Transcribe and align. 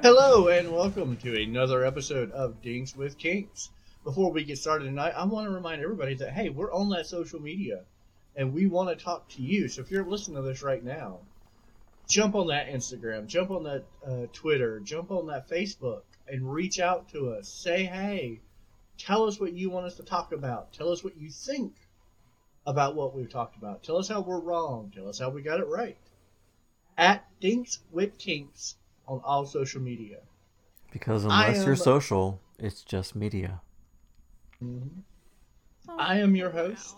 Hello 0.00 0.46
and 0.46 0.70
welcome 0.70 1.16
to 1.16 1.42
another 1.42 1.84
episode 1.84 2.30
of 2.30 2.62
Dinks 2.62 2.94
with 2.94 3.18
Kinks. 3.18 3.70
Before 4.04 4.30
we 4.30 4.44
get 4.44 4.56
started 4.56 4.84
tonight, 4.84 5.12
I 5.16 5.24
want 5.24 5.48
to 5.48 5.52
remind 5.52 5.82
everybody 5.82 6.14
that 6.14 6.30
hey, 6.30 6.50
we're 6.50 6.72
on 6.72 6.90
that 6.90 7.08
social 7.08 7.40
media 7.40 7.82
and 8.36 8.54
we 8.54 8.68
want 8.68 8.96
to 8.96 9.04
talk 9.04 9.28
to 9.30 9.42
you. 9.42 9.66
So 9.66 9.80
if 9.82 9.90
you're 9.90 10.04
listening 10.04 10.36
to 10.36 10.48
this 10.48 10.62
right 10.62 10.84
now, 10.84 11.18
jump 12.08 12.36
on 12.36 12.46
that 12.46 12.68
Instagram, 12.68 13.26
jump 13.26 13.50
on 13.50 13.64
that 13.64 13.86
uh, 14.06 14.26
Twitter, 14.32 14.78
jump 14.78 15.10
on 15.10 15.26
that 15.26 15.48
Facebook 15.48 16.02
and 16.28 16.52
reach 16.52 16.78
out 16.78 17.08
to 17.08 17.30
us. 17.30 17.48
Say 17.48 17.82
hey, 17.82 18.40
tell 18.98 19.24
us 19.24 19.40
what 19.40 19.52
you 19.52 19.68
want 19.68 19.86
us 19.86 19.96
to 19.96 20.04
talk 20.04 20.30
about. 20.30 20.72
Tell 20.72 20.92
us 20.92 21.02
what 21.02 21.16
you 21.16 21.28
think 21.28 21.74
about 22.64 22.94
what 22.94 23.16
we've 23.16 23.28
talked 23.28 23.56
about. 23.56 23.82
Tell 23.82 23.96
us 23.96 24.06
how 24.06 24.20
we're 24.20 24.38
wrong. 24.38 24.92
Tell 24.94 25.08
us 25.08 25.18
how 25.18 25.30
we 25.30 25.42
got 25.42 25.58
it 25.58 25.66
right. 25.66 25.98
At 26.96 27.26
Dinks 27.40 27.80
with 27.90 28.16
Kinks 28.16 28.76
on 29.08 29.20
all 29.24 29.44
social 29.46 29.80
media. 29.80 30.18
Because 30.92 31.26
I 31.26 31.48
unless 31.48 31.66
you're 31.66 31.76
social, 31.76 32.40
it's 32.58 32.82
just 32.82 33.16
media. 33.16 33.60
Mhm. 34.62 34.88
I 35.98 36.18
am 36.20 36.36
your 36.36 36.50
host. 36.50 36.96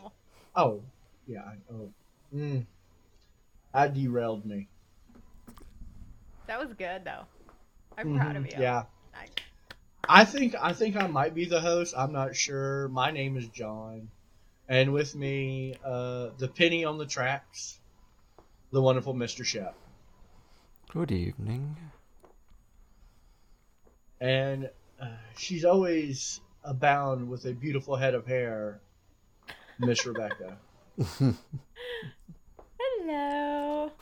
Oh, 0.56 0.83
yeah. 1.27 1.42
I, 1.42 1.55
oh, 1.73 1.91
mm. 2.34 2.66
I 3.73 3.88
derailed 3.88 4.45
me. 4.45 4.69
That 6.46 6.59
was 6.59 6.73
good 6.74 7.05
though. 7.05 7.24
I'm 7.96 8.16
proud 8.16 8.36
of 8.36 8.47
you. 8.47 8.52
Yeah. 8.58 8.84
I- 9.14 9.27
I 10.08 10.24
think 10.24 10.56
I 10.61 10.72
think 10.72 10.97
I 10.97 11.06
might 11.06 11.34
be 11.34 11.45
the 11.45 11.61
host. 11.61 11.95
I'm 11.97 12.11
not 12.12 12.34
sure. 12.34 12.88
My 12.88 13.12
name 13.12 13.36
is 13.36 13.47
John, 13.48 14.11
and 14.69 14.92
with 14.92 15.14
me, 15.14 15.77
uh, 15.84 16.30
the 16.38 16.48
penny 16.48 16.84
on 16.84 16.98
the 16.98 17.06
tracks, 17.06 17.78
the 18.72 18.83
wonderful 18.83 19.14
Mr. 19.14 19.45
Shep, 19.45 19.77
Good 20.88 21.12
evening. 21.12 21.77
And 24.21 24.69
uh, 25.01 25.07
she's 25.37 25.65
always 25.65 26.41
abound 26.65 27.29
with 27.29 27.45
a 27.47 27.53
beautiful 27.53 27.97
head 27.97 28.15
of 28.15 28.27
hair, 28.27 28.81
Miss 29.79 30.05
Rebecca. 30.07 30.57
Hello. 32.79 33.91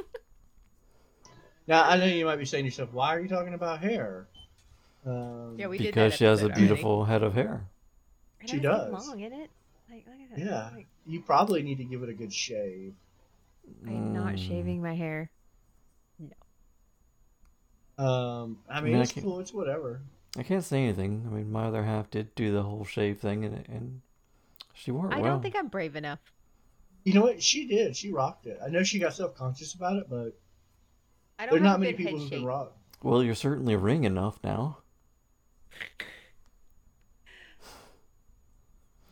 Now 1.67 1.85
I 1.85 1.99
know 1.99 2.07
you 2.07 2.25
might 2.25 2.37
be 2.37 2.47
saying 2.47 2.65
to 2.65 2.69
yourself, 2.69 2.95
"Why 2.95 3.15
are 3.15 3.21
you 3.21 3.29
talking 3.29 3.53
about 3.53 3.81
hair?" 3.83 4.27
Um, 5.05 5.55
Yeah, 5.59 5.67
we 5.67 5.77
did 5.77 5.89
because 5.89 6.13
that 6.13 6.17
she 6.17 6.25
has 6.25 6.41
a 6.41 6.45
episode 6.47 6.51
already. 6.53 6.67
beautiful 6.67 7.05
head 7.05 7.23
of 7.23 7.35
hair. 7.35 7.63
And 8.41 8.49
She 8.49 8.57
I 8.67 8.71
was, 8.89 8.91
does. 9.03 9.09
long 9.09 9.21
in 9.21 9.33
it. 9.35 9.51
Like, 9.91 10.07
look 10.07 10.17
at 10.33 10.37
that. 10.39 10.47
Yeah. 10.47 10.71
Like, 10.75 10.87
you 11.07 11.21
probably 11.21 11.63
need 11.63 11.77
to 11.77 11.85
give 11.85 12.03
it 12.03 12.09
a 12.09 12.15
good 12.15 12.33
shave. 12.33 12.95
I'm 13.87 14.15
not 14.15 14.37
Mm. 14.37 14.49
shaving 14.49 14.81
my 14.81 14.95
hair. 14.95 15.29
Um, 17.99 18.59
I 18.69 18.79
I 18.79 18.81
mean, 18.81 18.93
mean, 18.93 19.01
I 19.01 19.03
it's 19.03 19.13
cool. 19.13 19.41
It's 19.41 19.53
whatever. 19.53 20.01
I 20.37 20.43
can't 20.43 20.65
say 20.65 20.85
anything. 20.85 21.25
I 21.27 21.35
mean, 21.35 21.51
my 21.51 21.65
other 21.65 21.83
half 21.85 22.11
did 22.11 22.35
do 22.35 22.53
the 22.53 22.63
whole 22.63 22.85
shave 22.85 23.19
thing, 23.19 23.45
and 23.45 23.65
and 23.69 24.03
she 24.75 24.91
wore 24.93 25.11
it 25.11 25.15
I 25.15 25.21
well. 25.21 25.33
don't 25.33 25.43
think 25.43 25.57
I'm 25.57 25.69
brave 25.69 25.97
enough. 25.97 26.21
You 27.05 27.15
know 27.15 27.23
what? 27.23 27.43
She 27.43 27.67
did. 27.67 27.97
She 27.97 28.13
rocked 28.13 28.47
it. 28.47 28.59
I 28.65 28.69
know 28.69 28.83
she 28.85 28.99
got 28.99 29.15
self 29.15 29.35
conscious 29.35 29.75
about 29.75 29.97
it, 29.97 30.09
but 30.09 30.39
I 31.39 31.47
don't 31.47 31.61
there's 31.61 31.63
not 31.63 31.81
many 31.81 31.95
people 31.95 32.19
head 32.19 32.19
who 32.21 32.29
can 32.31 32.41
shape. 32.41 32.47
rock. 32.47 32.77
Well, 33.03 33.23
you're 33.23 33.35
certainly 33.35 33.77
ring 33.77 34.05
enough 34.05 34.39
now. 34.45 34.79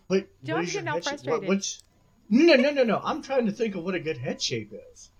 But 0.08 0.28
what 0.40 0.44
John's 0.44 0.68
is 0.68 0.74
your 0.74 0.82
getting 0.82 0.88
all 0.88 1.00
head 1.02 1.04
shape? 1.04 1.24
What, 1.24 1.44
frustrated. 1.44 1.48
what's 1.48 1.82
no, 2.28 2.54
no, 2.56 2.70
no, 2.72 2.84
no. 2.84 3.00
I'm 3.04 3.22
trying 3.22 3.46
to 3.46 3.52
think 3.52 3.74
of 3.74 3.84
what 3.84 3.94
a 3.94 4.00
good 4.00 4.18
head 4.18 4.40
shape 4.42 4.72
is. 4.92 5.10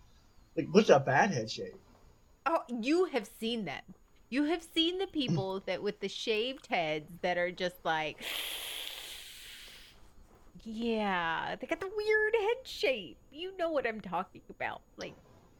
Like, 0.57 0.69
what's 0.73 0.91
a 0.91 0.99
bad 1.01 1.31
head 1.31 1.51
shape? 1.51 1.81
Oh, 2.47 2.61
you 2.69 3.07
have 3.07 3.29
seen 3.41 3.65
them. 3.65 3.83
You 4.31 4.45
have 4.45 4.63
seen 4.63 4.99
the 4.99 5.07
Mm. 5.07 5.13
people 5.13 5.61
that 5.67 5.83
with 5.83 6.01
the 6.01 6.09
shaved 6.09 6.67
heads 6.69 7.11
that 7.23 7.37
are 7.39 7.51
just 7.51 7.77
like, 7.85 8.19
yeah, 10.65 11.55
they 11.61 11.67
got 11.67 11.81
the 11.81 11.91
weird 11.97 12.35
head 12.41 12.57
shape. 12.67 13.19
You 13.31 13.57
know 13.57 13.71
what 13.71 13.87
I'm 13.87 14.01
talking 14.01 14.43
about? 14.51 14.81
Like, 14.97 15.15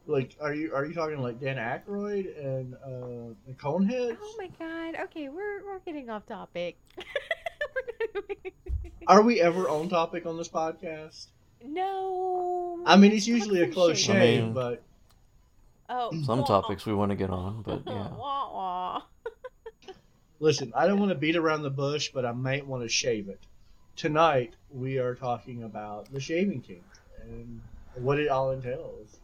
Like, 0.05 0.35
are 0.41 0.53
you 0.53 0.73
are 0.73 0.85
you 0.85 0.93
talking 0.93 1.19
like 1.21 1.39
Dan 1.39 1.57
Aykroyd 1.57 2.37
and 2.43 2.73
uh, 2.75 3.33
the 3.45 3.53
Coneheads? 3.53 4.17
oh 4.21 4.35
my 4.37 4.49
god. 4.59 4.95
Okay, 5.05 5.29
we're 5.29 5.63
we're 5.65 5.79
getting 5.79 6.09
off 6.09 6.25
topic. 6.25 6.77
Are 9.07 9.21
we 9.21 9.39
ever 9.39 9.69
on 9.69 9.87
topic 9.89 10.25
on 10.25 10.37
this 10.37 10.49
podcast? 10.49 11.27
no. 11.63 12.83
I 12.85 12.95
mean, 12.97 13.11
it's 13.13 13.27
usually 13.27 13.61
a 13.61 13.67
close 13.71 14.03
some 14.03 14.17
I 14.17 14.19
shave, 14.19 14.43
mean- 14.45 14.53
but 14.53 14.83
Oh, 15.89 16.11
Some 16.23 16.39
wah, 16.39 16.45
topics 16.45 16.85
we 16.85 16.93
want 16.93 17.11
to 17.11 17.15
get 17.15 17.29
on, 17.29 17.61
but 17.61 17.83
yeah. 17.87 18.09
wah, 18.09 18.53
wah. 18.53 19.01
Listen, 20.39 20.71
I 20.75 20.87
don't 20.87 20.99
want 20.99 21.09
to 21.09 21.17
beat 21.17 21.35
around 21.35 21.63
the 21.63 21.69
bush, 21.69 22.11
but 22.13 22.25
I 22.25 22.31
might 22.31 22.65
want 22.65 22.83
to 22.83 22.89
shave 22.89 23.29
it. 23.29 23.39
Tonight, 23.95 24.53
we 24.69 24.99
are 24.99 25.15
talking 25.15 25.63
about 25.63 26.11
the 26.11 26.19
shaving 26.19 26.61
kink 26.61 26.83
and 27.23 27.61
what 27.95 28.19
it 28.19 28.27
all 28.27 28.51
entails. 28.51 29.17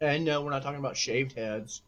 And 0.00 0.24
no, 0.24 0.42
we're 0.42 0.50
not 0.50 0.62
talking 0.62 0.78
about 0.78 0.96
shaved 0.96 1.32
heads. 1.32 1.80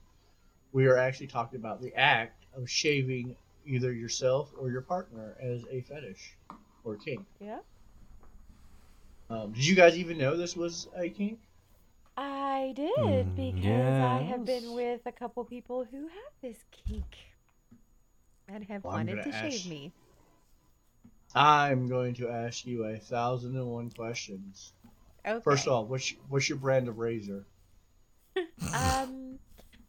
We 0.72 0.86
are 0.86 0.96
actually 0.96 1.26
talking 1.26 1.58
about 1.58 1.82
the 1.82 1.94
act 1.94 2.46
of 2.56 2.70
shaving 2.70 3.36
either 3.66 3.92
yourself 3.92 4.50
or 4.58 4.70
your 4.70 4.80
partner 4.80 5.36
as 5.40 5.64
a 5.70 5.82
fetish 5.82 6.36
or 6.84 6.96
kink. 6.96 7.26
Yeah. 7.38 7.58
Um, 9.28 9.52
did 9.52 9.66
you 9.66 9.74
guys 9.74 9.98
even 9.98 10.16
know 10.16 10.36
this 10.36 10.56
was 10.56 10.88
a 10.96 11.10
kink? 11.10 11.38
I 12.58 12.72
did 12.72 12.88
Mm, 12.96 13.36
because 13.36 14.00
I 14.02 14.22
have 14.22 14.44
been 14.44 14.72
with 14.72 15.02
a 15.06 15.12
couple 15.12 15.44
people 15.44 15.86
who 15.88 16.08
have 16.08 16.32
this 16.42 16.64
kink 16.72 17.04
and 18.48 18.64
have 18.64 18.82
Well, 18.82 18.94
wanted 18.94 19.22
to 19.22 19.30
gonna 19.30 19.50
shave 19.50 19.66
me. 19.70 19.92
I'm 21.36 21.88
going 21.88 22.14
to 22.14 22.28
ask 22.28 22.66
you 22.66 22.84
a 22.84 22.96
thousand 22.98 23.54
and 23.54 23.66
one 23.68 23.90
questions. 23.90 24.72
Okay. 25.24 25.40
First 25.44 25.68
of 25.68 25.72
all, 25.72 25.86
what's 25.86 26.12
what's 26.28 26.48
your 26.48 26.58
brand 26.58 26.88
of 26.88 26.98
razor? 26.98 27.44
um, 28.74 29.38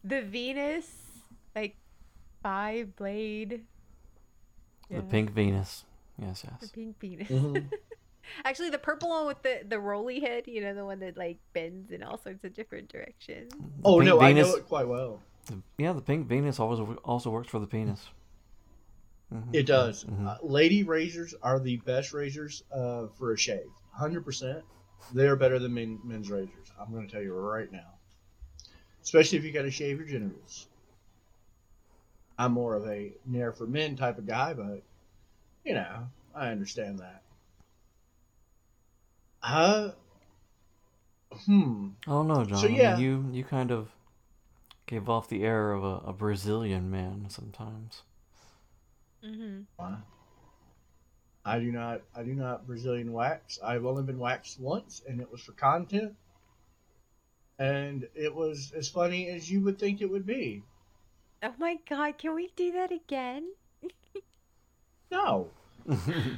the 0.04 0.22
Venus, 0.22 0.86
like 1.56 1.76
five 2.44 2.96
blade. 2.96 3.66
The 4.90 4.96
Yeah, 4.96 5.02
pink 5.10 5.32
Venus. 5.32 5.86
Yes, 6.20 6.44
yes. 6.46 6.62
The 6.62 6.68
pink 6.68 7.00
Venus. 7.00 7.30
Mhm. 7.30 7.66
Actually, 8.46 8.70
the 8.70 8.78
purple 8.78 9.10
one 9.10 9.26
with 9.28 9.42
the 9.44 9.62
the 9.68 9.80
rolly 9.80 10.20
head. 10.20 10.48
You 10.48 10.62
know, 10.62 10.74
the 10.74 10.86
one 10.86 11.00
that 11.00 11.18
like 11.18 11.38
bends 11.54 11.92
in 11.92 12.04
all 12.04 12.18
sorts 12.18 12.44
of 12.44 12.54
different 12.54 12.90
directions. 12.90 13.52
The 13.52 13.58
Oh 13.86 13.98
pink 14.00 14.06
no, 14.06 14.20
I 14.22 14.34
know 14.34 14.56
it 14.56 14.68
quite 14.68 14.88
well. 14.88 15.22
the- 15.46 15.62
yeah, 15.78 15.94
the 15.94 16.02
pink 16.02 16.28
Venus 16.28 16.60
always 16.60 16.80
also 17.04 17.30
works 17.30 17.50
for 17.50 17.60
the 17.60 17.68
penis. 17.68 18.08
Mhm. 19.34 19.54
It 19.54 19.66
does. 19.68 20.06
Mhm. 20.06 20.26
Uh, 20.28 20.38
lady 20.42 20.84
razors 20.84 21.34
are 21.44 21.60
the 21.60 21.78
best 21.78 22.14
razors 22.14 22.64
uh, 22.72 23.08
for 23.18 23.34
a 23.34 23.38
shave. 23.38 23.70
Hundred 23.92 24.26
percent. 24.26 24.64
They 25.14 25.28
are 25.28 25.36
better 25.36 25.60
than 25.60 25.74
men, 25.74 26.00
men's 26.04 26.30
razors. 26.30 26.72
I'm 26.80 26.92
going 26.92 27.08
to 27.08 27.12
tell 27.14 27.22
you 27.22 27.34
right 27.34 27.72
now. 27.72 27.94
Especially 29.02 29.38
if 29.38 29.44
you 29.44 29.52
got 29.52 29.62
to 29.64 29.72
shave 29.72 29.98
your 29.98 30.08
genitals. 30.08 30.68
I'm 32.38 32.52
more 32.54 32.76
of 32.76 32.86
a 32.88 33.14
nair 33.26 33.52
for 33.52 33.66
men 33.68 33.96
type 33.96 34.18
of 34.18 34.26
guy, 34.26 34.54
but 34.54 34.82
you 35.66 35.74
know, 35.74 36.08
I 36.34 36.50
understand 36.50 37.00
that. 37.00 37.22
Uh, 39.42 39.90
hmm. 41.46 41.90
Oh 42.08 42.24
no, 42.24 42.44
John. 42.46 42.66
I 42.66 42.68
mean, 42.68 43.00
you 43.00 43.26
you 43.32 43.44
kind 43.44 43.72
of 43.72 43.90
gave 44.86 45.08
off 45.08 45.30
the 45.30 45.44
air 45.44 45.72
of 45.72 45.84
a, 45.84 46.10
a 46.10 46.14
Brazilian 46.14 46.90
man 46.92 47.28
sometimes. 47.30 48.04
Mm-hmm. 49.24 49.62
I 51.46 51.60
do 51.60 51.72
not. 51.72 52.02
I 52.16 52.24
do 52.24 52.34
not 52.34 52.68
Brazilian 52.68 53.14
wax. 53.14 53.60
I've 53.64 53.86
only 53.86 54.04
been 54.04 54.20
waxed 54.20 54.60
once, 54.60 55.02
and 55.08 55.22
it 55.22 55.32
was 55.32 55.42
for 55.42 55.54
content. 55.54 56.16
And 57.58 58.08
it 58.16 58.34
was 58.34 58.72
as 58.76 58.88
funny 58.88 59.30
as 59.30 59.52
you 59.52 59.62
would 59.62 59.80
think 59.80 60.02
it 60.02 60.10
would 60.10 60.26
be. 60.26 60.64
Oh 61.44 61.54
my 61.58 61.78
god, 61.90 62.18
can 62.18 62.36
we 62.36 62.50
do 62.56 62.74
that 62.74 62.92
again? 62.92 63.48
No. 65.12 65.50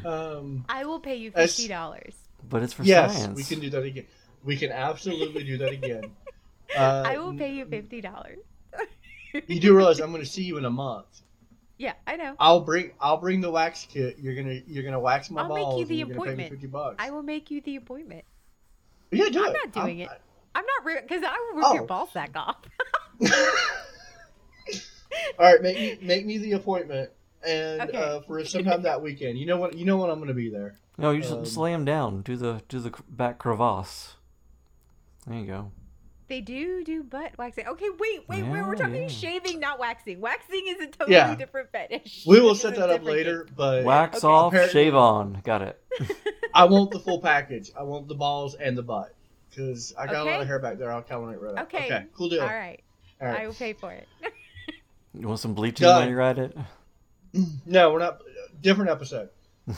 Um, 0.05 0.63
I 0.69 0.85
will 0.85 1.01
pay 1.01 1.17
you 1.17 1.31
fifty 1.31 1.67
dollars. 1.67 2.15
But 2.49 2.63
it's 2.63 2.73
for 2.73 2.83
yes, 2.83 3.17
science. 3.17 3.35
we 3.37 3.43
can 3.43 3.59
do 3.59 3.69
that 3.71 3.83
again. 3.83 4.05
We 4.43 4.57
can 4.57 4.71
absolutely 4.71 5.43
do 5.43 5.57
that 5.59 5.71
again. 5.71 6.11
Uh, 6.75 7.03
I 7.07 7.17
will 7.17 7.33
pay 7.33 7.53
you 7.53 7.65
fifty 7.65 8.01
dollars. 8.01 8.39
You 9.47 9.59
do 9.59 9.75
realize 9.75 9.99
I'm 9.99 10.11
going 10.11 10.23
to 10.23 10.29
see 10.29 10.43
you 10.43 10.57
in 10.57 10.65
a 10.65 10.69
month. 10.69 11.21
Yeah, 11.77 11.93
I 12.05 12.15
know. 12.17 12.35
I'll 12.39 12.59
bring. 12.59 12.91
I'll 12.99 13.17
bring 13.17 13.39
the 13.41 13.49
wax 13.49 13.87
kit. 13.89 14.17
You're 14.19 14.35
gonna. 14.35 14.59
You're 14.67 14.83
gonna 14.83 14.99
wax 14.99 15.31
my 15.31 15.41
I'll 15.43 15.49
make 15.49 15.57
you 15.57 15.63
balls. 15.65 15.87
the 15.87 15.95
you're 15.95 16.07
gonna 16.07 16.19
pay 16.19 16.25
me 16.25 16.25
appointment. 16.33 16.49
fifty 16.51 16.67
bucks. 16.67 16.95
I 16.99 17.09
will 17.11 17.23
make 17.23 17.49
you 17.49 17.61
the 17.61 17.75
appointment. 17.77 18.25
Yeah, 19.11 19.29
do 19.29 19.43
I'm 19.43 19.49
it. 19.55 19.57
not 19.65 19.71
doing 19.85 20.01
I'm- 20.01 20.09
it. 20.11 20.21
I'm 20.53 20.65
not 20.65 21.01
because 21.03 21.23
I 21.23 21.31
will 21.51 21.57
rip 21.57 21.65
Oh. 21.67 21.73
your 21.75 21.85
balls 21.85 22.09
back 22.11 22.31
off. 22.35 22.57
All 25.39 25.45
right, 25.53 25.61
make 25.61 25.77
me 25.77 25.97
make 26.01 26.25
me 26.25 26.37
the 26.37 26.53
appointment, 26.53 27.09
and 27.45 27.81
Okay. 27.81 27.97
uh, 27.97 28.21
for 28.21 28.43
sometime 28.45 28.83
that 28.83 29.01
weekend. 29.01 29.37
You 29.37 29.45
know 29.45 29.57
what? 29.57 29.77
You 29.77 29.85
know 29.85 29.97
when 29.97 30.09
I'm 30.09 30.17
going 30.17 30.27
to 30.29 30.33
be 30.33 30.49
there. 30.49 30.75
No, 30.97 31.11
you 31.11 31.21
just 31.21 31.33
Um, 31.33 31.43
just 31.43 31.57
lay 31.57 31.73
him 31.73 31.85
down. 31.85 32.21
Do 32.21 32.35
the 32.35 32.61
do 32.69 32.79
the 32.79 32.91
back 33.09 33.37
crevasse. 33.39 34.15
There 35.27 35.37
you 35.39 35.45
go. 35.47 35.71
They 36.27 36.39
do 36.41 36.83
do 36.83 37.03
butt 37.03 37.37
waxing. 37.37 37.67
Okay, 37.67 37.89
wait, 37.99 38.27
wait, 38.29 38.43
wait. 38.43 38.61
We're 38.61 38.75
talking 38.75 38.95
yeah. 39.03 39.07
shaving, 39.09 39.59
not 39.59 39.79
waxing. 39.79 40.21
Waxing 40.21 40.63
is 40.67 40.79
a 40.79 40.87
totally 40.87 41.15
Yeah. 41.15 41.35
different 41.35 41.71
fetish. 41.71 42.23
We 42.25 42.39
will 42.39 42.55
set 42.63 42.75
that 42.75 42.89
up 42.89 43.03
later, 43.03 43.45
thing. 43.45 43.53
but 43.57 43.83
Wax 43.83 44.19
Okay. 44.23 44.27
off, 44.27 44.53
Apparently- 44.53 44.71
shave 44.71 44.95
on. 44.95 45.41
Got 45.43 45.61
it. 45.63 45.83
I 46.53 46.65
want 46.65 46.91
the 46.91 46.99
full 46.99 47.19
package. 47.19 47.71
I 47.77 47.83
want 47.83 48.07
the 48.07 48.15
balls 48.15 48.55
and 48.55 48.77
the 48.77 48.81
butt 48.83 49.13
because 49.49 49.93
I 49.97 50.05
got 50.07 50.25
a 50.25 50.31
lot 50.31 50.41
of 50.41 50.47
hair 50.47 50.59
back 50.59 50.77
there. 50.77 50.91
I'll 50.91 51.01
color 51.01 51.33
it 51.33 51.41
right 51.41 51.55
up. 51.57 51.63
Okay. 51.73 51.85
Okay. 51.85 52.05
Cool 52.13 52.29
deal. 52.29 52.41
All 52.41 52.47
right, 52.47 52.79
All 53.19 53.27
right. 53.27 53.41
I 53.41 53.47
will 53.47 53.53
pay 53.53 53.73
for 53.73 53.91
it. 53.91 54.07
You 55.13 55.27
want 55.27 55.39
some 55.41 55.53
bleaching 55.53 55.83
Done. 55.85 55.99
while 56.03 56.09
you're 56.09 56.21
at 56.21 56.37
it? 56.39 56.57
No, 57.65 57.91
we're 57.91 57.99
not. 57.99 58.21
Different 58.61 58.89
episode. 58.91 59.29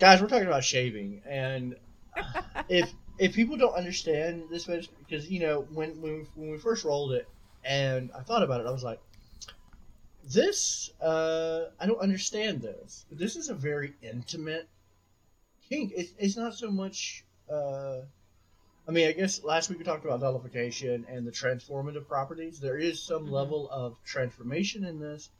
Guys, 0.00 0.20
we're 0.22 0.28
talking 0.28 0.46
about 0.48 0.64
shaving, 0.64 1.22
and 1.26 1.76
if 2.70 2.94
if 3.18 3.34
people 3.34 3.56
don't 3.58 3.74
understand 3.74 4.44
this, 4.50 4.64
because 4.66 5.30
you 5.30 5.40
know 5.40 5.60
when 5.72 6.00
when 6.00 6.12
we, 6.20 6.26
when 6.34 6.50
we 6.52 6.58
first 6.58 6.84
rolled 6.84 7.12
it, 7.12 7.28
and 7.64 8.10
I 8.16 8.22
thought 8.22 8.42
about 8.42 8.62
it, 8.62 8.66
I 8.66 8.70
was 8.70 8.82
like, 8.82 9.00
this 10.24 10.90
uh, 11.02 11.66
I 11.78 11.86
don't 11.86 12.00
understand 12.00 12.62
this. 12.62 13.04
This 13.10 13.36
is 13.36 13.50
a 13.50 13.54
very 13.54 13.94
intimate 14.02 14.68
kink. 15.68 15.92
It's 15.96 16.12
it's 16.18 16.36
not 16.36 16.54
so 16.54 16.70
much. 16.70 17.24
Uh, 17.52 18.00
I 18.88 18.92
mean, 18.92 19.08
I 19.08 19.12
guess 19.12 19.44
last 19.44 19.68
week 19.70 19.78
we 19.78 19.84
talked 19.84 20.04
about 20.06 20.20
nullification 20.20 21.06
and 21.08 21.26
the 21.26 21.30
transformative 21.32 22.08
properties. 22.08 22.58
There 22.60 22.78
is 22.78 23.02
some 23.02 23.26
Mhm. 23.26 23.32
level 23.32 23.68
of 23.70 24.02
transformation 24.04 24.84
in 24.84 24.98
this, 24.98 25.30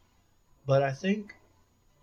but 0.66 0.82
I 0.82 0.92
think 0.92 1.34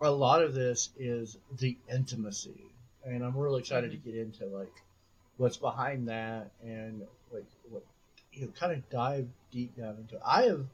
a 0.02 0.12
lot 0.12 0.42
of 0.42 0.54
this 0.54 0.90
is 0.98 1.38
the 1.60 1.78
intimacy, 1.92 2.72
and 3.04 3.24
I'm 3.24 3.36
really 3.36 3.60
excited 3.60 3.92
to 3.92 3.98
get 3.98 4.16
into 4.16 4.46
like 4.46 4.74
what's 5.38 5.58
behind 5.58 6.08
that 6.10 6.52
and 6.64 7.04
like 7.32 7.46
what 7.70 7.84
you 8.34 8.46
know, 8.46 8.52
kind 8.60 8.74
of 8.74 8.90
dive 8.90 9.28
deep 9.52 9.76
down 9.76 9.98
into. 9.98 10.16
It. 10.16 10.22
I 10.26 10.44
have, 10.44 10.66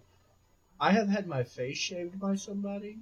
I 0.79 0.91
have 0.91 1.07
had 1.07 1.27
my 1.27 1.43
face 1.43 1.77
shaved 1.77 2.19
by 2.19 2.35
somebody, 2.35 2.97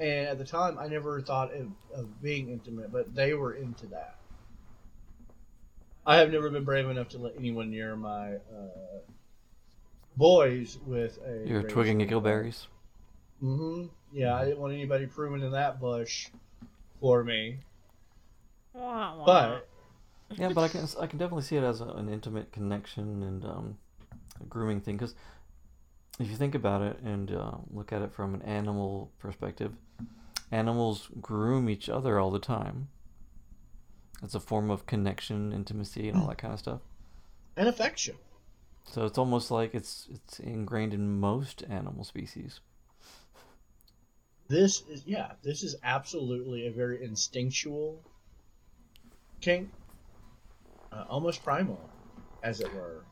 and 0.00 0.28
at 0.28 0.38
the 0.38 0.44
time 0.44 0.78
I 0.78 0.88
never 0.88 1.20
thought 1.20 1.52
of, 1.54 1.68
of 1.94 2.22
being 2.22 2.50
intimate, 2.50 2.92
but 2.92 3.14
they 3.14 3.34
were 3.34 3.54
into 3.54 3.86
that. 3.88 4.16
I 6.06 6.16
have 6.16 6.30
never 6.30 6.50
been 6.50 6.64
brave 6.64 6.88
enough 6.88 7.10
to 7.10 7.18
let 7.18 7.34
anyone 7.38 7.70
near 7.70 7.96
my 7.96 8.34
uh, 8.34 9.00
boys 10.16 10.78
with 10.86 11.18
a. 11.26 11.48
You're 11.48 11.62
razor. 11.62 11.68
twigging 11.68 11.98
giggleberries. 11.98 12.66
Mm-hmm. 13.42 13.86
Yeah, 14.14 14.36
I 14.36 14.44
didn't 14.44 14.60
want 14.60 14.72
anybody 14.72 15.06
pruning 15.06 15.44
in 15.44 15.52
that 15.52 15.80
bush 15.80 16.28
for 17.00 17.24
me. 17.24 17.58
Wah, 18.72 19.16
wah. 19.16 19.24
But 19.24 19.68
Yeah, 20.38 20.50
but 20.50 20.62
I 20.62 20.68
can 20.68 20.86
I 21.00 21.06
can 21.08 21.18
definitely 21.18 21.42
see 21.42 21.56
it 21.56 21.64
as 21.64 21.80
a, 21.80 21.86
an 21.86 22.08
intimate 22.08 22.52
connection 22.52 23.22
and 23.24 23.44
um, 23.44 23.78
a 24.40 24.44
grooming 24.44 24.80
thing 24.80 24.96
because 24.96 25.14
if 26.20 26.28
you 26.30 26.36
think 26.36 26.54
about 26.54 26.80
it 26.80 27.00
and 27.00 27.32
uh, 27.32 27.56
look 27.72 27.92
at 27.92 28.02
it 28.02 28.12
from 28.12 28.34
an 28.34 28.42
animal 28.42 29.10
perspective, 29.18 29.72
animals 30.52 31.08
groom 31.20 31.68
each 31.68 31.88
other 31.88 32.20
all 32.20 32.30
the 32.30 32.38
time. 32.38 32.88
It's 34.22 34.36
a 34.36 34.40
form 34.40 34.70
of 34.70 34.86
connection, 34.86 35.52
intimacy, 35.52 36.08
and 36.08 36.18
all 36.18 36.28
that 36.28 36.38
kind 36.38 36.54
of 36.54 36.60
stuff. 36.60 36.80
and 37.56 37.68
affection. 37.68 38.14
So 38.86 39.06
it's 39.06 39.18
almost 39.18 39.50
like 39.50 39.74
it's 39.74 40.06
it's 40.12 40.38
ingrained 40.38 40.94
in 40.94 41.18
most 41.18 41.64
animal 41.68 42.04
species. 42.04 42.60
This 44.48 44.82
is 44.88 45.04
yeah, 45.06 45.32
this 45.42 45.62
is 45.62 45.76
absolutely 45.82 46.66
a 46.66 46.70
very 46.70 47.02
instinctual 47.02 48.02
kink, 49.40 49.70
uh, 50.92 51.04
almost 51.08 51.42
primal, 51.42 51.88
as 52.42 52.60
it 52.60 52.72
were. 52.74 53.04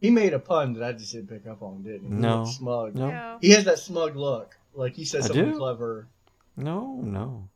He 0.00 0.10
made 0.10 0.34
a 0.34 0.38
pun 0.38 0.74
that 0.74 0.82
I 0.82 0.92
just 0.92 1.12
didn't 1.12 1.28
pick 1.28 1.46
up 1.46 1.62
on, 1.62 1.82
didn't 1.82 2.08
he? 2.10 2.14
He 2.16 2.20
No. 2.20 2.42
looked 2.42 2.54
smug. 2.54 2.94
No. 2.94 3.08
No. 3.10 3.38
He 3.40 3.50
has 3.50 3.64
that 3.64 3.78
smug 3.78 4.16
look, 4.16 4.54
like 4.74 4.94
he 4.94 5.04
said 5.04 5.22
I 5.22 5.26
something 5.28 5.52
do? 5.52 5.56
clever. 5.56 6.08
No, 6.56 6.96
no. 7.00 7.48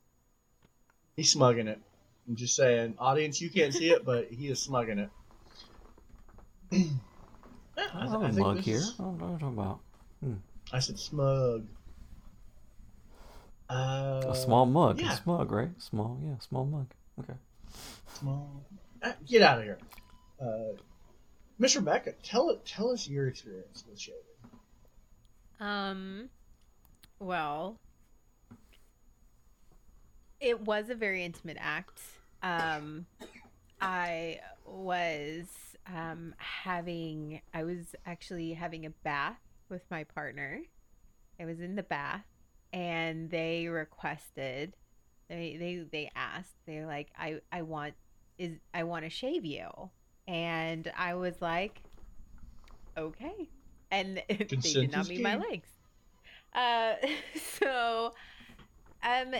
He's 1.17 1.31
smugging 1.33 1.67
it. 1.69 1.81
I'm 2.27 2.37
just 2.37 2.55
saying, 2.55 2.95
audience, 2.99 3.41
you 3.41 3.51
can't 3.51 3.75
see 3.75 3.91
it, 3.91 4.05
but 4.05 4.29
he 4.31 4.49
is 4.49 4.63
smugging 4.63 4.99
it. 4.99 5.11
Yeah, 7.77 7.85
I 7.95 8.09
have 8.09 8.23
a 8.23 8.27
think 8.27 8.39
mug 8.41 8.59
here. 8.59 8.79
is- 8.79 8.95
I 8.99 9.05
don't 9.05 9.19
know 9.19 9.27
what 9.27 9.31
you're 9.31 9.39
talking 9.39 9.59
about. 9.59 9.81
I 10.73 10.79
said 10.81 10.99
smug. 10.99 11.67
Uh, 13.71 14.23
A 14.29 14.35
small 14.35 14.67
mug. 14.67 15.01
yeah. 15.01 15.13
A 15.13 15.17
smug, 15.17 15.51
right? 15.53 15.71
Small, 15.79 16.19
yeah, 16.25 16.39
small 16.41 16.65
mug. 16.65 16.87
Okay. 17.21 17.35
small. 18.19 18.63
Ah, 19.03 19.15
Get 19.27 19.43
out 19.43 19.59
of 19.59 19.65
here, 19.65 19.79
uh, 20.41 20.73
Miss 21.59 21.77
Rebecca. 21.77 22.13
Tell 22.23 22.51
it. 22.51 22.65
Tell 22.65 22.91
us 22.91 23.07
your 23.09 23.29
experience 23.29 23.85
with 23.89 23.99
shaving. 24.01 24.21
Um, 25.61 26.31
well, 27.19 27.77
it 30.41 30.61
was 30.61 30.89
a 30.89 30.95
very 30.95 31.25
intimate 31.25 31.57
act. 31.61 32.01
Um, 32.43 33.07
I 33.81 34.41
was 34.65 35.47
um 35.87 36.35
having 36.39 37.41
I 37.55 37.65
was 37.65 37.95
actually 38.07 38.53
having 38.53 38.85
a 38.87 38.91
bath 38.91 39.39
with 39.69 39.83
my 39.91 40.05
partner. 40.05 40.61
I 41.41 41.45
was 41.45 41.61
in 41.61 41.77
the 41.77 41.83
bath 41.83 42.25
and 42.73 43.31
they 43.31 43.69
requested 43.69 44.75
they 45.29 45.57
they 45.59 45.85
they 45.91 46.11
asked 46.17 46.55
they're 46.67 46.87
like 46.87 47.09
I 47.17 47.41
I 47.53 47.63
want 47.63 47.95
is 48.39 48.57
I 48.75 48.85
want 48.85 49.05
to 49.05 49.11
shave 49.11 49.45
you. 49.45 49.69
And 50.27 50.91
I 50.97 51.15
was 51.15 51.41
like 51.41 51.81
okay. 52.97 53.49
And 53.91 54.23
they 54.29 54.37
did 54.45 54.93
not 54.93 55.09
meet 55.09 55.23
my 55.23 55.37
legs. 55.37 55.69
Uh 56.55 56.95
so 57.61 58.15
um 59.03 59.35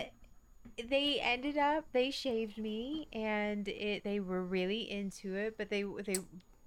they 0.89 1.19
ended 1.21 1.57
up 1.57 1.85
they 1.91 2.11
shaved 2.11 2.57
me 2.57 3.07
and 3.11 3.67
it 3.67 4.03
they 4.03 4.19
were 4.19 4.43
really 4.43 4.89
into 4.89 5.35
it 5.35 5.57
but 5.57 5.69
they 5.69 5.83
they 6.05 6.15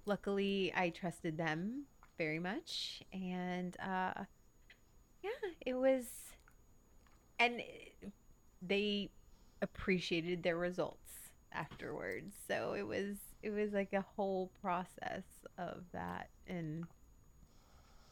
luckily 0.05 0.71
i 0.75 0.89
trusted 0.89 1.37
them 1.37 1.83
very 2.17 2.39
much 2.39 3.01
and 3.11 3.75
uh 3.81 4.13
yeah 5.23 5.29
it 5.65 5.73
was 5.73 6.05
and 7.39 7.61
they 8.61 9.09
appreciated 9.61 10.43
their 10.43 10.57
results 10.57 10.97
afterwards 11.51 12.33
so 12.47 12.73
it 12.77 12.85
was 12.85 13.17
it 13.41 13.49
was 13.49 13.71
like 13.73 13.93
a 13.93 14.05
whole 14.15 14.51
process 14.61 15.23
of 15.57 15.83
that 15.93 16.29
and 16.47 16.85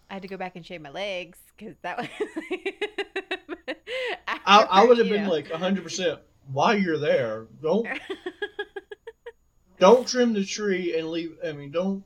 i 0.09 0.13
had 0.13 0.21
to 0.21 0.27
go 0.27 0.37
back 0.37 0.55
and 0.55 0.65
shave 0.65 0.81
my 0.81 0.89
legs 0.89 1.37
because 1.57 1.75
that 1.81 1.97
was 1.97 2.07
I, 4.45 4.63
I 4.69 4.85
would 4.85 4.97
have 4.97 5.09
been 5.09 5.23
know. 5.23 5.31
like 5.31 5.49
100. 5.49 5.83
percent 5.83 6.19
While 6.51 6.77
you're 6.77 6.97
there, 6.97 7.47
don't 7.61 7.87
don't 9.79 10.07
trim 10.07 10.33
the 10.33 10.45
tree 10.45 10.97
and 10.97 11.09
leave. 11.09 11.37
I 11.45 11.51
mean, 11.53 11.71
don't 11.71 12.03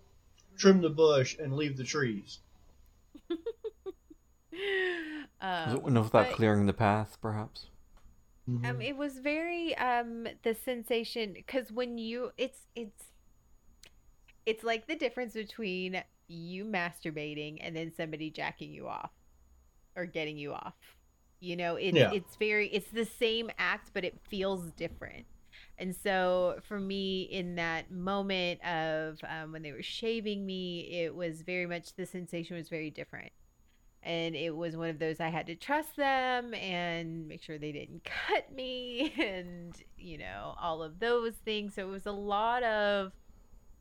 trim 0.57 0.81
the 0.81 0.89
bush 0.89 1.37
and 1.39 1.55
leave 1.55 1.77
the 1.77 1.83
trees. 1.83 2.39
Was 3.31 5.73
um, 5.73 5.77
it 5.77 5.87
enough 5.87 6.05
without 6.05 6.31
clearing 6.31 6.65
the 6.65 6.73
path, 6.73 7.17
perhaps? 7.21 7.67
Um, 8.47 8.79
it 8.79 8.95
was 8.95 9.17
very 9.17 9.75
um 9.77 10.27
the 10.43 10.53
sensation 10.53 11.33
because 11.33 11.71
when 11.71 11.97
you 11.97 12.31
it's 12.37 12.59
it's 12.75 13.05
it's 14.45 14.63
like 14.63 14.87
the 14.87 14.95
difference 14.95 15.33
between 15.33 16.03
you 16.27 16.63
masturbating 16.63 17.57
and 17.61 17.75
then 17.75 17.91
somebody 17.95 18.29
jacking 18.29 18.71
you 18.71 18.87
off 18.87 19.11
or 19.95 20.05
getting 20.05 20.37
you 20.37 20.53
off. 20.53 20.75
You 21.39 21.55
know, 21.55 21.75
it's 21.75 21.97
Yeah. 21.97 22.11
it's 22.13 22.35
very 22.35 22.67
it's 22.67 22.91
the 22.91 23.05
same 23.05 23.49
act 23.57 23.89
but 23.93 24.05
it 24.05 24.19
feels 24.29 24.71
different. 24.73 25.25
And 25.77 25.95
so 25.95 26.59
for 26.67 26.79
me 26.79 27.23
in 27.23 27.55
that 27.55 27.91
moment 27.91 28.63
of 28.65 29.19
um, 29.27 29.51
when 29.51 29.61
they 29.61 29.71
were 29.71 29.83
shaving 29.83 30.45
me, 30.45 30.81
it 31.03 31.13
was 31.13 31.41
very 31.41 31.65
much 31.65 31.95
the 31.95 32.05
sensation 32.05 32.55
was 32.55 32.69
very 32.69 32.89
different. 32.89 33.31
And 34.01 34.35
it 34.35 34.55
was 34.55 34.77
one 34.77 34.89
of 34.89 34.99
those 34.99 35.19
I 35.19 35.29
had 35.29 35.47
to 35.47 35.55
trust 35.55 35.95
them 35.95 36.53
and 36.53 37.27
make 37.27 37.41
sure 37.41 37.57
they 37.57 37.71
didn't 37.71 38.03
cut 38.27 38.53
me 38.53 39.13
and 39.19 39.75
you 39.97 40.17
know 40.17 40.55
all 40.61 40.83
of 40.83 40.99
those 40.99 41.33
things. 41.43 41.75
So 41.75 41.81
it 41.87 41.91
was 41.91 42.05
a 42.05 42.11
lot 42.11 42.63
of 42.63 43.11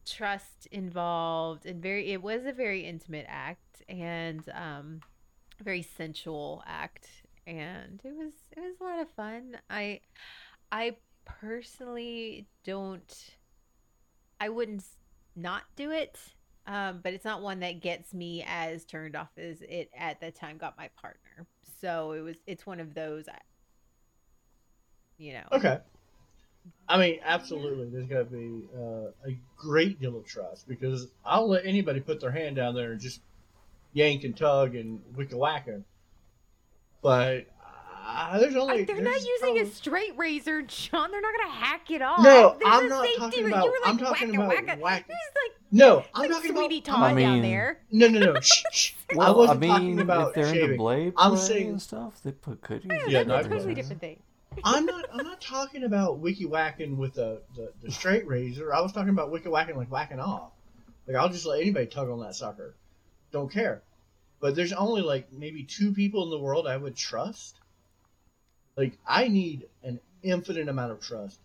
trust 0.06 0.66
involved 0.70 1.64
and 1.64 1.82
very 1.82 2.12
it 2.12 2.22
was 2.22 2.44
a 2.44 2.52
very 2.52 2.84
intimate 2.84 3.24
act 3.26 3.82
and 3.88 4.46
um 4.54 5.00
very 5.62 5.82
sensual 5.82 6.62
act. 6.66 7.08
And 7.46 8.00
it 8.02 8.14
was 8.16 8.32
it 8.56 8.60
was 8.60 8.74
a 8.80 8.84
lot 8.84 9.00
of 9.00 9.10
fun. 9.10 9.58
I 9.70 10.00
I 10.72 10.96
personally 11.24 12.46
don't 12.64 13.36
I 14.40 14.48
wouldn't 14.48 14.84
not 15.36 15.62
do 15.76 15.90
it 15.90 16.18
um, 16.66 17.00
but 17.02 17.12
it's 17.12 17.24
not 17.24 17.42
one 17.42 17.60
that 17.60 17.80
gets 17.80 18.14
me 18.14 18.44
as 18.46 18.84
turned 18.84 19.16
off 19.16 19.28
as 19.36 19.60
it 19.62 19.90
at 19.96 20.20
the 20.20 20.30
time 20.30 20.56
got 20.56 20.78
my 20.78 20.88
partner. 21.00 21.46
So 21.80 22.12
it 22.12 22.20
was 22.20 22.36
it's 22.46 22.66
one 22.66 22.80
of 22.80 22.94
those, 22.94 23.26
you 25.18 25.34
know. 25.34 25.44
Okay. 25.52 25.78
I 26.88 26.98
mean, 26.98 27.20
absolutely. 27.22 27.90
There's 27.90 28.06
got 28.06 28.30
to 28.30 28.36
be 28.36 28.68
uh, 28.74 29.28
a 29.28 29.36
great 29.58 30.00
deal 30.00 30.16
of 30.16 30.24
trust 30.24 30.66
because 30.66 31.08
I'll 31.22 31.48
let 31.48 31.66
anybody 31.66 32.00
put 32.00 32.20
their 32.20 32.30
hand 32.30 32.56
down 32.56 32.74
there 32.74 32.92
and 32.92 33.00
just 33.00 33.20
yank 33.92 34.24
and 34.24 34.34
tug 34.34 34.74
and 34.74 35.00
wicka 35.14 35.34
wacka. 35.34 35.82
But 37.02 37.46
uh, 38.06 38.38
there's 38.38 38.54
only 38.56 38.78
Like, 38.78 38.86
they're 38.86 38.96
there's 38.96 39.04
not 39.08 39.14
using 39.28 39.38
probably- 39.40 39.60
a 39.62 39.66
straight 39.66 40.16
razor, 40.18 40.62
John. 40.62 41.10
They're 41.10 41.20
not 41.20 41.34
gonna 41.40 41.52
hack 41.52 41.90
it 41.90 42.02
off. 42.02 42.20
No, 42.22 42.56
There's 42.60 42.62
I'm 42.74 42.88
not 42.88 43.08
talking 43.16 43.44
ra- 43.44 43.48
about- 43.50 43.64
You 43.64 43.70
were 43.70 43.76
like 43.82 43.88
I'm 43.88 43.98
talking 43.98 44.28
wacka, 44.30 44.34
about 44.34 44.50
wacka. 44.66 44.78
whack- 44.80 45.04
It's 45.08 45.36
like, 45.36 45.60
No, 45.72 46.04
I'm 46.14 46.22
like 46.22 46.30
talking 46.30 46.50
Sweetie 46.56 46.78
about. 46.78 46.84
Todd 46.96 47.10
I 47.10 47.14
mean- 47.14 47.26
down 47.28 47.42
there. 47.42 47.80
No, 47.90 48.08
no, 48.08 48.18
no. 48.32 48.40
shh, 48.40 48.62
shh. 48.72 48.92
I 49.12 49.14
Well, 49.16 49.34
I, 49.34 49.36
wasn't 49.36 49.60
mean, 49.60 49.70
talking 49.70 50.00
about 50.00 50.28
if 50.28 50.34
they're 50.34 50.46
into 50.46 50.60
shaving. 50.60 50.76
blade 50.76 51.12
I'm 51.16 51.36
saying- 51.36 51.68
and 51.70 51.82
stuff, 51.82 52.20
they 52.22 52.32
put 52.32 52.60
could 52.62 52.84
use 52.84 52.92
Yeah, 52.92 53.06
Yeah, 53.20 53.22
that's 53.24 53.46
a 53.46 53.50
totally 53.50 53.74
different 53.74 54.00
thing. 54.00 54.20
I'm 54.62 54.86
not. 54.86 55.06
I'm 55.12 55.24
not 55.24 55.40
talking 55.40 55.82
about 55.84 56.18
wiki 56.18 56.44
whacking 56.46 56.96
with 56.96 57.14
the, 57.14 57.42
the, 57.56 57.72
the 57.82 57.90
straight 57.90 58.26
razor. 58.28 58.72
I 58.72 58.80
was 58.80 58.92
talking 58.92 59.08
about 59.10 59.30
wiki 59.32 59.48
whacking 59.48 59.76
like 59.76 59.90
whacking 59.90 60.20
off. 60.20 60.52
Like 61.08 61.16
I'll 61.16 61.28
just 61.28 61.44
let 61.46 61.60
anybody 61.60 61.86
tug 61.86 62.08
on 62.08 62.20
that 62.20 62.34
sucker. 62.36 62.76
Don't 63.32 63.50
care. 63.50 63.82
But 64.40 64.54
there's 64.54 64.72
only 64.72 65.02
like 65.02 65.32
maybe 65.32 65.64
two 65.64 65.92
people 65.92 66.22
in 66.24 66.30
the 66.30 66.38
world 66.38 66.66
I 66.68 66.76
would 66.76 66.94
trust. 66.96 67.58
Like 68.76 68.98
I 69.06 69.28
need 69.28 69.68
an 69.82 70.00
infinite 70.22 70.68
amount 70.68 70.92
of 70.92 71.00
trust, 71.00 71.40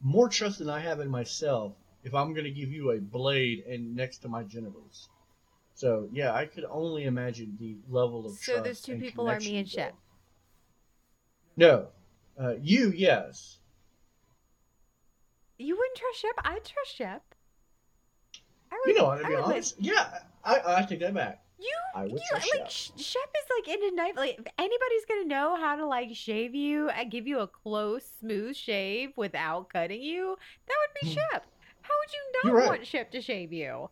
more 0.00 0.28
trust 0.28 0.58
than 0.58 0.68
I 0.68 0.80
have 0.80 1.00
in 1.00 1.08
myself. 1.08 1.74
If 2.04 2.14
I'm 2.14 2.34
gonna 2.34 2.50
give 2.50 2.72
you 2.72 2.90
a 2.92 2.98
blade 2.98 3.64
and 3.68 3.94
next 3.94 4.18
to 4.18 4.28
my 4.28 4.42
genitals. 4.42 5.08
So 5.74 6.08
yeah, 6.12 6.32
I 6.34 6.46
could 6.46 6.64
only 6.64 7.04
imagine 7.04 7.56
the 7.60 7.76
level 7.88 8.26
of 8.26 8.40
trust. 8.40 8.44
So 8.46 8.60
those 8.62 8.80
two 8.80 8.96
people 8.98 9.28
are 9.28 9.38
me 9.38 9.58
and 9.58 9.66
you 9.66 9.78
Shep. 9.78 9.94
No, 11.56 11.88
uh, 12.40 12.54
you 12.60 12.92
yes. 12.94 13.58
You 15.58 15.76
wouldn't 15.76 15.96
trust 15.96 16.20
Shep? 16.20 16.34
I'd 16.44 16.64
trust 16.64 16.96
Shep. 16.96 17.22
I 18.72 18.74
You 18.86 18.94
would- 18.94 18.96
know, 18.96 19.22
to 19.22 19.28
be 19.28 19.34
honest, 19.36 19.76
yeah, 19.78 20.18
I, 20.44 20.60
I 20.78 20.82
take 20.82 21.00
that 21.00 21.14
back. 21.14 21.41
You, 21.62 21.76
I 21.94 22.02
would 22.02 22.12
you 22.12 22.18
like 22.32 22.70
Sh- 22.70 22.90
Shep 22.96 23.22
is 23.36 23.66
like 23.66 23.76
in 23.78 23.92
a 23.92 23.94
knife. 23.94 24.16
Like 24.16 24.36
if 24.38 24.46
anybody's 24.58 25.04
gonna 25.08 25.26
know 25.26 25.56
how 25.56 25.76
to 25.76 25.86
like 25.86 26.08
shave 26.14 26.54
you 26.54 26.88
and 26.88 27.10
give 27.10 27.26
you 27.26 27.38
a 27.40 27.46
close, 27.46 28.02
smooth 28.20 28.56
shave 28.56 29.10
without 29.16 29.68
cutting 29.68 30.02
you, 30.02 30.36
that 30.66 30.74
would 30.80 31.00
be 31.00 31.08
Hmm. 31.08 31.14
Shep. 31.32 31.46
How 31.82 31.94
would 32.00 32.12
you 32.12 32.50
not 32.50 32.54
right. 32.58 32.68
want 32.68 32.86
Shep 32.86 33.10
to 33.12 33.20
shave 33.20 33.52
you? 33.52 33.90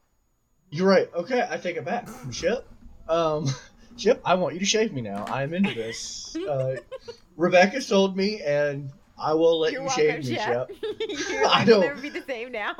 You're 0.70 0.88
right. 0.88 1.08
Okay, 1.14 1.46
I 1.48 1.56
take 1.58 1.76
it 1.76 1.84
back. 1.84 2.08
Chip, 2.32 2.66
um, 3.08 3.46
Chip, 3.96 4.20
I 4.24 4.34
want 4.34 4.54
you 4.54 4.60
to 4.60 4.66
shave 4.66 4.92
me 4.92 5.00
now. 5.00 5.24
I'm 5.28 5.52
into 5.54 5.74
this. 5.74 6.36
Uh, 6.36 6.76
Rebecca 7.36 7.80
sold 7.82 8.16
me, 8.16 8.40
and 8.40 8.90
I 9.20 9.34
will 9.34 9.58
let 9.60 9.72
You're 9.72 9.82
you 9.82 9.86
welcome, 9.88 10.22
shave 10.22 10.30
me, 10.30 10.36
Shep. 10.36 10.70
Your 11.30 11.46
I 11.46 11.64
don't- 11.64 11.80
never 11.80 12.00
be 12.00 12.08
the 12.08 12.22
same 12.22 12.52
now. 12.52 12.74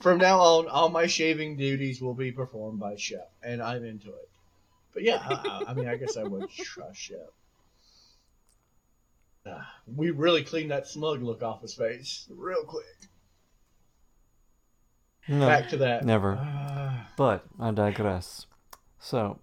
From 0.00 0.18
now 0.18 0.40
on, 0.40 0.68
all 0.68 0.88
my 0.88 1.06
shaving 1.06 1.56
duties 1.56 2.00
will 2.00 2.14
be 2.14 2.32
performed 2.32 2.78
by 2.80 2.96
Shep, 2.96 3.30
and 3.42 3.62
I'm 3.62 3.84
into 3.84 4.08
it. 4.08 4.28
But 4.94 5.02
yeah, 5.04 5.16
I, 5.24 5.34
I- 5.66 5.70
I 5.70 5.74
mean, 5.74 5.88
I 5.88 5.96
guess 5.96 6.16
I 6.16 6.22
would 6.24 6.48
trust 6.56 6.98
Shep. 6.98 7.32
Ah, 9.46 9.74
we 9.86 10.10
really 10.10 10.42
cleaned 10.44 10.70
that 10.70 10.86
smug 10.86 11.22
look 11.22 11.42
off 11.42 11.62
his 11.62 11.74
face 11.74 12.26
real 12.30 12.62
quick. 12.64 12.84
No, 15.28 15.46
Back 15.46 15.68
to 15.70 15.76
that. 15.78 16.04
never. 16.04 16.38
Ah. 16.40 17.08
But 17.16 17.44
I 17.58 17.70
digress. 17.70 18.46
So, 18.98 19.38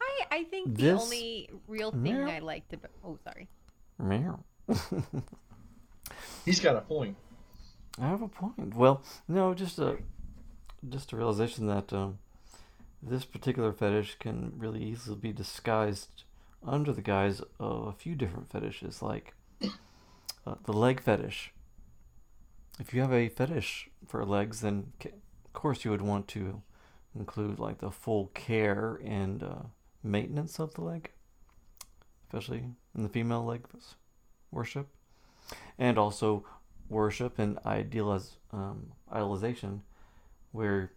I, 0.00 0.24
I 0.30 0.44
think 0.44 0.76
the 0.76 0.82
This- 0.82 1.02
only 1.02 1.50
real 1.66 1.90
thing 1.90 2.02
Meow. 2.02 2.28
I 2.28 2.38
liked 2.40 2.72
about 2.72 2.90
oh 3.04 3.18
sorry. 3.24 3.48
meow. 3.98 4.40
he's 6.44 6.60
got 6.60 6.76
a 6.76 6.80
point. 6.82 7.16
I 8.00 8.08
have 8.08 8.22
a 8.22 8.28
point. 8.28 8.74
Well, 8.74 9.02
no, 9.26 9.54
just 9.54 9.78
a 9.78 9.98
just 10.88 11.12
a 11.12 11.16
realization 11.16 11.66
that 11.66 11.92
um, 11.92 12.18
this 13.02 13.24
particular 13.24 13.72
fetish 13.72 14.16
can 14.18 14.52
really 14.56 14.82
easily 14.82 15.16
be 15.16 15.32
disguised 15.32 16.24
under 16.64 16.92
the 16.92 17.02
guise 17.02 17.40
of 17.58 17.86
a 17.86 17.92
few 17.92 18.14
different 18.14 18.50
fetishes, 18.50 19.02
like 19.02 19.34
uh, 20.46 20.54
the 20.64 20.72
leg 20.72 21.00
fetish. 21.00 21.52
If 22.78 22.92
you 22.92 23.00
have 23.00 23.12
a 23.12 23.28
fetish 23.28 23.88
for 24.06 24.24
legs, 24.24 24.60
then 24.60 24.92
of 25.04 25.52
course 25.52 25.84
you 25.84 25.90
would 25.90 26.02
want 26.02 26.28
to 26.28 26.62
include 27.18 27.58
like 27.58 27.78
the 27.78 27.90
full 27.90 28.26
care 28.34 29.00
and 29.04 29.42
uh, 29.42 29.62
maintenance 30.02 30.58
of 30.58 30.74
the 30.74 30.82
leg, 30.82 31.10
especially 32.26 32.64
in 32.94 33.02
the 33.02 33.08
female 33.08 33.44
leg 33.44 33.66
worship, 34.50 34.88
and 35.78 35.96
also 35.96 36.44
worship 36.88 37.38
and 37.38 37.56
idealiz- 37.64 38.36
um, 38.52 38.92
idolization, 39.12 39.80
where 40.52 40.92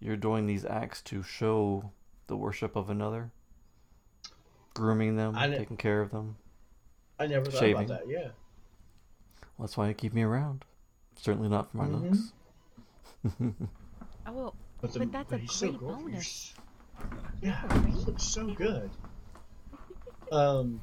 you're 0.00 0.16
doing 0.16 0.46
these 0.46 0.64
acts 0.64 1.00
to 1.02 1.22
show 1.22 1.90
the 2.26 2.36
worship 2.36 2.76
of 2.76 2.90
another, 2.90 3.30
grooming 4.74 5.16
them, 5.16 5.34
I 5.36 5.46
kn- 5.48 5.58
taking 5.58 5.76
care 5.76 6.00
of 6.00 6.10
them. 6.10 6.36
I 7.18 7.26
never 7.26 7.46
thought 7.50 7.60
Shaving. 7.60 7.84
about 7.84 8.00
that. 8.06 8.08
Yeah. 8.08 8.28
Well, 9.56 9.66
that's 9.66 9.76
why 9.76 9.86
they 9.86 9.94
keep 9.94 10.12
me 10.12 10.22
around. 10.22 10.64
Certainly 11.16 11.48
not 11.48 11.70
for 11.70 11.78
my 11.78 11.86
Mhm. 11.86 12.02
looks. 12.02 12.32
Oh 14.28 14.52
But, 14.80 14.92
But 14.98 15.12
that's 15.12 15.32
a 15.32 15.38
he's 15.38 15.52
so 15.52 15.68
great 15.68 15.80
gorgeous. 15.80 16.02
bonus. 16.02 16.54
Yeah, 17.40 17.62
Yeah, 17.70 17.86
he 17.86 17.92
looks 18.04 18.22
so 18.24 18.46
good. 18.54 18.90
Um, 20.32 20.80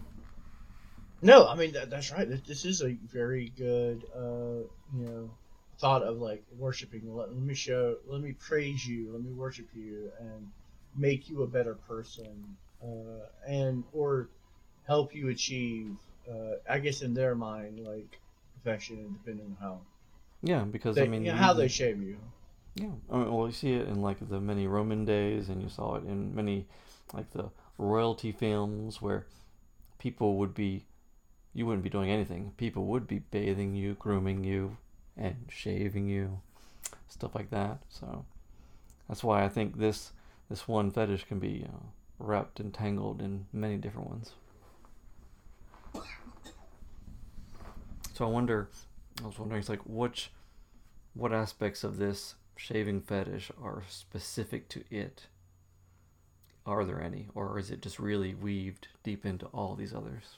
no, 1.23 1.47
I 1.47 1.55
mean 1.55 1.71
that, 1.73 1.89
that's 1.89 2.11
right. 2.11 2.27
This, 2.45 2.65
is 2.65 2.81
a 2.81 2.97
very 3.11 3.51
good, 3.57 4.03
uh, 4.15 4.67
you 4.95 5.05
know, 5.05 5.31
thought 5.79 6.03
of 6.03 6.17
like 6.17 6.43
worshiping. 6.57 7.01
Let, 7.13 7.29
let 7.29 7.41
me 7.41 7.53
show, 7.53 7.97
let 8.07 8.21
me 8.21 8.33
praise 8.33 8.85
you, 8.85 9.11
let 9.11 9.23
me 9.23 9.31
worship 9.31 9.67
you, 9.73 10.11
and 10.19 10.51
make 10.95 11.29
you 11.29 11.43
a 11.43 11.47
better 11.47 11.75
person, 11.75 12.57
uh, 12.83 13.25
and 13.47 13.83
or 13.93 14.29
help 14.85 15.15
you 15.15 15.29
achieve. 15.29 15.95
Uh, 16.29 16.55
I 16.69 16.79
guess 16.79 17.01
in 17.01 17.13
their 17.13 17.35
mind, 17.35 17.79
like 17.85 18.19
perfection, 18.55 18.97
and 18.99 19.13
depending 19.13 19.45
on 19.45 19.57
how 19.59 19.79
yeah, 20.43 20.65
because 20.65 20.95
they, 20.95 21.03
I 21.03 21.07
mean, 21.07 21.25
you 21.25 21.31
know, 21.31 21.37
how 21.37 21.53
they 21.53 21.69
shave 21.69 22.01
you. 22.03 22.17
Yeah, 22.75 22.91
I 23.09 23.17
mean, 23.17 23.33
well, 23.33 23.47
you 23.47 23.53
see 23.53 23.73
it 23.73 23.87
in 23.87 24.01
like 24.01 24.17
the 24.27 24.41
many 24.41 24.67
Roman 24.67 25.05
days, 25.05 25.49
and 25.49 25.61
you 25.61 25.69
saw 25.69 25.95
it 25.95 26.03
in 26.03 26.35
many 26.35 26.67
like 27.13 27.31
the 27.31 27.49
royalty 27.77 28.33
films 28.33 29.01
where 29.01 29.25
people 29.99 30.35
would 30.37 30.53
be, 30.53 30.85
you 31.53 31.65
wouldn't 31.65 31.83
be 31.83 31.89
doing 31.89 32.09
anything. 32.09 32.53
People 32.57 32.85
would 32.85 33.07
be 33.07 33.19
bathing 33.19 33.75
you, 33.75 33.93
grooming 33.93 34.43
you, 34.43 34.77
and 35.15 35.35
shaving 35.49 36.07
you, 36.07 36.39
stuff 37.07 37.35
like 37.35 37.49
that. 37.51 37.79
So 37.89 38.25
that's 39.07 39.23
why 39.23 39.43
I 39.43 39.49
think 39.49 39.77
this 39.77 40.11
this 40.49 40.67
one 40.67 40.91
fetish 40.91 41.25
can 41.25 41.39
be 41.39 41.65
wrapped 42.19 42.59
and 42.59 42.73
tangled 42.73 43.21
in 43.21 43.45
many 43.51 43.77
different 43.77 44.09
ones. 44.09 44.31
So 48.13 48.25
I 48.25 48.29
wonder, 48.29 48.69
I 49.23 49.27
was 49.27 49.39
wondering, 49.39 49.59
it's 49.59 49.69
like 49.69 49.81
which, 49.85 50.31
what 51.15 51.33
aspects 51.33 51.83
of 51.83 51.97
this 51.97 52.35
shaving 52.55 53.01
fetish 53.01 53.51
are 53.61 53.83
specific 53.89 54.69
to 54.69 54.83
it? 54.91 55.27
Are 56.65 56.85
there 56.85 57.01
any, 57.01 57.27
or 57.33 57.57
is 57.57 57.71
it 57.71 57.81
just 57.81 57.97
really 57.99 58.35
weaved 58.35 58.87
deep 59.03 59.25
into 59.25 59.47
all 59.47 59.75
these 59.75 59.93
others? 59.93 60.37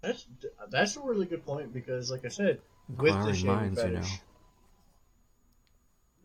That's 0.00 0.26
that's 0.70 0.96
a 0.96 1.00
really 1.00 1.26
good 1.26 1.44
point 1.44 1.72
because, 1.72 2.10
like 2.10 2.24
I 2.24 2.28
said, 2.28 2.60
with 2.88 3.20
the 3.24 3.34
shaving 3.34 3.46
minds, 3.46 3.82
you 3.82 3.90
know. 3.90 4.00
fetish, 4.00 4.20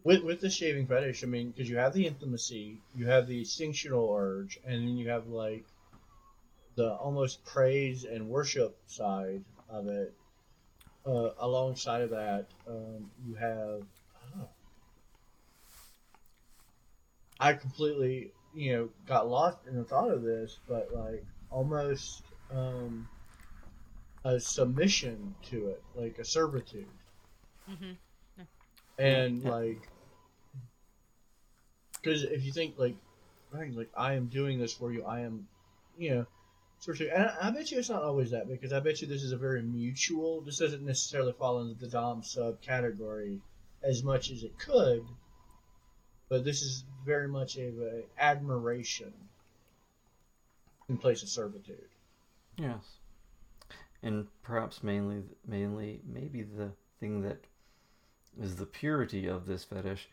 with 0.04 0.24
with 0.24 0.42
the 0.42 0.50
shaving 0.50 0.86
fetish, 0.86 1.24
I 1.24 1.28
mean, 1.28 1.52
because 1.52 1.70
you 1.70 1.78
have 1.78 1.94
the 1.94 2.06
intimacy, 2.06 2.82
you 2.96 3.08
have 3.08 3.28
the 3.28 3.40
instinctual 3.40 4.14
urge, 4.16 4.60
and 4.66 4.88
then 4.88 4.98
you 4.98 5.10
have 5.10 5.28
like 5.28 5.66
the 6.76 6.94
almost 6.94 7.44
praise 7.46 8.04
and 8.04 8.30
worship 8.30 8.78
side 8.88 9.44
of 9.70 9.88
it. 9.88 10.14
Uh, 11.06 11.32
alongside 11.40 12.02
of 12.02 12.12
that, 12.12 12.46
um, 12.68 13.10
you 13.26 13.36
have. 13.36 13.82
I. 17.40 17.50
I 17.50 17.54
completely, 17.54 18.32
you 18.54 18.74
know, 18.74 18.90
got 19.08 19.28
lost 19.28 19.58
in 19.68 19.76
the 19.76 19.84
thought 19.84 20.12
of 20.12 20.22
this, 20.22 20.60
but 20.68 20.94
like 20.94 21.26
almost. 21.50 22.22
Um, 22.52 23.10
a 24.24 24.40
submission 24.40 25.36
to 25.44 25.68
it, 25.70 25.84
like 25.96 26.18
a 26.20 26.26
servitude, 26.26 26.88
Mhm. 27.70 27.98
and 28.98 29.42
Yeah. 29.42 29.50
like, 29.50 29.90
because 32.02 32.24
if 32.24 32.44
you 32.44 32.52
think 32.52 32.78
like, 32.78 32.96
right, 33.52 33.74
like 33.74 33.92
I 33.96 34.14
am 34.14 34.28
doing 34.28 34.60
this 34.60 34.74
for 34.74 34.92
you, 34.92 35.04
I 35.06 35.22
am, 35.22 35.48
you 35.98 36.10
know, 36.16 36.26
sort 36.80 37.00
of, 37.02 37.08
and 37.08 37.24
I, 37.26 37.48
I 37.48 37.52
bet 37.52 37.72
you 37.72 37.80
it's 37.80 37.90
not 37.90 38.04
always 38.04 38.32
that 38.32 38.48
because 38.48 38.74
I 38.74 38.80
bet 38.80 39.02
you 39.02 39.08
this 39.08 39.24
is 39.24 39.32
a 39.32 39.38
very 39.38 39.62
mutual. 39.62 40.42
This 40.42 40.58
doesn't 40.58 40.84
necessarily 40.86 41.34
fall 41.34 41.62
into 41.62 41.76
the 41.80 41.88
dom 41.90 42.24
sub 42.24 42.62
category 42.62 43.42
as 43.82 44.04
much 44.04 44.32
as 44.32 44.44
it 44.44 44.58
could, 44.58 45.06
but 46.30 46.44
this 46.44 46.62
is 46.62 46.84
very 47.06 47.28
much 47.28 47.58
a, 47.58 47.68
a 47.68 48.04
admiration 48.18 49.14
in 50.90 50.98
place 50.98 51.24
of 51.24 51.30
servitude. 51.30 51.90
Yes. 52.58 52.98
And 54.04 54.28
perhaps 54.44 54.84
mainly 54.84 55.24
mainly 55.48 56.02
maybe 56.06 56.44
the 56.44 56.72
thing 57.00 57.22
that 57.22 57.46
is 58.40 58.58
the 58.58 58.66
purity 58.66 59.28
of 59.28 59.46
this 59.48 59.64
fetish 59.64 60.10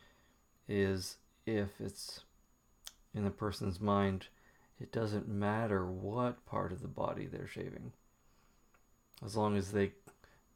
is 0.69 1.17
if 1.47 1.81
it's 1.81 2.21
in 3.15 3.25
the 3.25 3.31
person's 3.31 3.81
mind 3.81 4.29
it 4.81 4.93
doesn't 4.93 5.29
matter 5.29 5.85
what 5.87 6.47
part 6.47 6.73
of 6.73 6.81
the 6.81 6.89
body 6.89 7.27
they're 7.27 7.49
shaving 7.49 7.93
as 9.25 9.37
long 9.37 9.57
as 9.57 9.73
they 9.73 9.93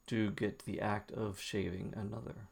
do 0.06 0.30
get 0.30 0.60
the 0.60 0.80
act 0.80 1.10
of 1.12 1.40
shaving 1.40 1.92
another 1.96 2.48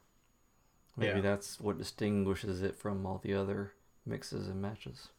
maybe 0.97 1.15
Yeah. 1.15 1.21
that's 1.21 1.59
what 1.59 1.77
distinguishes 1.77 2.61
it 2.61 2.75
from 2.75 3.05
all 3.05 3.19
the 3.23 3.33
other 3.33 3.73
mixes 4.05 4.47
and 4.47 4.61
matches 4.61 5.09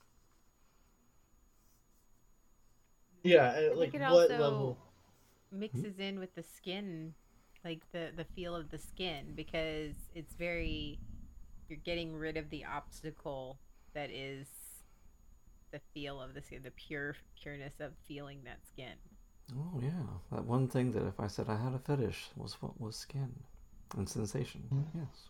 Yeah, 3.23 3.71
uh, 3.73 3.77
like 3.77 3.95
what 3.95 4.31
also 4.31 4.39
level? 4.39 4.79
Mixes 5.55 5.99
in 5.99 6.19
with 6.21 6.35
the 6.35 6.43
skin, 6.43 7.15
like 7.65 7.83
the 7.93 8.13
the 8.17 8.25
feel 8.25 8.55
of 8.57 8.71
the 8.71 8.79
skin, 8.79 9.35
because 9.35 9.97
it's 10.15 10.35
very 10.35 11.01
you're 11.69 11.79
getting 11.85 12.17
rid 12.17 12.37
of 12.37 12.51
the 12.51 12.65
obstacle 12.65 13.61
that 13.95 14.11
is 14.11 14.49
the 15.73 15.81
feel 15.93 16.21
of 16.23 16.35
the 16.35 16.43
skin, 16.43 16.63
the 16.63 16.71
pure 16.73 17.17
pureness 17.41 17.81
of 17.81 17.93
feeling 18.07 18.45
that 18.45 18.65
skin. 18.67 18.97
Oh 19.57 19.81
yeah, 19.81 20.19
that 20.33 20.45
one 20.45 20.69
thing 20.69 20.93
that 20.93 21.07
if 21.07 21.19
I 21.19 21.29
said 21.29 21.49
I 21.49 21.57
had 21.57 21.73
a 21.75 21.79
fetish 21.79 22.31
was 22.37 22.61
what 22.61 22.79
was 22.81 22.97
skin 22.97 23.43
and 23.97 24.09
sensation. 24.09 24.69
Mhm. 24.71 24.87
Yes. 24.95 25.29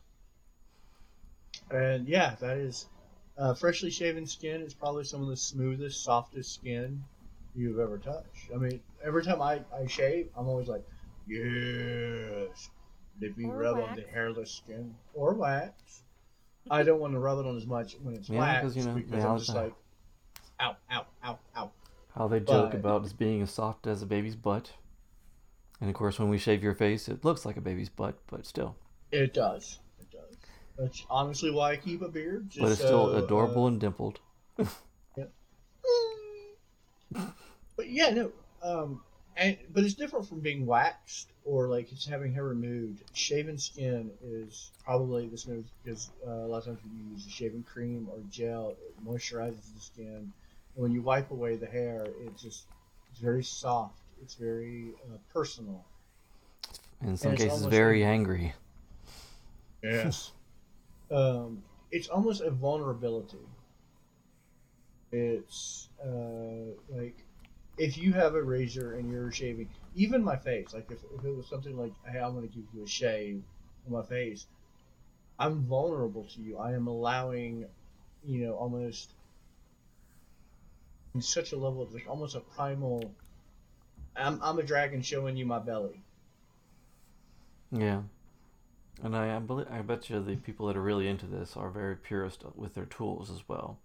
And 1.70 2.08
yeah, 2.08 2.36
that 2.36 2.56
is 2.58 2.86
uh, 3.36 3.54
freshly 3.54 3.90
shaven 3.90 4.26
skin 4.26 4.62
is 4.62 4.74
probably 4.74 5.04
some 5.04 5.22
of 5.22 5.28
the 5.28 5.36
smoothest, 5.36 6.02
softest 6.02 6.54
skin 6.54 7.04
you've 7.54 7.78
ever 7.78 7.98
touched. 7.98 8.50
I 8.54 8.58
mean, 8.58 8.80
every 9.04 9.22
time 9.24 9.40
I, 9.42 9.60
I 9.76 9.86
shave, 9.86 10.28
I'm 10.36 10.48
always 10.48 10.68
like, 10.68 10.84
yes. 11.26 12.70
If 13.20 13.38
you 13.38 13.50
Or 13.50 13.56
rub 13.56 13.78
on 13.78 13.94
the 13.96 14.02
hairless 14.02 14.50
skin 14.50 14.94
or 15.14 15.34
wax, 15.34 16.02
I 16.70 16.82
don't 16.82 16.98
want 17.00 17.12
to 17.14 17.18
rub 17.20 17.38
it 17.38 17.46
on 17.46 17.56
as 17.56 17.66
much 17.66 17.96
when 18.02 18.14
it's 18.16 18.28
Yeah, 18.30 18.38
wax 18.40 18.62
'cause, 18.62 18.76
you 18.76 18.84
know, 18.84 18.94
because 18.94 19.10
they 19.10 19.20
I'm 19.22 19.38
just 19.38 19.54
like, 19.54 19.72
ow, 20.60 20.76
ow, 20.90 21.06
ow, 21.24 21.38
ow. 21.56 21.70
How 22.14 22.28
they 22.28 22.40
joke 22.40 22.70
But- 22.72 22.80
about 22.80 23.04
as 23.04 23.12
being 23.12 23.40
as 23.42 23.50
soft 23.52 23.86
as 23.86 24.02
a 24.02 24.06
baby's 24.06 24.36
butt. 24.36 24.72
And 25.80 25.90
of 25.90 25.94
course, 25.96 26.18
when 26.18 26.28
we 26.28 26.38
shave 26.38 26.62
your 26.62 26.74
face, 26.74 27.08
it 27.08 27.24
looks 27.24 27.44
like 27.44 27.56
a 27.56 27.60
baby's 27.60 27.88
butt, 27.88 28.16
but 28.28 28.46
still. 28.46 28.76
It 29.12 29.34
does. 29.34 29.78
It 30.00 30.10
does. 30.10 30.36
That's 30.78 31.04
honestly 31.10 31.50
why 31.50 31.72
I 31.72 31.76
keep 31.76 32.00
a 32.02 32.08
beard. 32.08 32.48
Just 32.48 32.60
but 32.62 32.70
it's 32.72 32.80
still 32.80 33.08
so, 33.10 33.16
uh, 33.16 33.22
adorable 33.24 33.66
and 33.68 33.78
dimpled. 33.80 34.20
But 37.76 37.83
yeah, 37.94 38.10
no. 38.10 38.32
Um, 38.62 39.00
and 39.36 39.56
but 39.72 39.84
it's 39.84 39.94
different 39.94 40.26
from 40.28 40.40
being 40.40 40.66
waxed 40.66 41.32
or 41.44 41.68
like 41.68 41.90
it's 41.92 42.06
having 42.06 42.32
hair 42.32 42.44
removed. 42.44 43.02
Shaven 43.12 43.58
skin 43.58 44.10
is 44.22 44.70
probably 44.84 45.28
the 45.28 45.38
smooth 45.38 45.66
because 45.82 46.10
uh, 46.26 46.30
a 46.30 46.46
lot 46.46 46.58
of 46.58 46.64
times 46.64 46.78
when 46.82 46.96
you 46.96 47.12
use 47.12 47.26
a 47.26 47.30
shaving 47.30 47.62
cream 47.62 48.08
or 48.10 48.18
gel, 48.30 48.70
it 48.70 49.06
moisturizes 49.06 49.74
the 49.74 49.80
skin. 49.80 50.32
And 50.74 50.82
when 50.82 50.92
you 50.92 51.02
wipe 51.02 51.30
away 51.30 51.56
the 51.56 51.66
hair, 51.66 52.04
it 52.04 52.36
just 52.36 52.66
it's 53.10 53.20
very 53.20 53.44
soft. 53.44 53.98
It's 54.22 54.34
very 54.34 54.92
uh, 55.04 55.18
personal. 55.32 55.84
In 57.02 57.16
some 57.16 57.32
it's 57.32 57.42
cases, 57.42 57.58
almost 57.58 57.70
very 57.70 58.00
like- 58.00 58.08
angry. 58.08 58.54
Yes. 59.82 60.32
um, 61.10 61.62
it's 61.90 62.08
almost 62.08 62.40
a 62.40 62.50
vulnerability. 62.50 63.38
It's 65.12 65.88
uh, 66.04 66.72
like 66.88 67.23
if 67.76 67.98
you 67.98 68.12
have 68.12 68.34
a 68.34 68.42
razor 68.42 68.94
and 68.94 69.10
you're 69.10 69.30
shaving, 69.32 69.68
even 69.94 70.22
my 70.22 70.36
face, 70.36 70.72
like 70.72 70.90
if, 70.90 70.98
if 71.18 71.24
it 71.24 71.36
was 71.36 71.46
something 71.48 71.76
like, 71.76 71.92
hey, 72.10 72.20
I'm 72.20 72.34
going 72.34 72.48
to 72.48 72.54
give 72.54 72.64
you 72.74 72.84
a 72.84 72.88
shave 72.88 73.42
on 73.86 73.92
my 73.92 74.02
face, 74.02 74.46
I'm 75.38 75.62
vulnerable 75.62 76.24
to 76.34 76.40
you. 76.40 76.58
I 76.58 76.72
am 76.72 76.86
allowing, 76.86 77.66
you 78.24 78.46
know, 78.46 78.52
almost 78.54 79.10
in 81.14 81.22
such 81.22 81.52
a 81.52 81.56
level 81.56 81.82
of 81.82 81.92
like 81.92 82.06
almost 82.08 82.36
a 82.36 82.40
primal. 82.40 83.12
I'm, 84.16 84.40
I'm 84.42 84.58
a 84.58 84.62
dragon 84.62 85.02
showing 85.02 85.36
you 85.36 85.46
my 85.46 85.58
belly. 85.58 86.00
Yeah. 87.72 88.02
And 89.02 89.16
I, 89.16 89.36
I, 89.36 89.38
believe, 89.40 89.66
I 89.70 89.82
bet 89.82 90.08
you 90.08 90.22
the 90.22 90.36
people 90.36 90.68
that 90.68 90.76
are 90.76 90.82
really 90.82 91.08
into 91.08 91.26
this 91.26 91.56
are 91.56 91.68
very 91.70 91.96
purist 91.96 92.44
with 92.54 92.74
their 92.74 92.84
tools 92.86 93.28
as 93.28 93.48
well. 93.48 93.80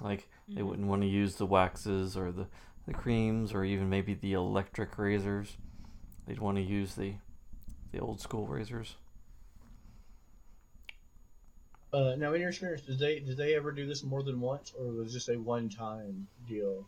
Like, 0.00 0.28
they 0.48 0.62
Mhm. 0.62 0.66
wouldn't 0.66 0.88
want 0.88 1.02
to 1.02 1.08
use 1.08 1.36
the 1.36 1.44
waxes 1.44 2.16
or 2.16 2.32
the, 2.32 2.46
the 2.86 2.92
creams 2.94 3.52
or 3.52 3.64
even 3.64 3.88
maybe 3.88 4.14
the 4.14 4.32
electric 4.34 4.98
razors. 4.98 5.56
They'd 6.26 6.40
want 6.40 6.56
to 6.56 6.62
use 6.62 6.94
the 6.94 7.14
the 7.92 7.98
old 7.98 8.20
school 8.20 8.46
razors. 8.46 8.96
Uh, 11.92 12.14
now, 12.16 12.32
in 12.32 12.40
your 12.40 12.48
experience, 12.50 12.82
did 12.82 12.98
they 12.98 13.20
did 13.20 13.36
they 13.36 13.54
ever 13.54 13.70
do 13.70 13.86
this 13.86 14.02
more 14.02 14.22
than 14.22 14.40
once, 14.40 14.72
or 14.78 14.86
was 14.92 15.12
this 15.12 15.28
a 15.28 15.36
one 15.38 15.68
time 15.68 16.26
deal? 16.48 16.86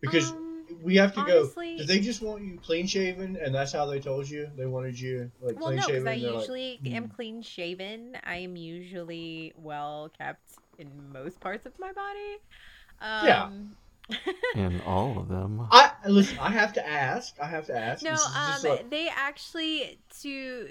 Because 0.00 0.30
Um, 0.32 0.66
we 0.82 0.96
have 0.96 1.14
to 1.14 1.20
honestly- 1.20 1.72
go. 1.72 1.78
Did 1.78 1.86
they 1.88 2.00
just 2.00 2.20
want 2.20 2.42
you 2.44 2.58
clean 2.58 2.86
shaven, 2.86 3.36
and 3.36 3.54
that's 3.54 3.72
how 3.72 3.86
they 3.86 4.00
told 4.00 4.28
you 4.28 4.50
they 4.56 4.66
wanted 4.66 5.00
you 5.00 5.30
like 5.40 5.56
well, 5.58 5.68
clean 5.68 5.76
no, 5.76 5.86
because 5.86 5.86
shaven? 5.86 6.08
I 6.08 6.12
and 6.12 6.22
they're 6.22 6.30
like, 6.32 6.40
usually 6.40 6.80
am 6.94 7.04
"Hmm." 7.08 7.14
clean 7.14 7.42
shaven. 7.42 8.16
I 8.24 8.36
am 8.36 8.56
usually 8.56 9.54
well 9.56 10.10
kept 10.18 10.50
in 10.78 11.10
most 11.10 11.40
parts 11.40 11.64
of 11.64 11.72
my 11.78 11.92
body. 11.92 12.36
Um, 13.00 13.26
Yeah. 13.26 13.50
In 14.54 14.80
all 14.82 15.18
of 15.18 15.28
them. 15.28 15.66
I 15.70 15.92
listen. 16.06 16.38
I 16.38 16.50
have 16.50 16.72
to 16.74 16.86
ask. 16.86 17.34
I 17.40 17.46
have 17.46 17.66
to 17.66 17.76
ask. 17.76 18.02
No, 18.02 18.10
This 18.12 18.20
is 18.20 18.26
just 18.26 18.64
um, 18.64 18.70
like- 18.70 18.90
they 18.90 19.08
actually 19.08 19.98
to 20.20 20.68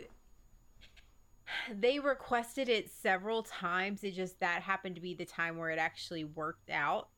they 1.71 1.99
requested 1.99 2.69
it 2.69 2.89
several 2.91 3.43
times. 3.43 4.03
It 4.03 4.11
just 4.11 4.39
that 4.39 4.61
happened 4.61 4.95
to 4.95 5.01
be 5.01 5.13
the 5.13 5.25
time 5.25 5.57
where 5.57 5.69
it 5.69 5.79
actually 5.79 6.23
worked 6.23 6.69
out 6.69 7.09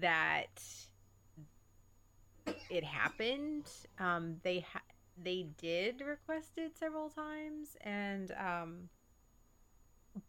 that 0.00 0.62
it 2.70 2.84
happened. 2.84 3.68
Um, 3.98 4.36
they 4.42 4.60
ha- 4.60 4.80
they 5.22 5.48
did 5.58 6.00
request 6.00 6.52
it 6.56 6.78
several 6.78 7.08
times, 7.08 7.76
and 7.82 8.32
um, 8.32 8.88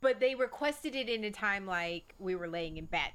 but 0.02 0.20
they 0.20 0.36
requested 0.36 0.96
it 0.96 1.10
in 1.10 1.24
a 1.24 1.32
time 1.32 1.66
like 1.66 2.14
we 2.20 2.36
were 2.36 2.48
laying 2.48 2.78
in 2.78 2.86
bed 2.86 3.12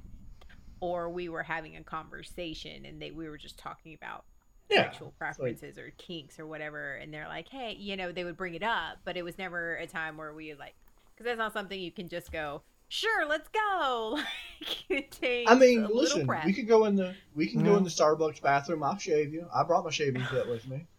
or 0.81 1.09
we 1.09 1.29
were 1.29 1.43
having 1.43 1.77
a 1.77 1.83
conversation 1.83 2.85
and 2.85 3.01
they 3.01 3.11
we 3.11 3.29
were 3.29 3.39
just 3.39 3.59
talking 3.59 3.95
about 3.95 4.25
yeah. 4.71 4.83
sexual 4.83 5.13
preferences 5.19 5.79
or 5.79 5.93
kinks 5.99 6.39
or 6.39 6.47
whatever 6.47 6.95
and 6.95 7.13
they're 7.13 7.29
like 7.29 7.49
hey 7.49 7.75
you 7.79 7.97
know 7.97 8.13
they 8.13 8.25
would 8.25 8.37
bring 8.37 8.55
it 8.55 8.63
up 8.63 8.99
but 9.05 9.17
it 9.17 9.23
was 9.23 9.39
never 9.39 9.77
a 9.77 9.87
time 9.87 10.17
where 10.17 10.33
we 10.33 10.55
like 10.55 10.75
because 11.15 11.25
that's 11.25 11.39
not 11.39 11.53
something 11.53 11.81
you 11.81 11.91
can 11.91 12.09
just 12.09 12.31
go 12.31 12.63
sure 12.89 13.27
let's 13.27 13.49
go 13.49 14.15
like 14.61 14.85
it 14.89 15.11
takes 15.11 15.51
I 15.51 15.55
mean, 15.55 15.87
listen. 15.91 16.29
We 16.45 16.53
could 16.53 16.69
go 16.69 16.87
in 16.87 16.97
the 16.97 17.15
we 17.35 17.47
can 17.47 17.63
go 17.63 17.77
in 17.77 17.85
the 17.85 17.91
Starbucks 17.91 18.43
bathroom. 18.43 18.83
I'll 18.83 18.99
shave 18.99 19.33
you. 19.33 19.47
I 19.55 19.63
brought 19.63 19.85
my 19.85 19.91
shaving 19.91 20.25
kit 20.31 20.49
with 20.49 20.67
me. 20.69 20.87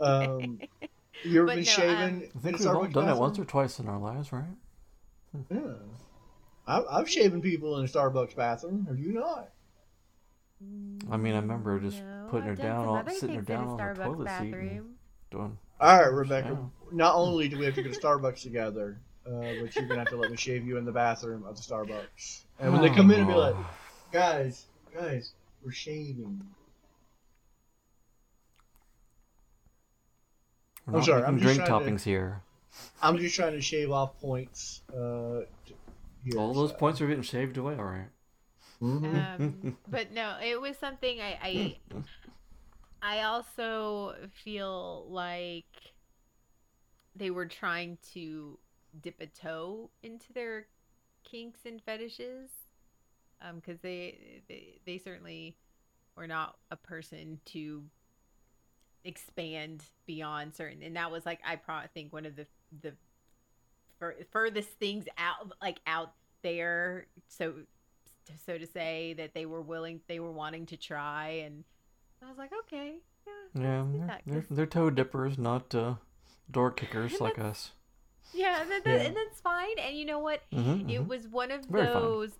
Um, 0.00 0.60
you 1.24 1.38
ever 1.38 1.46
been 1.46 1.56
no, 1.56 1.62
shaving 1.64 1.96
um, 1.96 2.02
I 2.04 2.06
in 2.06 2.14
a 2.14 2.40
think 2.40 2.58
we've 2.60 2.66
all 2.68 2.84
Starbucks 2.84 2.92
done 2.92 3.08
it 3.08 3.16
once 3.16 3.36
or 3.36 3.44
twice 3.44 3.80
in 3.80 3.88
our 3.88 3.98
lives, 3.98 4.32
right? 4.32 4.44
Yeah. 5.50 5.58
I, 6.66 6.82
I've 6.90 7.10
shaven 7.10 7.40
people 7.42 7.78
in 7.78 7.84
a 7.84 7.88
Starbucks 7.88 8.36
bathroom. 8.36 8.86
Have 8.88 8.98
you 8.98 9.12
not? 9.12 9.50
I 11.10 11.16
mean, 11.16 11.34
I 11.34 11.38
remember 11.38 11.80
just 11.80 12.00
No, 12.02 12.26
putting 12.30 12.48
her 12.48 12.54
down, 12.54 12.84
some 12.86 12.88
all- 12.88 13.08
sitting 13.14 13.34
her 13.36 13.42
things 13.42 13.48
in 13.48 13.54
a 13.54 13.58
down 13.58 13.68
on 13.68 13.76
the 13.76 13.82
Starbucks 13.82 14.04
toilet 14.04 14.38
seat 14.40 14.54
and- 14.54 14.94
Doing. 15.30 15.58
All 15.80 15.98
right, 15.98 16.12
Rebecca. 16.12 16.48
Yeah. 16.50 16.96
Not 16.96 17.14
only 17.16 17.48
do 17.48 17.58
we 17.58 17.64
have 17.64 17.74
to 17.74 17.82
go 17.82 17.90
to 17.90 17.98
Starbucks 17.98 18.42
together, 18.42 19.00
uh, 19.26 19.30
but 19.60 19.74
you're 19.74 19.86
gonna 19.86 19.98
have 20.00 20.08
to 20.10 20.16
let 20.16 20.30
me 20.30 20.36
shave 20.36 20.64
you 20.66 20.76
in 20.76 20.84
the 20.84 20.92
bathroom 20.92 21.44
of 21.44 21.56
the 21.56 21.62
Starbucks. 21.62 22.42
And 22.60 22.72
when 22.72 22.82
they 22.82 22.90
come 22.90 23.10
in 23.10 23.20
and 23.20 23.28
be 23.28 23.34
like, 23.34 23.56
guys, 24.12 24.66
guys, 24.94 25.32
we're 25.64 25.72
shaving. 25.72 26.42
We're 30.86 30.98
I'm 30.98 31.02
sorry, 31.04 31.22
I'm 31.24 31.38
just 31.38 31.44
drink 31.54 31.66
trying 31.66 31.84
to- 31.84 31.90
toppings 31.90 32.02
here. 32.02 32.42
I'm 33.02 33.18
just 33.18 33.34
trying 33.34 33.52
to 33.52 33.60
shave 33.60 33.90
off 33.90 34.18
points. 34.20 34.80
Uh, 34.90 35.40
t- 35.61 35.61
here, 36.24 36.38
All 36.38 36.52
those 36.54 36.70
so- 36.70 36.76
points 36.76 37.00
are 37.00 37.06
getting 37.08 37.22
shaved 37.22 37.56
away, 37.56 37.74
all 37.76 37.84
right. 37.84 38.08
Mhm. 38.80 39.40
um, 39.40 39.76
but 39.88 40.10
no, 40.12 40.38
it 40.42 40.60
was 40.60 40.76
something 40.76 41.20
I, 41.20 41.38
I 41.42 41.78
I 43.00 43.22
also 43.22 44.14
feel 44.44 45.06
like 45.08 45.66
they 47.14 47.30
were 47.30 47.46
trying 47.46 47.98
to 48.14 48.58
dip 49.00 49.20
a 49.20 49.26
toe 49.26 49.90
into 50.02 50.32
their 50.32 50.66
kinks 51.24 51.60
and 51.64 51.80
fetishes, 51.82 52.50
um, 53.40 53.56
because 53.56 53.78
they, 53.82 54.42
they 54.48 54.80
they 54.84 54.98
certainly 54.98 55.56
were 56.16 56.26
not 56.26 56.56
a 56.70 56.76
person 56.76 57.38
to 57.46 57.84
expand 59.04 59.84
beyond 60.06 60.54
certain, 60.54 60.82
and 60.82 60.96
that 60.96 61.10
was 61.10 61.24
like 61.26 61.40
I 61.46 61.56
probably 61.56 61.88
think 61.94 62.12
one 62.12 62.26
of 62.26 62.34
the 62.36 62.46
the 62.82 62.92
fur- 64.02 64.16
furthest 64.32 64.70
things 64.80 65.04
out 65.16 65.52
like 65.62 65.78
out 65.86 66.12
there 66.42 67.06
so 67.28 67.54
so 68.46 68.58
to 68.58 68.66
say 68.66 69.14
that 69.16 69.32
they 69.32 69.46
were 69.46 69.62
willing 69.62 70.00
they 70.08 70.18
were 70.18 70.32
wanting 70.32 70.66
to 70.66 70.76
try 70.76 71.28
and 71.44 71.62
i 72.24 72.28
was 72.28 72.36
like 72.38 72.50
okay 72.64 72.94
Yeah, 73.54 73.84
see 73.84 73.98
they're, 73.98 74.20
they're, 74.26 74.46
they're 74.50 74.66
toe 74.66 74.90
dippers, 74.90 75.38
not 75.38 75.72
uh, 75.74 75.94
door 76.50 76.72
kickers 76.72 77.20
like 77.20 77.38
us. 77.38 77.72
Yeah, 78.34 78.64
that, 78.68 78.84
that, 78.84 79.00
Yeah. 79.00 79.06
and 79.06 79.16
that's 79.16 79.40
fine. 79.40 79.78
And 79.78 79.96
you 79.96 80.04
know 80.04 80.18
what? 80.18 80.40
hmm 80.52 80.88
It 80.90 81.06
was 81.06 81.28
one 81.28 81.50
of 81.52 81.64
Very 81.66 81.86
fine. 81.86 82.02
those 82.02 82.30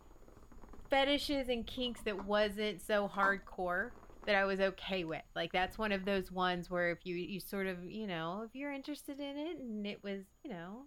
fetishes 0.91 1.49
and 1.49 1.67
kinks 1.67 2.01
that 2.03 2.25
wasn't 2.25 2.81
so 2.81 3.09
hardcore 3.09 3.91
that 4.27 4.35
I 4.35 4.45
was 4.45 4.61
okay 4.61 5.05
with. 5.05 5.23
Like 5.35 5.53
that's 5.53 5.79
one 5.79 5.93
of 5.93 6.05
those 6.05 6.31
ones 6.33 6.71
where 6.71 6.91
if 6.91 7.05
you 7.05 7.15
you 7.17 7.41
sort 7.41 7.67
of 7.67 7.85
you 7.85 8.07
know 8.07 8.43
if 8.47 8.55
you're 8.55 8.73
interested 8.73 9.19
in 9.21 9.37
it 9.37 9.59
and 9.59 9.87
it 9.87 10.03
was 10.03 10.21
you 10.45 10.51
know 10.51 10.83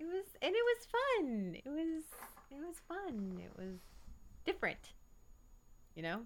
it 0.00 0.04
was 0.06 0.24
and 0.42 0.52
it 0.54 0.64
was 0.64 0.86
fun. 0.86 1.54
It 1.64 1.68
was 1.68 2.02
it 2.50 2.56
was 2.66 2.76
fun. 2.88 3.38
It 3.44 3.52
was 3.56 3.78
different. 4.44 4.92
You 5.94 6.02
know, 6.02 6.20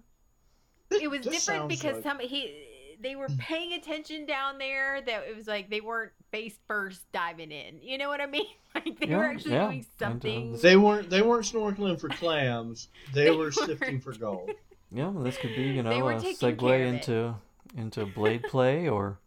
it 0.91 1.09
was 1.09 1.21
different 1.21 1.67
because 1.69 1.95
like- 1.95 2.03
some 2.03 2.19
he 2.19 2.65
they 3.01 3.15
were 3.15 3.27
paying 3.37 3.73
attention 3.73 4.25
down 4.25 4.57
there. 4.57 5.01
That 5.01 5.25
it 5.29 5.35
was 5.35 5.47
like 5.47 5.69
they 5.69 5.81
weren't 5.81 6.13
face 6.31 6.57
first 6.67 7.11
diving 7.11 7.51
in. 7.51 7.81
You 7.81 7.97
know 7.97 8.09
what 8.09 8.21
I 8.21 8.25
mean? 8.25 8.45
Like 8.75 8.99
they 8.99 9.15
were 9.15 9.23
actually 9.23 9.53
yeah. 9.53 9.67
doing 9.67 9.77
And, 9.77 9.85
uh, 9.87 10.05
something. 10.05 10.57
They 10.61 10.75
weren't 10.75 11.09
they 11.09 11.21
weren't 11.21 11.45
snorkeling 11.45 11.97
for 11.97 12.09
clams. 12.09 12.89
They 13.13 13.25
They 13.25 13.31
were 13.31 13.49
sifting 13.51 13.79
weren't. 13.79 14.03
for 14.03 14.11
gold. 14.13 14.51
Yeah, 14.91 15.07
well, 15.07 15.23
this 15.23 15.37
could 15.37 15.55
be 15.55 15.63
you 15.63 15.81
know 15.81 15.91
a 16.09 16.15
segue 16.15 16.61
of 16.61 16.93
into 16.93 17.35
into 17.77 18.05
blade 18.05 18.43
play 18.43 18.89
or 18.89 19.17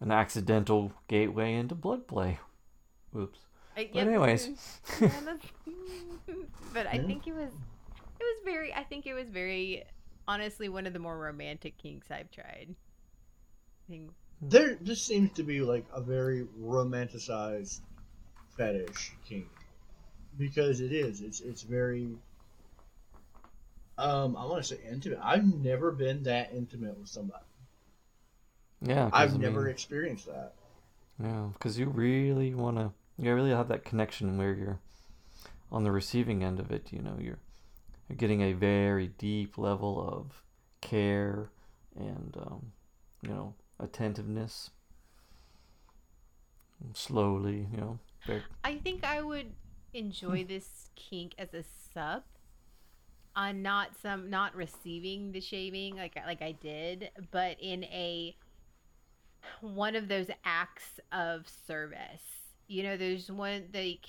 an 0.00 0.10
accidental 0.10 0.92
gateway 1.06 1.52
into 1.52 1.74
blood 1.74 2.06
play. 2.08 2.38
Oops. 3.14 3.38
Uh, 3.76 3.82
But 3.92 4.00
anyways, 4.00 4.48
yeah, 5.00 5.08
that's- 5.24 5.50
but 6.74 6.86
I 6.86 6.94
Yeah. 6.96 7.02
think 7.06 7.26
it 7.26 7.32
was 7.34 7.52
it 8.18 8.24
was 8.24 8.44
very 8.44 8.72
I 8.72 8.84
think 8.84 9.06
it 9.06 9.14
was 9.14 9.28
very 9.28 9.84
honestly 10.26 10.68
one 10.68 10.86
of 10.86 10.92
the 10.92 10.98
more 10.98 11.16
romantic 11.18 11.78
kinks 11.78 12.10
I've 12.10 12.30
tried. 12.30 12.74
I 13.88 13.92
think 13.92 14.10
There 14.42 14.76
this 14.80 15.02
seems 15.02 15.32
to 15.34 15.42
be 15.42 15.60
like 15.60 15.84
a 15.92 16.00
very 16.00 16.46
romanticized 16.60 17.80
fetish 18.56 19.12
kink. 19.28 19.46
Because 20.38 20.80
it 20.80 20.92
is. 20.92 21.20
It's 21.22 21.40
it's 21.40 21.62
very 21.62 22.08
um 23.98 24.36
I 24.36 24.44
want 24.44 24.62
to 24.62 24.74
say 24.74 24.80
intimate. 24.90 25.18
I've 25.22 25.44
never 25.44 25.90
been 25.92 26.22
that 26.24 26.52
intimate 26.52 26.98
with 26.98 27.08
somebody. 27.08 27.42
Yeah, 28.82 29.10
I've 29.12 29.34
I 29.34 29.38
never 29.38 29.68
experienced 29.68 30.26
that. 30.26 30.52
Yeah, 31.22 31.48
because 31.54 31.78
you 31.78 31.86
really 31.88 32.54
want 32.54 32.76
to, 32.76 32.90
you 33.18 33.34
really 33.34 33.50
have 33.50 33.68
that 33.68 33.84
connection 33.84 34.36
where 34.36 34.54
you're 34.54 34.80
on 35.70 35.84
the 35.84 35.92
receiving 35.92 36.44
end 36.44 36.60
of 36.60 36.70
it. 36.70 36.92
You 36.92 37.00
know, 37.00 37.16
you're 37.18 37.38
you're 38.08 38.16
getting 38.16 38.42
a 38.42 38.52
very 38.52 39.08
deep 39.08 39.58
level 39.58 40.00
of 40.00 40.42
care 40.80 41.50
and 41.96 42.36
um, 42.38 42.72
you 43.22 43.30
know 43.30 43.54
attentiveness. 43.80 44.70
Slowly, 46.92 47.68
you 47.72 47.78
know, 47.78 47.98
very, 48.26 48.42
I 48.62 48.76
think 48.76 49.02
I 49.02 49.22
would 49.22 49.52
enjoy 49.94 50.44
this 50.48 50.90
kink 50.94 51.34
as 51.38 51.54
a 51.54 51.64
sub 51.94 52.22
on 53.34 53.62
not 53.62 53.90
some 54.00 54.30
not 54.30 54.54
receiving 54.54 55.32
the 55.32 55.40
shaving 55.40 55.96
like 55.96 56.16
like 56.26 56.42
I 56.42 56.52
did, 56.52 57.10
but 57.30 57.56
in 57.60 57.84
a 57.84 58.36
one 59.60 59.96
of 59.96 60.08
those 60.08 60.28
acts 60.44 61.00
of 61.12 61.46
service. 61.66 62.45
You 62.68 62.82
know, 62.82 62.96
there's 62.96 63.30
one 63.30 63.68
like 63.72 64.06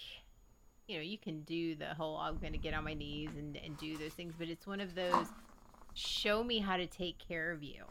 you 0.87 0.97
know, 0.97 1.03
you 1.03 1.17
can 1.17 1.43
do 1.43 1.75
the 1.75 1.93
whole 1.95 2.17
I'm 2.17 2.37
gonna 2.39 2.57
get 2.57 2.73
on 2.73 2.83
my 2.85 2.93
knees 2.93 3.35
and, 3.37 3.57
and 3.57 3.77
do 3.77 3.97
those 3.97 4.13
things, 4.13 4.35
but 4.37 4.49
it's 4.49 4.67
one 4.67 4.81
of 4.81 4.95
those 4.95 5.27
show 5.93 6.43
me 6.43 6.59
how 6.59 6.77
to 6.77 6.87
take 6.87 7.19
care 7.19 7.51
of 7.51 7.63
you. 7.63 7.85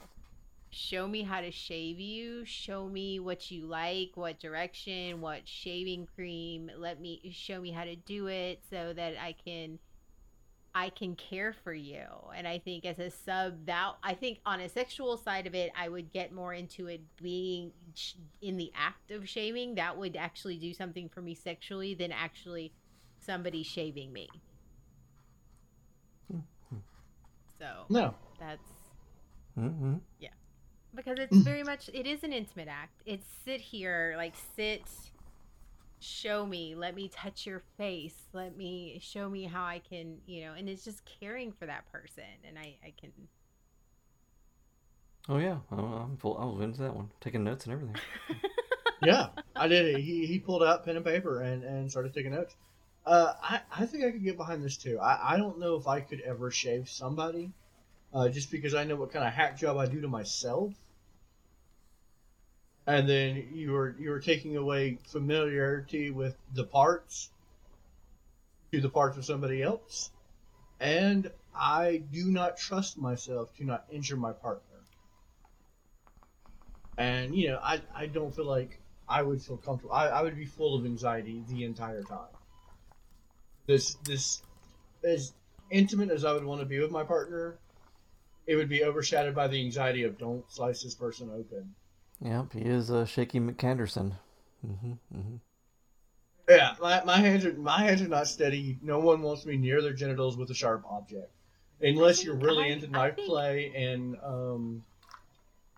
Show 0.71 1.09
me 1.09 1.23
how 1.23 1.41
to 1.41 1.51
shave 1.53 2.01
you. 2.01 2.45
Show 2.45 2.89
me 2.89 3.21
what 3.21 3.51
you 3.51 3.67
like, 3.67 4.13
what 4.17 4.41
direction, 4.41 5.21
what 5.21 5.49
shaving 5.49 6.07
cream. 6.07 6.71
Let 6.77 7.01
me 7.01 7.31
show 7.33 7.61
me 7.61 7.73
how 7.73 7.85
to 7.85 7.97
do 7.97 8.29
it 8.29 8.63
so 8.71 8.93
that 8.95 9.17
I 9.21 9.33
can 9.33 9.79
I 10.77 10.91
can 10.91 11.17
care 11.17 11.55
for 11.65 11.73
you. 11.73 12.05
And 12.37 12.47
I 12.47 12.59
think 12.59 12.85
as 12.85 12.99
a 12.99 13.11
sub 13.11 13.65
that 13.65 13.93
I 14.03 14.13
think 14.13 14.41
on 14.45 14.61
a 14.61 14.69
sexual 14.69 15.17
side 15.17 15.47
of 15.47 15.55
it, 15.55 15.73
I 15.75 15.89
would 15.89 16.13
get 16.13 16.33
more 16.33 16.53
into 16.53 16.87
it 16.87 17.01
being 17.17 17.73
sh- 17.95 18.13
in 18.43 18.59
the 18.59 18.71
act 18.77 19.11
of 19.11 19.27
shaving. 19.27 19.77
That 19.77 19.97
would 19.97 20.17
actually 20.17 20.59
do 20.59 20.75
something 20.75 21.09
for 21.09 21.23
me 21.23 21.35
sexually 21.35 21.95
than 21.95 22.13
actually 22.13 22.75
somebody 23.19 23.63
shaving 23.63 24.13
me. 24.13 24.29
So 27.59 27.87
No. 27.89 28.15
that's 28.39 28.69
mm-hmm. 29.59 29.95
because 30.95 31.19
it's 31.19 31.37
very 31.43 31.63
much 31.63 31.89
it 31.95 32.07
is 32.07 32.23
an 32.23 32.35
intimate 32.35 32.69
act 32.69 33.01
it's 33.07 33.27
sit 33.47 33.63
here 33.63 34.13
like 34.19 34.35
sit 34.55 34.83
show 36.07 36.47
me 36.47 36.75
let 36.75 36.95
me 36.95 37.09
touch 37.09 37.47
your 37.47 37.63
face 37.77 38.29
let 38.33 38.57
me 38.57 38.99
show 39.03 39.29
me 39.29 39.45
how 39.45 39.65
i 39.65 39.79
can 39.79 40.17
you 40.27 40.45
know 40.45 40.53
and 40.53 40.69
it's 40.69 40.85
just 40.85 41.03
caring 41.05 41.53
for 41.53 41.67
that 41.67 41.91
person 41.91 42.25
and 42.47 42.59
i 42.59 42.77
i 42.85 42.93
can 42.99 43.11
Oh 45.29 45.39
yeah, 45.39 45.59
I'm 45.73 46.17
full. 46.19 46.39
I 46.39 46.45
was 46.45 46.63
into 46.63 46.83
that 46.83 46.95
one, 46.95 47.11
taking 47.21 47.43
notes 47.43 47.65
and 47.65 47.73
everything. 47.73 47.97
yeah, 49.03 49.29
I 49.57 49.67
did. 49.67 49.97
He, 49.99 50.25
he 50.25 50.39
pulled 50.39 50.63
out 50.63 50.85
pen 50.85 50.97
and 50.97 51.05
paper 51.05 51.43
and, 51.43 51.65
and 51.65 51.91
started 51.91 52.15
taking 52.15 52.31
notes. 52.31 52.55
Uh, 53.05 53.33
I, 53.43 53.61
I 53.77 53.87
think 53.87 54.05
I 54.05 54.13
could 54.13 54.23
get 54.23 54.37
behind 54.37 54.63
this 54.63 54.77
too. 54.77 55.01
I, 55.01 55.35
I 55.35 55.37
don't 55.37 55.59
know 55.59 55.75
if 55.75 55.89
I 55.89 56.01
could 56.01 56.21
ever 56.21 56.51
shave 56.53 56.89
somebody, 56.89 57.51
uh, 58.15 58.29
just 58.29 58.53
because 58.53 58.75
I 58.75 58.85
know 58.85 58.95
what 58.95 59.13
kind 59.13 59.27
of 59.27 59.33
hack 59.33 59.59
job 59.59 59.77
I 59.79 59.87
do 59.87 60.01
to 60.01 60.09
myself. 60.09 60.75
And 62.87 63.09
then 63.09 63.49
you 63.53 63.73
were 63.73 63.97
you 63.99 64.11
were 64.11 64.21
taking 64.21 64.57
away 64.57 64.99
familiarity 65.09 66.11
with 66.11 66.37
the 66.55 66.65
parts 66.65 67.31
to 68.73 68.81
the 68.81 68.89
parts 68.89 69.17
of 69.17 69.25
somebody 69.25 69.63
else, 69.63 70.11
and 70.79 71.31
I 71.55 72.03
do 72.13 72.27
not 72.27 72.57
trust 72.57 72.97
myself 72.97 73.53
to 73.57 73.65
not 73.65 73.87
injure 73.91 74.17
my 74.17 74.33
partner. 74.33 74.63
And 76.97 77.35
you 77.35 77.49
know, 77.49 77.59
I 77.63 77.81
I 77.95 78.07
don't 78.07 78.35
feel 78.35 78.47
like 78.47 78.79
I 79.09 79.23
would 79.23 79.43
feel 79.43 79.57
comfortable. 79.57 79.95
I, 79.95 80.09
I 80.09 80.23
would 80.23 80.37
be 80.37 80.47
full 80.47 80.77
of 80.77 80.85
anxiety 80.85 81.43
the 81.49 81.65
entire 81.65 82.03
time. 82.03 82.35
This 83.67 83.95
this 84.05 84.43
as 85.05 85.33
intimate 85.71 86.11
as 86.11 86.25
I 86.25 86.33
would 86.33 86.45
want 86.45 86.61
to 86.61 86.67
be 86.67 86.79
with 86.79 86.91
my 86.91 87.03
partner, 87.03 87.59
it 88.47 88.57
would 88.57 88.69
be 88.69 88.85
overshadowed 88.85 89.35
by 89.35 89.49
the 89.49 89.61
anxiety 89.61 90.05
of 90.05 90.19
don't 90.19 90.45
slice 90.51 90.83
this 90.83 90.95
person 90.95 91.31
open. 91.31 91.75
Yep, 92.23 92.53
he 92.55 92.61
is 92.61 92.91
uh, 92.91 93.05
Shaky 93.05 93.41
McCanderson. 93.41 94.13
Mm-hmm, 94.67 94.93
mm-hmm. 95.15 95.37
Yeah, 96.49 96.75
my, 96.81 97.03
my 97.05 97.17
hands 97.19 97.45
are 97.45 97.53
my 97.55 97.83
hands 97.83 98.01
are 98.03 98.09
not 98.09 98.27
steady. 98.29 98.79
No 98.83 98.99
one 99.01 99.21
wants 99.23 99.45
me 99.47 99.57
near 99.57 99.83
their 99.83 99.93
genitals 99.93 100.37
with 100.37 100.49
a 100.51 100.55
sharp 100.55 100.85
object, 100.89 101.31
unless 101.81 102.25
you're 102.25 102.37
really 102.37 102.65
I- 102.65 102.69
into 102.69 102.87
I 102.87 102.91
knife 102.91 103.17
think- 103.17 103.29
play 103.29 103.73
and 103.75 104.17
um, 104.25 104.85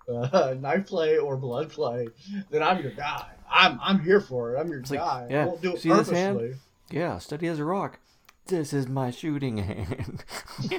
uh, 0.08 0.54
knife 0.60 0.86
play 0.86 1.16
or 1.18 1.36
blood 1.36 1.70
play. 1.70 2.08
Then 2.50 2.62
I'm 2.62 2.82
your 2.82 2.92
guy. 2.92 3.26
I'm 3.50 3.80
I'm 3.82 4.00
here 4.00 4.20
for 4.20 4.54
it. 4.54 4.60
I'm 4.60 4.68
your 4.68 4.80
It's 4.80 4.90
like, 4.90 5.00
guy. 5.00 5.26
yeah, 5.30 5.42
I 5.42 5.46
won't 5.46 5.62
do 5.62 5.74
it 5.74 5.80
see 5.80 5.88
this 5.88 6.10
hand? 6.10 6.38
purposely. 6.38 6.60
Yeah, 6.90 7.18
steady 7.18 7.46
as 7.48 7.58
a 7.58 7.64
rock. 7.64 7.98
This 8.46 8.72
is 8.74 8.88
my 8.88 9.10
shooting 9.10 9.56
hand. 9.58 10.24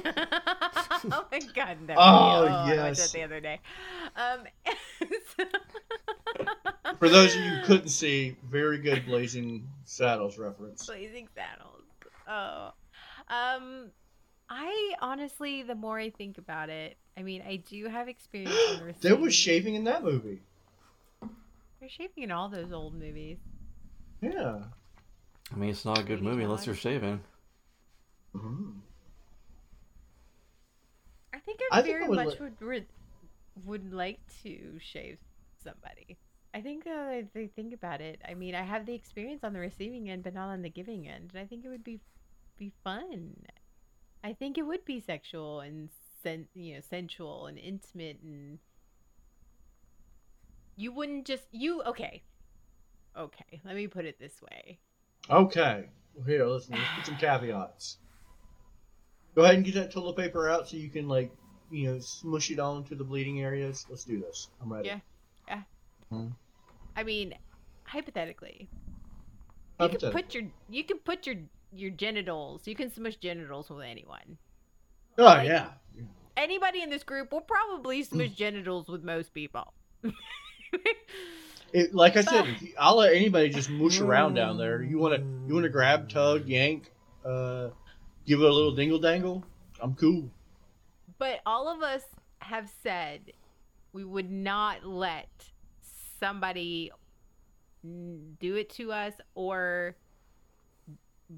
oh 1.12 1.26
my 1.32 1.40
god 1.56 1.78
that 1.88 1.96
Oh, 1.98 2.42
movie. 2.42 2.80
I 2.80 2.88
watched 2.88 3.00
that 3.00 3.12
the 3.14 3.24
other 3.24 3.40
day 3.40 3.60
um 4.16 4.42
For 7.00 7.10
those 7.10 7.36
of 7.36 7.42
you 7.42 7.50
who 7.52 7.64
couldn't 7.66 7.90
see, 7.90 8.36
very 8.50 8.78
good 8.78 9.06
Blazing 9.06 9.68
Saddles 9.86 10.38
reference. 10.38 10.86
Blazing 10.86 11.28
Saddles. 11.36 11.84
Oh. 12.28 12.72
Um 13.34 13.90
I 14.50 14.94
honestly 15.02 15.64
the 15.64 15.76
more 15.76 16.00
I 16.00 16.10
think 16.10 16.38
about 16.38 16.70
it, 16.70 16.98
I 17.18 17.24
mean 17.24 17.44
I 17.48 17.58
do 17.58 17.88
have 17.88 18.08
experience 18.08 18.54
There 19.02 19.16
was 19.16 19.34
shaving 19.34 19.76
in 19.76 19.84
that 19.86 20.04
movie. 20.04 20.42
There's 21.80 21.92
shaving 21.92 22.24
in 22.24 22.32
all 22.32 22.50
those 22.50 22.72
old 22.74 22.94
movies. 22.94 23.38
Yeah. 24.22 24.60
I 25.52 25.56
mean, 25.56 25.70
it's 25.70 25.86
not 25.86 25.98
a 25.98 26.04
good 26.04 26.22
movie 26.22 26.44
unless 26.44 26.66
you're 26.66 26.76
shaving. 26.76 27.22
Mhm. 28.36 28.74
I 31.50 31.56
think 31.58 31.74
I 31.74 31.80
I 31.80 31.82
think 31.82 31.96
I 31.96 32.00
very 32.00 32.10
would 32.10 32.18
much 32.18 32.40
li- 32.40 32.40
would 32.40 32.62
would 32.62 32.86
would 33.66 33.94
like 33.94 34.20
to 34.44 34.78
shave 34.80 35.18
somebody. 35.64 36.18
I 36.54 36.62
think 36.62 36.88
uh, 36.88 37.12
if 37.14 37.34
they 37.34 37.48
think 37.48 37.74
about 37.74 38.02
it. 38.02 38.22
I 38.28 38.34
mean, 38.34 38.56
I 38.56 38.64
have 38.64 38.86
the 38.86 38.94
experience 38.94 39.44
on 39.44 39.54
the 39.54 39.60
receiving 39.60 40.10
end, 40.10 40.24
but 40.24 40.34
not 40.34 40.50
on 40.50 40.62
the 40.62 40.70
giving 40.70 41.08
end, 41.08 41.32
and 41.34 41.42
I 41.42 41.46
think 41.46 41.66
it 41.66 41.70
would 41.70 41.84
be 41.84 42.00
be 42.58 42.72
fun. 42.84 43.36
I 44.24 44.34
think 44.34 44.58
it 44.58 44.64
would 44.64 44.86
be 44.86 45.00
sexual 45.00 45.62
and 45.62 45.90
sen- 46.24 46.50
you 46.54 46.76
know 46.76 46.82
sensual 46.82 47.48
and 47.48 47.58
intimate, 47.58 48.20
and 48.24 48.60
you 50.76 50.92
wouldn't 50.92 51.26
just 51.26 51.46
you 51.52 51.82
okay. 51.84 52.24
Okay, 53.18 53.62
let 53.66 53.76
me 53.76 53.88
put 53.88 54.06
it 54.06 54.20
this 54.20 54.42
way. 54.42 54.80
Okay. 55.30 55.90
Well, 56.14 56.26
here, 56.26 56.46
listen. 56.46 56.76
Let's 56.76 56.90
put 56.96 57.06
some 57.06 57.18
caveats. 57.18 57.98
Go 59.36 59.44
ahead 59.44 59.56
and 59.56 59.66
get 59.66 59.76
that 59.76 59.92
toilet 59.92 60.18
paper 60.18 60.50
out 60.50 60.68
so 60.68 60.78
you 60.78 60.90
can 60.90 61.08
like 61.08 61.32
you 61.71 61.91
know, 61.93 61.99
smush 61.99 62.51
it 62.51 62.60
on 62.60 62.84
to 62.86 62.95
the 62.95 63.03
bleeding 63.03 63.41
areas. 63.41 63.86
Let's 63.89 64.03
do 64.03 64.19
this. 64.19 64.49
I'm 64.62 64.71
ready. 64.71 64.88
Yeah. 64.88 64.99
Yeah. 65.47 65.62
Hmm. 66.10 66.27
I 66.95 67.03
mean, 67.03 67.34
hypothetically, 67.84 68.67
you 69.79 69.89
can 69.89 70.12
put 70.12 70.34
your 70.34 70.43
you 70.69 70.84
can 70.84 70.97
put 70.99 71.27
your 71.27 71.36
your 71.73 71.91
genitals. 71.91 72.67
You 72.67 72.75
can 72.75 72.91
smush 72.91 73.17
genitals 73.17 73.69
with 73.69 73.86
anyone. 73.86 74.38
Oh 75.17 75.23
like- 75.23 75.47
yeah. 75.47 75.69
Anybody 76.38 76.82
in 76.82 76.89
this 76.89 77.03
group 77.03 77.34
will 77.34 77.41
probably 77.41 78.01
smush 78.03 78.29
genitals 78.29 78.88
with 78.88 79.03
most 79.03 79.34
people. 79.34 79.73
It, 81.71 81.93
like 81.93 82.17
I 82.17 82.21
said, 82.21 82.47
you- 82.62 82.73
I'll 82.79 82.97
let 82.97 83.13
anybody 83.13 83.49
just 83.49 83.69
moosh 83.69 83.99
around 83.99 84.34
down 84.36 84.58
there. 84.58 84.82
You 84.82 84.97
want 84.97 85.15
to 85.15 85.21
you 85.47 85.53
want 85.53 85.63
to 85.65 85.69
grab, 85.69 86.10
tug, 86.10 86.47
yank, 86.47 86.91
uh, 87.25 87.69
give 88.25 88.39
it 88.39 88.45
a 88.45 88.53
little 88.53 88.73
dingle 88.73 88.99
dangle. 88.99 89.43
I'm 89.82 89.93
cool. 89.95 90.29
But 91.19 91.41
all 91.45 91.67
of 91.67 91.84
us 91.84 92.03
have 92.39 92.69
said 92.82 93.34
we 93.91 94.03
would 94.03 94.32
not 94.32 94.86
let 94.86 95.29
somebody 96.19 96.91
do 97.84 98.55
it 98.55 98.69
to 98.71 98.91
us 98.91 99.13
or 99.36 99.95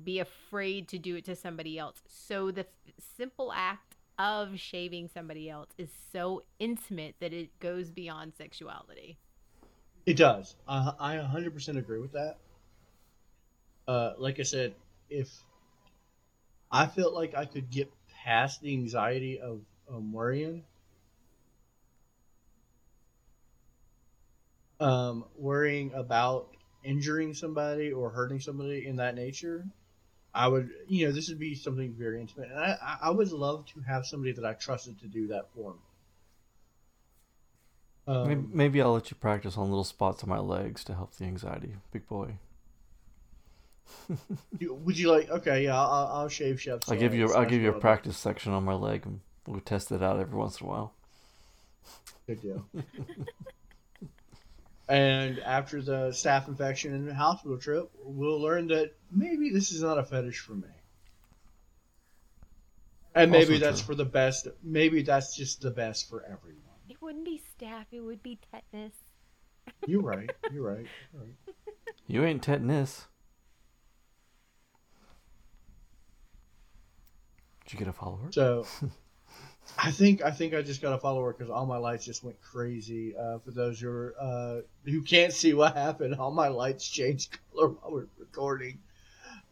be 0.04 0.20
afraid 0.20 0.88
to 0.90 0.98
do 0.98 1.16
it 1.16 1.26
to 1.26 1.36
somebody 1.36 1.78
else. 1.78 2.02
So 2.08 2.52
the 2.52 2.62
f- 2.62 2.94
simple 3.18 3.52
act 3.54 3.98
of 4.18 4.60
shaving 4.60 5.10
somebody 5.14 5.50
else 5.50 5.70
is 5.78 5.90
so 6.14 6.44
intimate 6.60 7.16
that 7.20 7.34
it 7.34 7.60
goes 7.60 7.92
beyond 7.92 8.34
sexuality. 8.36 9.18
It 10.06 10.16
does. 10.16 10.56
I, 10.68 10.94
I 11.00 11.16
100% 11.18 11.78
agree 11.78 12.00
with 12.00 12.14
that. 12.14 12.38
Uh, 13.88 14.14
like 14.18 14.40
I 14.40 14.44
said, 14.44 14.74
if 15.10 15.30
I 16.72 16.88
felt 16.88 17.14
like 17.14 17.36
I 17.36 17.46
could 17.46 17.70
get 17.70 17.92
past 18.24 18.62
the 18.62 18.74
anxiety 18.74 19.40
of 19.40 19.62
um, 19.92 20.12
worrying, 20.14 20.64
um, 24.80 25.26
worrying 25.38 25.92
about 25.94 26.48
injuring 26.84 27.34
somebody 27.34 27.92
or 27.92 28.10
hurting 28.10 28.40
somebody 28.40 28.88
in 28.88 28.96
that 28.98 29.16
nature, 29.16 29.66
I 30.34 30.48
would, 30.48 30.70
you 30.88 31.06
know, 31.06 31.12
this 31.12 31.30
would 31.30 31.40
be 31.40 31.56
something 31.56 31.94
very 31.94 32.22
intimate, 32.22 32.50
and 32.50 32.60
I, 32.60 32.98
I- 33.04 33.10
would 33.10 33.32
love 33.32 33.66
to 33.74 33.82
have 33.82 34.06
somebody 34.06 34.32
that 34.34 34.46
I 34.46 34.54
trusted 34.54 35.00
to 35.02 35.08
do 35.08 35.28
that 35.28 35.50
for 35.54 35.74
me. 35.74 35.80
Um, 38.08 38.28
maybe, 38.28 38.48
maybe 38.52 38.82
I'll 38.82 38.94
let 38.94 39.12
you 39.12 39.18
practice 39.18 39.58
on 39.58 39.70
little 39.70 39.84
spots 39.84 40.24
on 40.24 40.30
my 40.30 40.40
legs 40.40 40.84
to 40.86 40.96
help 40.96 41.16
the 41.16 41.26
anxiety, 41.26 41.76
big 41.92 42.08
boy. 42.08 42.38
Would 44.62 44.98
you 44.98 45.12
like? 45.12 45.30
Okay, 45.30 45.66
yeah, 45.66 45.80
I'll, 45.80 46.08
I'll 46.08 46.30
shave 46.30 46.60
chef's. 46.62 46.90
I'll 46.90 46.98
give 46.98 47.14
you. 47.14 47.32
I'll 47.34 47.46
give 47.46 47.62
you 47.62 47.70
a 47.70 47.72
what 47.72 47.76
I'll 47.76 47.80
do. 47.80 47.82
practice 47.82 48.18
section 48.18 48.54
on 48.54 48.64
my 48.64 48.74
leg, 48.74 49.06
and 49.06 49.20
we'll 49.48 49.60
test 49.62 49.92
it 49.92 50.02
out 50.02 50.20
every 50.20 50.38
once 50.38 50.60
in 50.60 50.68
a 50.68 50.70
while. 50.70 50.94
Good 52.28 52.42
deal. 52.42 52.66
and 54.90 55.40
after 55.40 55.82
the 55.82 56.10
staph 56.10 56.48
infection 56.48 56.94
and 56.94 57.08
the 57.08 57.14
hospital 57.16 57.58
trip, 57.58 57.90
we'll 58.04 58.40
learn 58.40 58.68
that 58.68 58.94
maybe 59.12 59.50
this 59.50 59.72
is 59.72 59.82
not 59.82 59.98
a 59.98 60.04
fetish 60.04 60.40
for 60.40 60.54
me. 60.54 60.68
And 63.14 63.32
maybe 63.32 63.56
Also 63.56 63.66
that's 63.66 63.82
true. 63.82 63.88
for 63.88 63.96
the 63.96 64.06
best. 64.06 64.48
Maybe 64.64 65.02
that's 65.02 65.36
just 65.36 65.62
the 65.62 65.72
best 65.72 66.08
for 66.10 66.24
everyone. 66.24 66.62
It 66.90 67.02
wouldn't 67.02 67.26
be 67.26 67.42
staph, 67.60 67.86
it 67.92 68.00
would 68.00 68.24
be 68.24 68.40
tetanus. 68.52 68.94
You're 69.86 70.02
right. 70.02 70.32
You're 70.52 70.64
right. 70.64 70.86
You're 71.14 71.22
right. 71.22 71.36
You 72.08 72.24
ain't 72.24 72.42
tetanus. 72.44 73.08
Did 77.66 77.74
you 77.74 77.80
get 77.80 77.88
a 77.88 77.94
follower? 77.94 78.28
So, 78.32 78.66
I 79.78 79.92
think 79.92 80.22
I 80.22 80.32
think 80.32 80.54
I 80.54 80.62
just 80.62 80.82
got 80.82 80.94
a 80.94 80.98
follower 80.98 81.34
because 81.34 81.50
all 81.50 81.66
my 81.66 81.78
lights 81.78 82.06
just 82.06 82.24
went 82.24 82.40
crazy. 82.42 83.16
Uh, 83.16 83.40
for 83.40 83.52
those 83.52 83.80
who 83.80 83.90
are, 83.90 84.16
uh, 84.20 84.62
who 84.86 85.02
can't 85.02 85.34
see 85.34 85.54
what 85.54 85.76
happened, 85.76 86.16
all 86.16 86.32
my 86.32 86.50
lights 86.50 86.88
changed 86.88 87.38
color 87.54 87.68
while 87.82 87.92
we're 87.92 88.08
recording, 88.20 88.80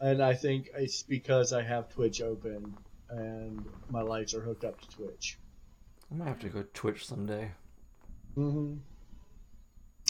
and 0.00 0.22
I 0.22 0.34
think 0.34 0.70
it's 0.74 1.02
because 1.02 1.52
I 1.52 1.62
have 1.62 1.88
Twitch 1.88 2.22
open 2.22 2.76
and 3.10 3.64
my 3.90 4.02
lights 4.02 4.34
are 4.34 4.40
hooked 4.40 4.64
up 4.64 4.80
to 4.80 4.88
Twitch. 4.88 5.38
I 6.10 6.14
might 6.14 6.28
have 6.28 6.40
to 6.40 6.48
go 6.48 6.64
Twitch 6.74 7.06
someday. 7.06 7.50
Mm-hmm. 8.36 8.76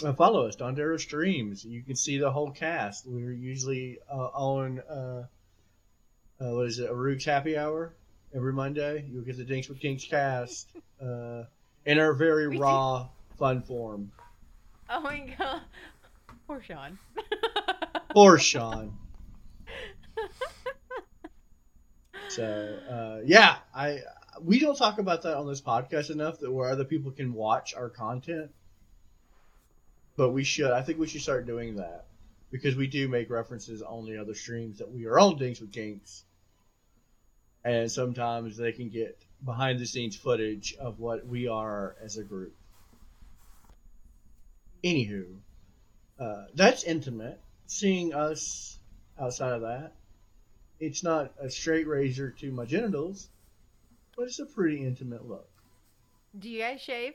Uh, 0.07 0.13
follow 0.15 0.47
us, 0.47 0.57
Dondero 0.57 0.99
Streams. 0.99 1.65
You 1.65 1.83
can 1.83 1.97
see 1.97 2.19
the 2.19 2.31
whole 2.31 2.51
cast. 2.51 3.07
We're 3.07 3.33
usually 3.33 3.99
uh, 4.11 4.29
on 4.29 4.81
uh, 4.81 5.27
uh, 6.41 6.55
what 6.55 6.67
is 6.67 6.79
it, 6.79 6.91
a 6.91 6.95
Rook's 6.95 7.25
Happy 7.25 7.57
Hour 7.57 7.95
every 8.35 8.53
Monday. 8.53 9.05
You'll 9.11 9.25
get 9.25 9.37
the 9.37 9.45
Dinks 9.45 9.69
with 9.69 9.81
Kinks 9.81 10.05
cast 10.05 10.71
uh, 11.03 11.45
in 11.87 11.99
our 11.99 12.13
very 12.15 12.49
We 12.49 12.57
do- 12.57 12.63
raw, 12.63 13.09
fun 13.39 13.63
form. 13.63 14.13
Oh 14.89 15.01
my 15.01 15.35
god. 15.39 15.63
Poor 16.47 16.61
Sean. 16.63 16.99
Poor 18.11 18.39
Sean. 18.39 18.97
So 22.29 22.79
uh, 22.89 23.23
yeah, 23.25 23.57
I 23.75 24.01
we 24.41 24.59
don't 24.61 24.77
talk 24.77 24.99
about 24.99 25.23
that 25.23 25.37
on 25.37 25.47
this 25.47 25.61
podcast 25.61 26.11
enough 26.11 26.39
that 26.41 26.51
where 26.51 26.71
other 26.71 26.85
people 26.85 27.11
can 27.11 27.33
watch 27.33 27.75
our 27.75 27.89
content. 27.89 28.51
But 30.17 30.31
we 30.31 30.45
should. 30.45 30.71
I 30.71 30.83
think 30.83 30.99
we 30.99 31.07
should 31.09 31.23
start 31.23 31.47
doing 31.47 31.77
that 31.77 32.07
because 32.51 32.77
we 32.77 32.87
do 32.87 33.09
make 33.09 33.31
references 33.31 33.83
on 33.83 34.05
the 34.07 34.19
other 34.19 34.35
streams 34.35 34.79
that 34.79 34.91
we 34.91 35.07
are 35.07 35.19
on 35.19 35.37
Dinks 35.39 35.61
with 35.61 35.73
Kinks, 35.73 36.25
and 37.65 37.91
sometimes 37.91 38.57
they 38.57 38.73
can 38.73 38.89
get 38.89 39.19
behind 39.45 39.79
the 39.79 39.87
scenes 39.87 40.17
footage 40.17 40.75
of 40.81 40.99
what 40.99 41.27
we 41.27 41.49
are 41.49 41.97
as 42.03 42.17
a 42.17 42.25
group. 42.25 42.55
Anywho, 44.85 45.25
uh, 46.19 46.45
that's 46.55 46.85
intimate. 46.85 47.41
Seeing 47.67 48.15
us 48.15 48.79
outside 49.21 49.53
of 49.53 49.63
that, 49.63 49.93
it's 50.79 51.05
not 51.05 51.33
a 51.39 51.51
straight 51.51 51.87
razor 51.87 52.31
to 52.31 52.51
my 52.51 52.65
genitals, 52.65 53.29
but 54.17 54.25
it's 54.25 54.39
a 54.39 54.47
pretty 54.47 54.85
intimate 54.85 55.29
look. 55.29 55.49
Do 56.39 56.49
you 56.49 56.61
guys 56.61 56.81
shave? 56.81 57.15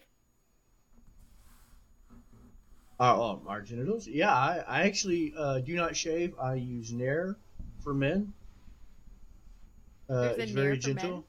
Uh, 2.99 3.15
oh, 3.17 3.41
our 3.47 3.61
genitals? 3.61 4.07
Yeah, 4.07 4.33
I, 4.33 4.63
I 4.67 4.81
actually 4.83 5.33
uh, 5.37 5.59
do 5.59 5.75
not 5.75 5.95
shave. 5.95 6.33
I 6.39 6.55
use 6.55 6.93
Nair 6.93 7.35
for 7.83 7.93
men. 7.93 8.33
Uh, 10.09 10.33
it's 10.37 10.51
very 10.51 10.77
gentle. 10.77 11.11
men? 11.11 11.23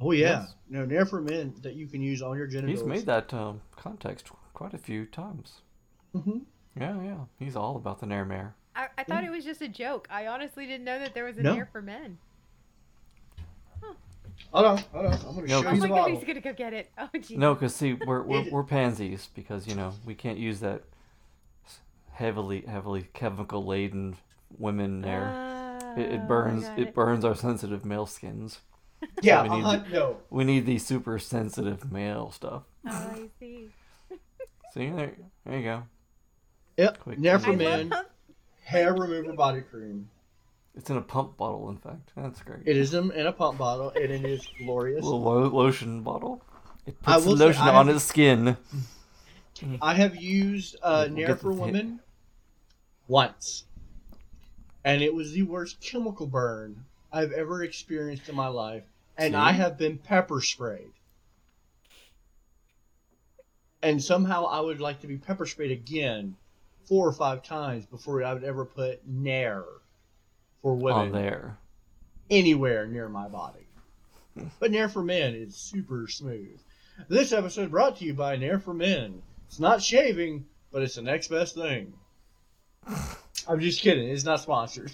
Oh 0.00 0.12
yeah, 0.12 0.40
Yes. 0.42 0.54
no 0.68 0.84
Nair 0.84 1.04
for 1.04 1.20
men 1.20 1.54
that 1.62 1.74
you 1.74 1.86
can 1.86 2.00
use 2.00 2.22
on 2.22 2.36
your 2.36 2.46
genitals. 2.46 2.80
He's 2.80 2.86
made 2.88 3.06
that 3.06 3.34
um, 3.34 3.60
context 3.76 4.30
quite 4.54 4.74
a 4.74 4.78
few 4.78 5.06
times. 5.06 5.60
hmm 6.12 6.38
Yeah, 6.78 7.00
yeah. 7.02 7.18
He's 7.38 7.56
all 7.56 7.76
about 7.76 8.00
the 8.00 8.06
Nair 8.06 8.24
Mare. 8.24 8.54
I, 8.76 8.88
I 8.96 9.04
thought 9.04 9.24
it 9.24 9.30
was 9.30 9.44
just 9.44 9.60
a 9.60 9.68
joke. 9.68 10.06
I 10.10 10.28
honestly 10.28 10.66
didn't 10.66 10.84
know 10.84 10.98
that 11.00 11.14
there 11.14 11.24
was 11.24 11.36
a 11.36 11.42
No. 11.42 11.54
Nair 11.54 11.68
for 11.70 11.82
men. 11.82 12.18
Hold 14.52 14.66
on, 14.66 14.78
hold 14.92 15.06
on. 15.06 15.12
I'm 15.12 15.34
gonna 15.34 15.46
No, 15.46 15.62
show 15.62 15.68
Oh 15.68 15.76
my 15.76 15.88
god, 15.88 16.10
he's 16.10 16.24
gonna 16.24 16.40
go 16.40 16.52
get 16.54 16.72
it. 16.72 16.90
Oh 16.96 17.08
jeez. 17.14 17.36
No, 17.36 17.54
because 17.54 17.74
see, 17.74 17.94
we're, 17.94 18.22
we're 18.22 18.42
we're 18.50 18.62
pansies 18.62 19.28
because 19.34 19.66
you 19.66 19.74
know 19.74 19.92
we 20.06 20.14
can't 20.14 20.38
use 20.38 20.60
that 20.60 20.84
heavily 22.12 22.62
heavily 22.66 23.08
chemical 23.12 23.64
laden 23.64 24.16
women 24.58 25.00
Nair. 25.02 25.34
It, 25.98 26.12
it 26.12 26.28
burns 26.28 26.64
got 26.64 26.78
it 26.78 26.94
burns 26.94 27.24
our 27.24 27.34
sensitive 27.34 27.84
male 27.84 28.06
skins. 28.06 28.60
Yeah, 29.22 29.42
we 29.42 29.48
need 29.48 29.64
uh-huh, 29.64 29.84
no. 29.92 30.16
We 30.30 30.44
need 30.44 30.66
the 30.66 30.78
super 30.78 31.18
sensitive 31.18 31.90
male 31.92 32.30
stuff. 32.32 32.64
Oh, 32.86 32.90
I 32.90 33.28
see. 33.38 33.68
See 34.74 34.90
there, 34.90 35.12
there 35.46 35.58
you 35.58 35.64
go. 35.64 35.82
Yep, 36.76 37.00
Quick. 37.00 37.18
Nair 37.18 37.36
I 37.36 37.38
for 37.38 37.52
men 37.52 37.92
hair 38.68 38.92
remover 38.94 39.32
body 39.32 39.62
cream. 39.62 40.08
It's 40.76 40.90
in 40.90 40.96
a 40.96 41.02
pump 41.02 41.36
bottle, 41.36 41.68
in 41.70 41.78
fact. 41.78 42.12
That's 42.14 42.40
great. 42.42 42.60
It 42.66 42.76
is 42.76 42.94
in 42.94 43.10
a 43.10 43.32
pump 43.32 43.58
bottle, 43.58 43.90
and 43.90 44.04
it 44.04 44.24
is 44.24 44.46
glorious. 44.58 45.02
a 45.02 45.04
little 45.04 45.22
lo- 45.22 45.48
lotion 45.48 46.02
bottle. 46.02 46.42
It 46.86 47.00
puts 47.02 47.24
the 47.24 47.30
will 47.30 47.36
say, 47.36 47.44
lotion 47.46 47.62
on 47.62 47.86
have- 47.86 47.94
his 47.94 48.04
skin. 48.04 48.56
I 49.82 49.94
have 49.94 50.14
used 50.14 50.76
uh, 50.82 51.08
Nair 51.10 51.34
for 51.34 51.52
the 51.52 51.64
hit. 51.64 51.72
Women 51.72 52.00
once, 53.08 53.64
and 54.88 55.02
it 55.02 55.12
was 55.12 55.32
the 55.32 55.42
worst 55.42 55.78
chemical 55.82 56.26
burn 56.26 56.86
I've 57.12 57.32
ever 57.32 57.62
experienced 57.62 58.26
in 58.30 58.34
my 58.34 58.46
life. 58.46 58.84
And 59.18 59.32
See? 59.32 59.36
I 59.36 59.52
have 59.52 59.76
been 59.76 59.98
pepper 59.98 60.40
sprayed. 60.40 60.92
And 63.82 64.02
somehow 64.02 64.46
I 64.46 64.60
would 64.60 64.80
like 64.80 65.02
to 65.02 65.06
be 65.06 65.18
pepper 65.18 65.44
sprayed 65.44 65.72
again 65.72 66.36
four 66.86 67.06
or 67.06 67.12
five 67.12 67.42
times 67.42 67.84
before 67.84 68.24
I 68.24 68.32
would 68.32 68.44
ever 68.44 68.64
put 68.64 69.06
Nair 69.06 69.62
for 70.62 70.72
on 70.72 70.80
women 70.80 71.12
there. 71.12 71.58
anywhere 72.30 72.86
near 72.86 73.10
my 73.10 73.28
body. 73.28 73.66
But 74.58 74.70
Nair 74.70 74.88
for 74.88 75.02
Men 75.02 75.34
is 75.34 75.54
super 75.54 76.08
smooth. 76.08 76.58
This 77.08 77.34
episode 77.34 77.70
brought 77.70 77.98
to 77.98 78.06
you 78.06 78.14
by 78.14 78.36
Nair 78.36 78.58
for 78.58 78.72
Men. 78.72 79.20
It's 79.48 79.60
not 79.60 79.82
shaving, 79.82 80.46
but 80.72 80.80
it's 80.80 80.94
the 80.94 81.02
next 81.02 81.28
best 81.28 81.54
thing. 81.54 81.92
I'm 83.48 83.60
just 83.60 83.80
kidding. 83.80 84.08
It's 84.08 84.24
not 84.24 84.40
sponsored. 84.40 84.92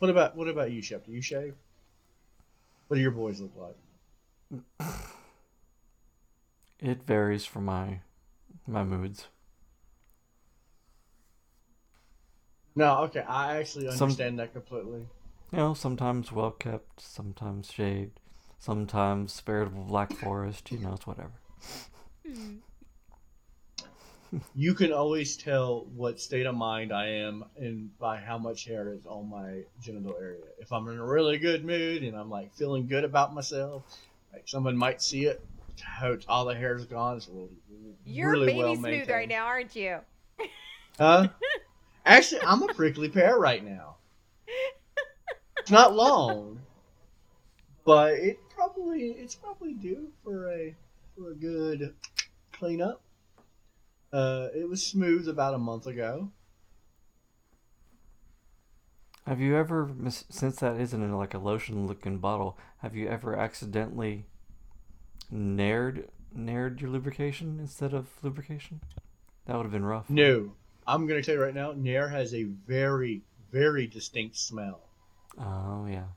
What 0.00 0.10
about 0.10 0.36
what 0.36 0.48
about 0.48 0.70
you, 0.72 0.82
Shep? 0.82 1.06
Do 1.06 1.12
you 1.12 1.22
shave? 1.22 1.54
What 2.88 2.96
do 2.96 3.00
your 3.00 3.10
boys 3.12 3.40
look 3.40 3.52
like? 3.56 4.90
It 6.80 7.02
varies 7.04 7.44
for 7.44 7.60
my 7.60 8.00
my 8.66 8.84
moods. 8.84 9.26
No, 12.74 12.98
okay, 13.04 13.20
I 13.20 13.56
actually 13.58 13.90
Some- 13.90 14.04
understand 14.04 14.38
that 14.38 14.52
completely. 14.52 15.06
You 15.52 15.58
know, 15.58 15.74
sometimes 15.74 16.30
well 16.30 16.50
kept, 16.52 17.00
sometimes 17.00 17.72
shaved, 17.72 18.20
sometimes 18.58 19.40
veritable 19.40 19.84
black 19.84 20.12
forest. 20.12 20.70
You 20.70 20.78
know, 20.78 20.92
it's 20.94 21.06
whatever. 21.06 21.32
Hmm. 22.26 22.56
You 24.54 24.74
can 24.74 24.92
always 24.92 25.36
tell 25.36 25.86
what 25.94 26.20
state 26.20 26.46
of 26.46 26.54
mind 26.54 26.92
I 26.92 27.06
am 27.08 27.44
and 27.56 27.96
by 27.98 28.18
how 28.18 28.36
much 28.36 28.64
hair 28.64 28.92
is 28.92 29.06
on 29.06 29.30
my 29.30 29.62
genital 29.80 30.16
area. 30.20 30.44
If 30.58 30.72
I'm 30.72 30.86
in 30.88 30.98
a 30.98 31.04
really 31.04 31.38
good 31.38 31.64
mood 31.64 32.02
and 32.02 32.16
I'm 32.16 32.28
like 32.28 32.54
feeling 32.54 32.86
good 32.86 33.04
about 33.04 33.34
myself, 33.34 33.84
like 34.32 34.46
someone 34.46 34.76
might 34.76 35.00
see 35.00 35.24
it, 35.24 35.42
totes, 35.98 36.26
all 36.28 36.44
the 36.44 36.54
hair's 36.54 36.84
gone. 36.84 37.16
It's 37.16 37.28
really, 37.28 37.48
You're 38.04 38.32
really 38.32 38.46
baby 38.48 38.58
well 38.58 38.74
smooth 38.74 38.84
maintained. 38.84 39.08
right 39.10 39.28
now, 39.28 39.46
aren't 39.46 39.74
you? 39.74 39.98
Huh? 40.98 41.28
Actually, 42.06 42.42
I'm 42.42 42.62
a 42.62 42.72
prickly 42.74 43.08
pear 43.08 43.38
right 43.38 43.64
now. 43.64 43.96
It's 45.58 45.70
not 45.70 45.94
long, 45.94 46.60
but 47.84 48.14
it 48.14 48.38
probably 48.48 49.10
it's 49.10 49.34
probably 49.34 49.74
due 49.74 50.08
for 50.24 50.50
a 50.50 50.74
for 51.14 51.32
a 51.32 51.34
good 51.34 51.94
cleanup. 52.52 53.02
Uh, 54.12 54.48
it 54.54 54.68
was 54.68 54.84
smooth 54.84 55.28
about 55.28 55.54
a 55.54 55.58
month 55.58 55.86
ago. 55.86 56.30
Have 59.26 59.40
you 59.40 59.56
ever, 59.56 59.94
since 60.08 60.56
that 60.56 60.80
isn't 60.80 61.02
in 61.02 61.12
like 61.16 61.34
a 61.34 61.38
lotion-looking 61.38 62.18
bottle, 62.18 62.58
have 62.78 62.96
you 62.96 63.08
ever 63.08 63.36
accidentally 63.36 64.26
nared 65.32 66.08
nared 66.36 66.80
your 66.80 66.90
lubrication 66.90 67.58
instead 67.60 67.92
of 67.94 68.08
lubrication? 68.22 68.80
That 69.46 69.56
would 69.56 69.64
have 69.64 69.72
been 69.72 69.84
rough. 69.84 70.10
No, 70.10 70.56
I'm 70.86 71.06
gonna 71.06 71.22
tell 71.22 71.36
you 71.36 71.42
right 71.42 71.54
now, 71.54 71.72
Nair 71.72 72.08
has 72.08 72.34
a 72.34 72.44
very 72.44 73.22
very 73.50 73.86
distinct 73.86 74.36
smell, 74.36 74.90
Oh 75.38 75.86
yeah. 75.86 76.08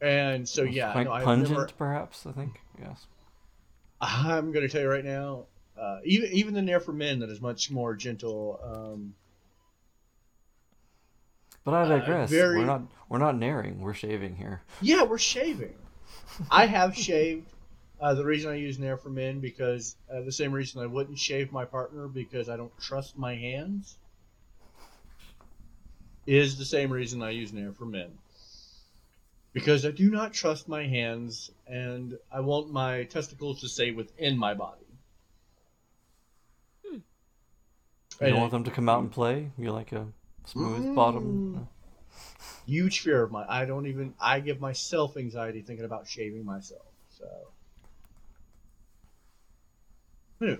and 0.00 0.48
so 0.48 0.62
yeah, 0.64 0.92
quite 0.92 1.04
no, 1.04 1.12
pungent, 1.20 1.50
never, 1.50 1.72
perhaps. 1.78 2.26
I 2.26 2.32
think. 2.32 2.60
Yes. 2.78 3.06
I'm 4.00 4.52
gonna 4.52 4.68
tell 4.68 4.82
you 4.82 4.88
right 4.88 5.04
now, 5.04 5.46
uh, 5.78 5.98
even 6.04 6.30
even 6.32 6.54
the 6.54 6.62
Nair 6.62 6.80
for 6.80 6.92
men 6.92 7.20
that 7.20 7.30
is 7.30 7.40
much 7.40 7.70
more 7.70 7.94
gentle. 7.94 8.60
Um, 8.62 9.14
But 11.64 11.74
I 11.74 11.82
Uh, 11.82 11.98
digress. 12.00 12.28
very- 12.30 12.58
We're 12.58 12.64
not 12.66 12.82
we're 13.08 13.18
not 13.18 13.36
naring. 13.36 13.78
We're 13.78 13.94
shaving 13.94 14.34
here. 14.36 14.62
Yeah, 14.80 15.04
we're 15.04 15.18
shaving. 15.18 15.74
I 16.50 16.66
have 16.66 16.96
shaved. 16.96 17.46
Uh, 18.00 18.14
the 18.14 18.24
reason 18.24 18.50
I 18.50 18.56
use 18.56 18.80
Nair 18.80 18.96
for 18.96 19.10
Men 19.10 19.38
because 19.38 19.94
uh, 20.12 20.22
the 20.22 20.32
same 20.32 20.50
reason 20.50 20.82
I 20.82 20.86
wouldn't 20.86 21.18
shave 21.18 21.52
my 21.52 21.64
partner 21.64 22.08
because 22.08 22.48
I 22.48 22.56
don't 22.56 22.76
trust 22.80 23.16
my 23.16 23.36
hands 23.36 23.96
is 26.26 26.58
the 26.58 26.64
same 26.64 26.92
reason 26.92 27.22
I 27.22 27.30
use 27.30 27.52
Nair 27.52 27.72
for 27.72 27.84
Men. 27.84 28.10
Because 29.52 29.84
I 29.86 29.90
do 29.92 30.10
not 30.10 30.32
trust 30.32 30.66
my 30.68 30.84
hands 30.86 31.50
and 31.68 32.18
I 32.32 32.40
want 32.40 32.72
my 32.72 33.04
testicles 33.04 33.60
to 33.60 33.68
stay 33.68 33.90
within 33.92 34.36
my 34.36 34.54
body. 34.54 34.86
Hmm. 36.84 36.94
You 36.94 38.11
And 38.26 38.32
don't 38.32 38.40
want 38.40 38.52
them 38.52 38.64
to 38.64 38.70
come 38.70 38.88
out 38.88 39.00
and 39.00 39.10
play. 39.10 39.50
You 39.58 39.72
like 39.72 39.92
a 39.92 40.06
smooth 40.46 40.94
bottom. 40.94 41.68
Mm. 41.68 41.68
huge 42.66 43.00
fear 43.00 43.22
of 43.22 43.30
mine. 43.32 43.46
I 43.48 43.64
don't 43.64 43.86
even. 43.86 44.14
I 44.20 44.40
give 44.40 44.60
myself 44.60 45.16
anxiety 45.16 45.62
thinking 45.62 45.84
about 45.84 46.06
shaving 46.08 46.44
myself. 46.44 46.86
So. 47.10 47.26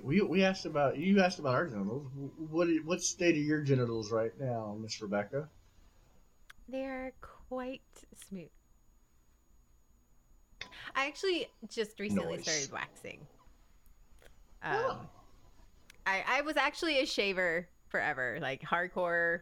We, 0.04 0.20
we 0.20 0.44
asked 0.44 0.64
about 0.64 0.96
you 0.96 1.20
asked 1.20 1.40
about 1.40 1.54
our 1.54 1.66
genitals. 1.66 2.06
What 2.50 2.68
what 2.84 3.02
state 3.02 3.34
are 3.34 3.38
your 3.38 3.62
genitals 3.62 4.12
right 4.12 4.32
now, 4.38 4.76
Miss 4.80 5.02
Rebecca? 5.02 5.48
They're 6.68 7.12
quite 7.20 7.82
smooth. 8.28 8.48
I 10.94 11.06
actually 11.06 11.48
just 11.68 11.98
recently 11.98 12.36
Nice. 12.36 12.44
started 12.44 12.72
waxing. 12.72 13.26
Um, 14.62 14.74
Oh. 14.76 15.00
I, 16.06 16.24
I 16.26 16.40
was 16.42 16.56
actually 16.56 17.00
a 17.00 17.06
shaver 17.06 17.68
forever, 17.88 18.38
like 18.40 18.62
hardcore 18.62 19.40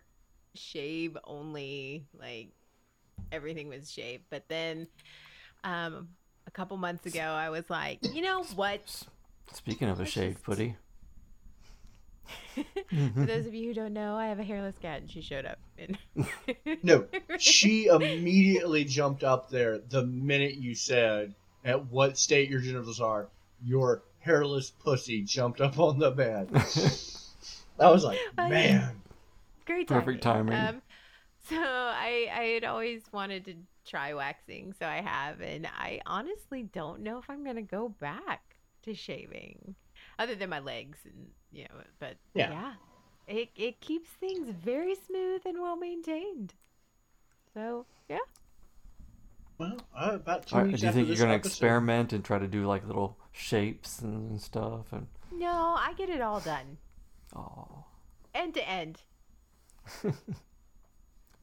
shave 0.55 1.17
only, 1.25 2.07
like 2.19 2.51
everything 3.33 3.69
was 3.69 3.91
shaved. 3.91 4.25
But 4.31 4.45
then 4.49 4.87
um, 5.65 6.09
a 6.47 6.51
couple 6.51 6.77
months 6.77 7.07
ago, 7.07 7.21
I 7.21 7.51
was 7.51 7.69
like, 7.71 7.99
you 8.15 8.23
know 8.23 8.43
what? 8.55 9.05
Speaking 9.53 9.89
of 9.89 9.99
a 9.99 10.03
Let's 10.03 10.13
shaved 10.13 10.35
just- 10.37 10.45
putty. 10.45 10.77
For 12.55 13.27
those 13.27 13.47
of 13.47 13.55
you 13.55 13.69
who 13.69 13.75
don't 13.75 13.93
know, 13.93 14.15
I 14.17 14.27
have 14.27 14.39
a 14.39 14.45
hairless 14.45 14.77
cat, 14.81 15.01
and 15.01 15.11
she 15.11 15.21
showed 15.21 15.47
up. 15.47 15.59
And 15.79 15.99
No, 16.83 17.07
she 17.39 17.87
immediately 17.87 18.85
jumped 18.85 19.25
up 19.25 19.51
there 19.51 19.79
the 19.79 20.05
minute 20.07 20.55
you 20.55 20.75
said 20.75 21.35
at 21.65 21.87
what 21.87 22.19
state 22.19 22.49
your 22.49 22.61
genitals 22.61 23.01
are. 23.01 23.29
Your 23.65 24.03
hairless 24.21 24.71
pussy 24.71 25.23
jumped 25.23 25.61
up 25.61 25.79
on 25.79 25.99
the 25.99 26.11
bed. 26.11 26.49
I 27.81 27.91
was 27.91 28.05
like, 28.05 28.19
man. 28.37 29.01
Perfect 29.67 29.67
great 29.67 29.89
timing. 29.89 30.21
timing. 30.21 30.55
Um, 30.77 30.83
so 31.49 31.57
I 31.59 32.29
I 32.33 32.43
had 32.55 32.65
always 32.65 33.03
wanted 33.13 33.45
to 33.47 33.55
try 33.87 34.13
waxing, 34.15 34.75
so 34.79 34.87
I 34.87 35.01
have, 35.01 35.41
and 35.41 35.67
I 35.67 36.01
honestly 36.07 36.65
don't 36.65 37.01
know 37.01 37.19
if 37.19 37.29
I'm 37.31 37.45
gonna 37.45 37.63
go 37.63 37.89
back 37.89 38.43
to 38.83 38.95
shaving, 38.95 39.75
other 40.19 40.35
than 40.35 40.51
my 40.51 40.59
legs 40.59 40.99
and 41.05 41.29
you 41.53 41.63
know. 41.65 41.83
But 41.99 42.17
Yeah. 42.35 42.51
yeah, 42.51 42.73
it 43.35 43.49
it 43.57 43.81
keeps 43.81 44.11
things 44.11 44.49
very 44.63 44.95
smooth 44.97 45.43
and 45.47 45.61
well 45.61 45.77
maintained. 45.77 46.53
So 47.55 47.87
yeah, 48.09 48.19
Well, 49.59 49.77
uh, 49.97 50.11
about 50.15 50.47
two 50.47 50.57
Are- 50.57 50.65
do 50.65 50.71
you 50.71 50.75
after 50.75 50.93
think 50.93 51.09
you're 51.09 51.17
gonna 51.17 51.35
episode- 51.35 51.49
experiment 51.49 52.13
and 52.13 52.25
try 52.25 52.39
to 52.39 52.49
do 52.49 52.67
like 52.67 52.85
little 52.87 53.17
shapes 53.33 54.01
and, 54.01 54.31
and 54.31 54.41
stuff? 54.41 54.93
And 54.93 55.07
no, 55.33 55.75
I 55.79 55.93
get 55.97 56.09
it 56.11 56.21
all 56.21 56.41
done, 56.41 56.77
oh, 57.35 57.85
end 58.35 58.55
to 58.55 58.69
end, 58.69 58.99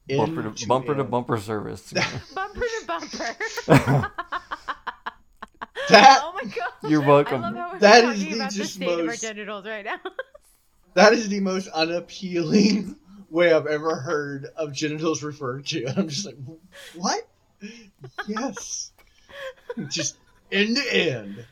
bumper 0.10 0.42
to 0.44 0.48
Into 0.50 0.68
bumper 0.68 0.96
to 0.96 1.04
bumper 1.04 1.38
service. 1.38 1.94
bumper 2.36 2.60
to 2.62 2.86
bumper. 2.88 3.36
That- 5.90 6.20
oh 6.22 6.34
my 6.34 6.44
god! 6.44 6.90
You're 6.90 7.02
welcome. 7.02 7.44
I 7.44 7.50
love 7.50 7.56
how 7.56 7.74
we're 7.74 7.80
That 7.80 8.04
is 8.06 8.20
talking 8.20 8.30
the 8.32 8.36
about 8.40 8.52
the 8.52 8.58
just 8.58 8.74
state 8.76 8.90
of 8.90 9.00
our 9.00 9.06
most- 9.06 9.22
genitals 9.22 9.66
right 9.66 9.86
now. 9.86 9.98
That 10.96 11.14
is 11.14 11.30
the 11.30 11.40
most 11.40 11.68
unappealing 11.70 12.96
way 13.30 13.54
I've 13.54 13.68
ever 13.68 13.96
heard 13.96 14.48
of 14.58 14.74
genitals 14.74 15.22
referred 15.24 15.66
to. 15.68 15.86
I'm 15.96 16.10
just 16.10 16.26
like, 16.26 16.36
what? 16.96 17.28
Yes. 18.28 18.92
just 19.90 20.18
end 20.52 20.76
to 20.78 20.94
end. 20.96 21.46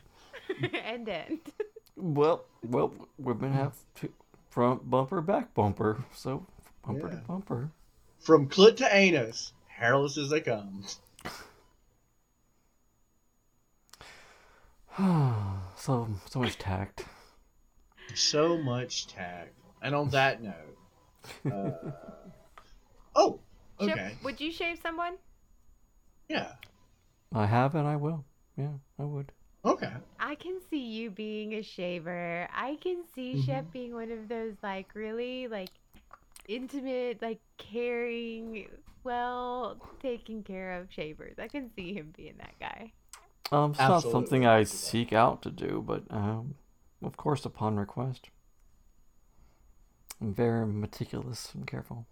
end 0.84 1.08
end. 1.08 1.40
Well, 1.96 2.44
well, 2.62 2.92
women 3.18 3.52
have 3.52 3.74
two, 3.94 4.12
front 4.50 4.88
bumper, 4.88 5.20
back 5.20 5.54
bumper, 5.54 6.04
so 6.12 6.46
bumper 6.86 7.10
to 7.10 7.16
bumper. 7.28 7.70
From 8.18 8.48
clit 8.48 8.76
to 8.78 8.94
anus, 8.94 9.52
hairless 9.66 10.18
as 10.18 10.30
they 10.30 10.40
come. 10.40 10.84
so 15.76 16.08
so 16.30 16.40
much 16.40 16.58
tact. 16.58 17.04
So 18.14 18.56
much 18.56 19.06
tact. 19.08 19.52
And 19.82 19.94
on 19.94 20.08
that 20.10 20.42
note, 20.42 20.78
uh, 21.52 21.90
oh, 23.14 23.40
Chip, 23.80 23.90
okay, 23.90 24.16
would 24.24 24.40
you 24.40 24.50
shave 24.50 24.78
someone? 24.82 25.14
yeah, 26.28 26.52
I 27.32 27.46
have 27.46 27.74
and 27.74 27.86
I 27.86 27.96
will. 27.96 28.24
Yeah, 28.56 28.72
I 28.98 29.04
would. 29.04 29.32
Okay. 29.66 29.92
I 30.20 30.34
can 30.34 30.60
see 30.70 30.80
you 30.80 31.10
being 31.10 31.54
a 31.54 31.62
shaver. 31.62 32.48
I 32.54 32.76
can 32.80 33.04
see 33.14 33.42
Shep 33.42 33.72
being 33.72 33.94
one 33.94 34.10
of 34.10 34.28
those 34.28 34.54
like 34.62 34.94
really 34.94 35.48
like 35.48 35.70
intimate, 36.48 37.20
like 37.22 37.40
caring, 37.58 38.68
well 39.04 39.76
taken 40.02 40.42
care 40.42 40.78
of 40.78 40.88
shavers. 40.90 41.34
I 41.38 41.48
can 41.48 41.70
see 41.74 41.94
him 41.94 42.12
being 42.16 42.34
that 42.38 42.58
guy. 42.60 42.92
Um, 43.52 43.70
it's 43.70 43.78
not 43.78 44.02
something 44.02 44.44
I 44.44 44.64
seek 44.64 45.12
out 45.12 45.42
to 45.42 45.50
do, 45.50 45.82
but 45.86 46.02
um, 46.10 46.56
of 47.02 47.16
course, 47.16 47.44
upon 47.44 47.76
request. 47.76 48.30
I'm 50.20 50.34
very 50.34 50.66
meticulous 50.66 51.52
and 51.54 51.66
careful. 51.66 52.06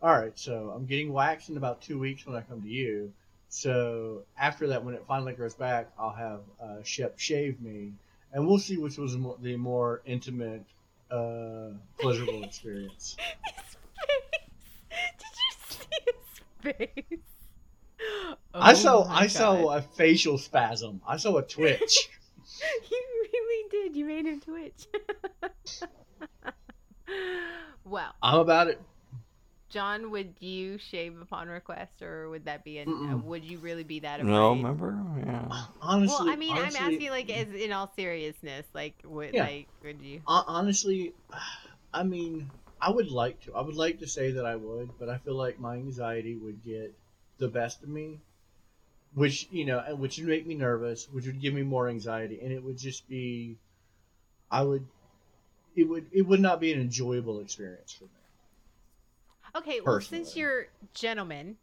All 0.00 0.12
right, 0.12 0.38
so 0.38 0.72
I'm 0.74 0.86
getting 0.86 1.12
waxed 1.12 1.48
in 1.48 1.56
about 1.56 1.80
two 1.82 1.98
weeks 1.98 2.24
when 2.24 2.36
I 2.36 2.42
come 2.42 2.62
to 2.62 2.68
you. 2.68 3.12
So 3.48 4.22
after 4.38 4.66
that, 4.68 4.84
when 4.84 4.94
it 4.94 5.04
finally 5.08 5.32
grows 5.32 5.54
back, 5.54 5.90
I'll 5.98 6.12
have 6.14 6.40
uh, 6.62 6.82
Shep 6.82 7.18
shave 7.18 7.60
me, 7.60 7.92
and 8.32 8.46
we'll 8.46 8.58
see 8.58 8.76
which 8.76 8.98
was 8.98 9.16
mo- 9.16 9.38
the 9.40 9.56
more 9.56 10.02
intimate, 10.04 10.64
uh, 11.10 11.70
pleasurable 11.98 12.44
experience. 12.44 13.16
His 13.44 13.76
face. 14.06 14.38
Did 15.18 15.26
you 15.38 15.50
see 15.68 15.98
his 16.06 16.74
face? 17.10 17.20
I 18.54 18.72
Oh 18.72 18.74
saw 18.74 19.04
my 19.08 19.14
I 19.20 19.26
saw 19.26 19.70
a 19.76 19.82
facial 19.82 20.38
spasm. 20.38 21.00
I 21.06 21.16
saw 21.16 21.36
a 21.38 21.42
twitch. 21.42 22.08
you 22.90 23.28
really 23.32 23.68
did. 23.70 23.96
You 23.96 24.04
made 24.04 24.26
him 24.26 24.40
twitch. 24.40 24.86
well, 27.84 28.14
I'm 28.22 28.40
about 28.40 28.68
it. 28.68 28.80
John, 29.70 30.10
would 30.10 30.34
you 30.40 30.78
shave 30.78 31.20
upon 31.20 31.48
request, 31.48 32.02
or 32.02 32.30
would 32.30 32.44
that 32.46 32.64
be 32.64 32.78
an? 32.78 32.88
Uh, 32.88 33.18
Mm-mm. 33.18 33.22
would 33.24 33.44
you 33.44 33.58
really 33.58 33.84
be 33.84 34.00
that 34.00 34.20
afraid? 34.20 34.32
No, 34.32 34.50
remember? 34.54 34.96
Yeah. 35.26 35.62
Honestly, 35.80 36.08
Well, 36.08 36.24
I 36.32 36.36
mean, 36.36 36.56
honestly, 36.56 36.80
I'm 36.80 36.92
asking 36.94 37.10
like 37.10 37.30
as 37.30 37.52
in 37.52 37.72
all 37.72 37.92
seriousness, 37.94 38.66
like 38.74 38.94
would 39.04 39.34
Yeah. 39.34 39.44
like 39.44 39.68
would 39.84 40.00
you? 40.00 40.22
honestly, 40.26 41.12
I 41.92 42.02
mean, 42.02 42.50
I 42.80 42.90
would 42.90 43.10
like 43.10 43.42
to. 43.42 43.54
I 43.54 43.60
would 43.62 43.76
like 43.76 43.98
to 44.00 44.06
say 44.06 44.32
that 44.32 44.46
I 44.46 44.56
would, 44.56 44.90
but 44.98 45.08
I 45.08 45.18
feel 45.18 45.34
like 45.34 45.58
my 45.58 45.76
anxiety 45.76 46.36
would 46.36 46.62
get 46.64 46.94
the 47.38 47.48
best 47.48 47.82
of 47.82 47.88
me, 47.88 48.20
which 49.14 49.48
you 49.50 49.64
know, 49.66 49.80
and 49.80 49.98
which 50.00 50.18
would 50.18 50.28
make 50.28 50.46
me 50.46 50.54
nervous, 50.54 51.08
which 51.10 51.26
would 51.26 51.40
give 51.40 51.54
me 51.54 51.62
more 51.62 51.88
anxiety, 51.88 52.40
and 52.42 52.52
it 52.52 52.62
would 52.62 52.78
just 52.78 53.08
be, 53.08 53.56
I 54.50 54.62
would, 54.62 54.86
it 55.76 55.84
would, 55.84 56.06
it 56.12 56.22
would 56.22 56.40
not 56.40 56.60
be 56.60 56.72
an 56.72 56.80
enjoyable 56.80 57.40
experience 57.40 57.92
for 57.92 58.04
me. 58.04 58.17
Okay, 59.56 59.80
well, 59.80 60.00
since 60.00 60.36
you're 60.36 60.66
gentlemen, 60.94 61.56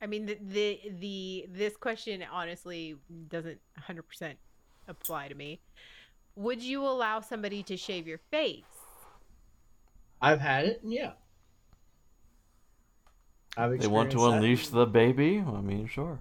I 0.00 0.06
mean 0.06 0.26
the 0.26 0.38
the, 0.40 0.80
the 0.98 1.46
this 1.50 1.76
question 1.76 2.22
honestly 2.30 2.96
doesn't 3.28 3.60
100 3.76 4.02
percent 4.02 4.38
apply 4.88 5.28
to 5.28 5.34
me. 5.34 5.60
Would 6.36 6.62
you 6.62 6.82
allow 6.82 7.20
somebody 7.20 7.62
to 7.64 7.76
shave 7.76 8.06
your 8.06 8.18
face? 8.30 8.64
I've 10.22 10.40
had 10.40 10.64
it, 10.66 10.80
yeah. 10.84 11.12
I've 13.56 13.78
They 13.78 13.86
want 13.86 14.10
to 14.12 14.18
that. 14.18 14.24
unleash 14.36 14.68
the 14.68 14.86
baby? 14.86 15.40
I 15.40 15.60
mean, 15.60 15.86
sure. 15.86 16.20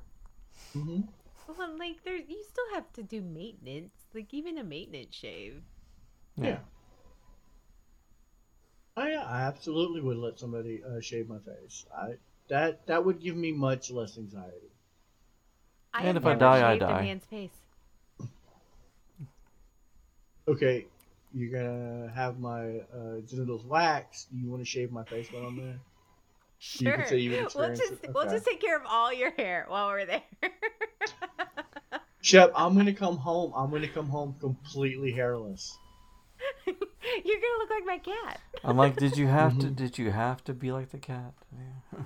Mhm. 0.76 1.08
Well, 1.48 1.78
like 1.78 2.04
there, 2.04 2.16
you 2.16 2.44
still 2.44 2.74
have 2.74 2.92
to 2.94 3.04
do 3.04 3.22
maintenance, 3.22 3.94
like 4.14 4.34
even 4.34 4.58
a 4.58 4.64
maintenance 4.64 5.16
shave. 5.16 5.62
Yeah. 6.36 6.60
I, 8.98 9.14
I 9.14 9.42
absolutely 9.44 10.02
would 10.02 10.18
let 10.18 10.40
somebody 10.40 10.82
uh, 10.84 11.00
shave 11.02 11.30
my 11.30 11.40
face. 11.40 11.86
I 11.96 12.16
that 12.50 12.86
that 12.88 13.06
would 13.06 13.22
give 13.22 13.36
me 13.36 13.52
much 13.52 13.90
less 13.92 14.18
anxiety. 14.18 14.72
I 15.94 16.04
And 16.04 16.18
if 16.18 16.26
I 16.26 16.36
die, 16.36 16.68
I 16.68 16.72
shaved 16.72 16.84
a 16.84 16.88
die. 16.88 17.02
man's 17.02 17.26
face. 17.26 17.52
Okay, 20.48 20.86
you're 21.34 21.52
gonna 21.52 22.12
have 22.14 22.40
my 22.40 22.80
uh, 22.94 23.20
genitals 23.28 23.64
waxed. 23.64 24.32
Do 24.32 24.38
you 24.38 24.50
want 24.50 24.62
to 24.62 24.66
shave 24.66 24.92
my 24.92 25.04
face 25.04 25.32
while 25.32 25.46
I'm 25.48 25.58
there? 25.58 25.80
You 26.78 26.92
Sure. 26.92 26.98
can 26.98 27.08
say 27.08 27.18
you 27.18 27.32
we'll 27.56 27.70
just 27.76 27.92
it. 28.04 28.12
we'll 28.14 28.26
just 28.26 28.46
take 28.46 28.62
care 28.62 28.78
of 28.78 28.84
all 28.88 29.12
your 29.12 29.32
hair 29.32 29.66
while 29.68 29.88
we're 29.90 30.06
there. 30.06 30.22
Shep, 32.22 32.52
I'm 32.56 32.76
gonna 32.76 32.94
come 32.94 33.18
home. 33.18 33.52
I'm 33.56 33.72
gonna 33.72 33.88
come 33.88 34.08
home 34.08 34.36
completely 34.40 35.12
hairless. 35.12 35.76
You're 37.26 37.38
gonna 37.38 37.58
look 37.60 37.70
like 37.70 37.86
my 37.86 37.98
cat. 37.98 38.40
I'm 38.64 38.78
like, 38.78 38.98
did 38.98 39.18
you 39.18 39.28
have 39.28 39.58
to? 39.60 39.68
Did 39.82 39.98
you 39.98 40.12
have 40.12 40.44
to 40.46 40.54
be 40.54 40.72
like 40.72 40.90
the 40.92 40.98
cat? 41.00 41.34
Yeah. 41.58 42.00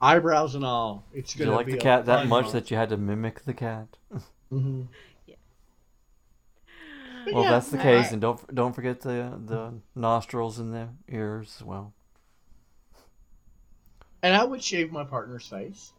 Eyebrows 0.00 0.54
and 0.54 0.64
all. 0.64 1.04
It's 1.14 1.32
Did 1.32 1.40
gonna 1.40 1.50
you 1.50 1.56
like 1.56 1.66
be 1.66 1.72
the 1.72 1.78
cat 1.78 2.06
that 2.06 2.26
much 2.26 2.52
that 2.52 2.70
you 2.70 2.76
had 2.76 2.90
to 2.90 2.96
mimic 2.96 3.44
the 3.44 3.54
cat? 3.54 3.88
hmm 4.50 4.82
But 7.24 7.34
Well, 7.34 7.42
yeah, 7.44 7.50
that's 7.50 7.70
the 7.70 7.78
case, 7.78 8.10
I- 8.10 8.12
and 8.12 8.20
don't 8.20 8.54
don't 8.54 8.72
forget 8.72 9.00
the 9.00 9.38
the 9.44 9.74
nostrils 9.94 10.58
and 10.58 10.72
the 10.72 10.88
ears 11.08 11.56
as 11.58 11.64
well. 11.64 11.92
And 14.22 14.34
I 14.34 14.44
would 14.44 14.62
shave 14.62 14.92
my 14.92 15.04
partner's 15.04 15.46
face. 15.46 15.92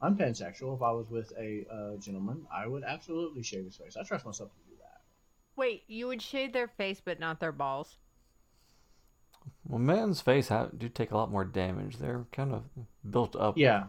I'm 0.00 0.16
pansexual. 0.16 0.74
If 0.76 0.82
I 0.82 0.90
was 0.92 1.08
with 1.10 1.32
a 1.38 1.64
uh, 1.70 1.96
gentleman, 1.96 2.46
I 2.52 2.66
would 2.66 2.84
absolutely 2.84 3.42
shave 3.42 3.64
his 3.64 3.76
face. 3.76 3.96
I 3.96 4.02
trust 4.02 4.26
myself 4.26 4.50
to 4.50 4.56
do 4.56 4.63
that. 4.63 4.63
Wait, 5.56 5.84
you 5.86 6.06
would 6.08 6.20
shave 6.22 6.52
their 6.52 6.68
face 6.68 7.00
but 7.04 7.20
not 7.20 7.40
their 7.40 7.52
balls? 7.52 7.96
Well, 9.66 9.78
men's 9.78 10.20
face 10.20 10.48
ha- 10.48 10.68
do 10.76 10.88
take 10.88 11.10
a 11.10 11.16
lot 11.16 11.30
more 11.30 11.44
damage. 11.44 11.98
They're 11.98 12.24
kind 12.32 12.52
of 12.52 12.64
built 13.08 13.36
up 13.36 13.56
Yeah. 13.58 13.84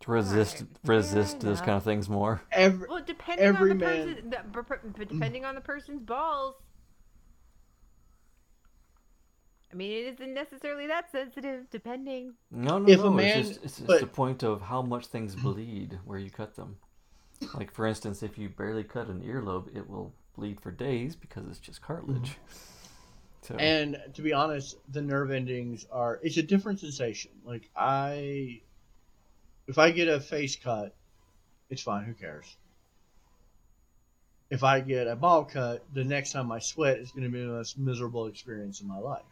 to 0.00 0.10
resist 0.10 0.56
Alright, 0.62 0.68
resist 0.84 1.40
fair 1.40 1.50
those 1.50 1.60
kind 1.60 1.72
of 1.76 1.84
things 1.84 2.08
more. 2.08 2.42
Every 2.50 2.88
Well, 2.88 3.02
depending 3.04 3.46
Every 3.46 3.70
on 3.72 3.78
the 3.78 3.84
man- 3.84 4.14
person, 4.14 4.30
the, 4.30 4.36
per- 4.52 4.62
per- 4.62 4.80
but 4.96 5.08
depending 5.08 5.44
on 5.44 5.54
the 5.54 5.60
person's 5.60 6.02
balls. 6.02 6.56
I 9.72 9.76
mean, 9.76 9.92
it 9.92 10.14
isn't 10.14 10.34
necessarily 10.34 10.86
that 10.88 11.12
sensitive, 11.12 11.70
depending. 11.70 12.34
No, 12.50 12.78
no, 12.78 12.88
If 12.92 13.00
a 13.00 13.04
no. 13.04 13.10
man- 13.10 13.38
it's 13.38 13.48
just 13.50 13.64
it's, 13.64 13.78
it's 13.78 13.86
but- 13.86 14.00
the 14.00 14.06
point 14.06 14.42
of 14.42 14.62
how 14.62 14.82
much 14.82 15.06
things 15.06 15.36
bleed 15.36 15.98
where 16.04 16.18
you 16.18 16.30
cut 16.30 16.56
them. 16.56 16.76
Like 17.54 17.70
for 17.72 17.86
instance, 17.86 18.22
if 18.22 18.36
you 18.36 18.48
barely 18.50 18.84
cut 18.84 19.06
an 19.08 19.22
earlobe, 19.22 19.74
it 19.74 19.88
will 19.88 20.12
bleed 20.36 20.60
for 20.60 20.70
days 20.70 21.16
because 21.16 21.46
it's 21.48 21.58
just 21.58 21.82
cartilage. 21.82 22.30
Mm-hmm. 22.30 22.54
So 23.42 23.56
and 23.56 23.98
to 24.14 24.22
be 24.22 24.34
honest, 24.34 24.76
the 24.92 25.00
nerve 25.00 25.30
endings 25.30 25.86
are 25.90 26.20
it's 26.22 26.36
a 26.36 26.42
different 26.42 26.80
sensation. 26.80 27.30
Like 27.42 27.70
I 27.74 28.60
if 29.66 29.78
I 29.78 29.92
get 29.92 30.08
a 30.08 30.20
face 30.20 30.56
cut, 30.56 30.94
it's 31.70 31.82
fine, 31.82 32.04
who 32.04 32.12
cares? 32.12 32.44
If 34.50 34.64
I 34.64 34.80
get 34.80 35.06
a 35.06 35.16
ball 35.16 35.44
cut, 35.44 35.84
the 35.94 36.04
next 36.04 36.32
time 36.32 36.50
I 36.52 36.58
sweat 36.58 36.98
is 36.98 37.12
going 37.12 37.22
to 37.22 37.30
be 37.30 37.40
the 37.40 37.52
most 37.52 37.78
miserable 37.78 38.26
experience 38.26 38.80
in 38.80 38.88
my 38.88 38.98
life. 38.98 39.22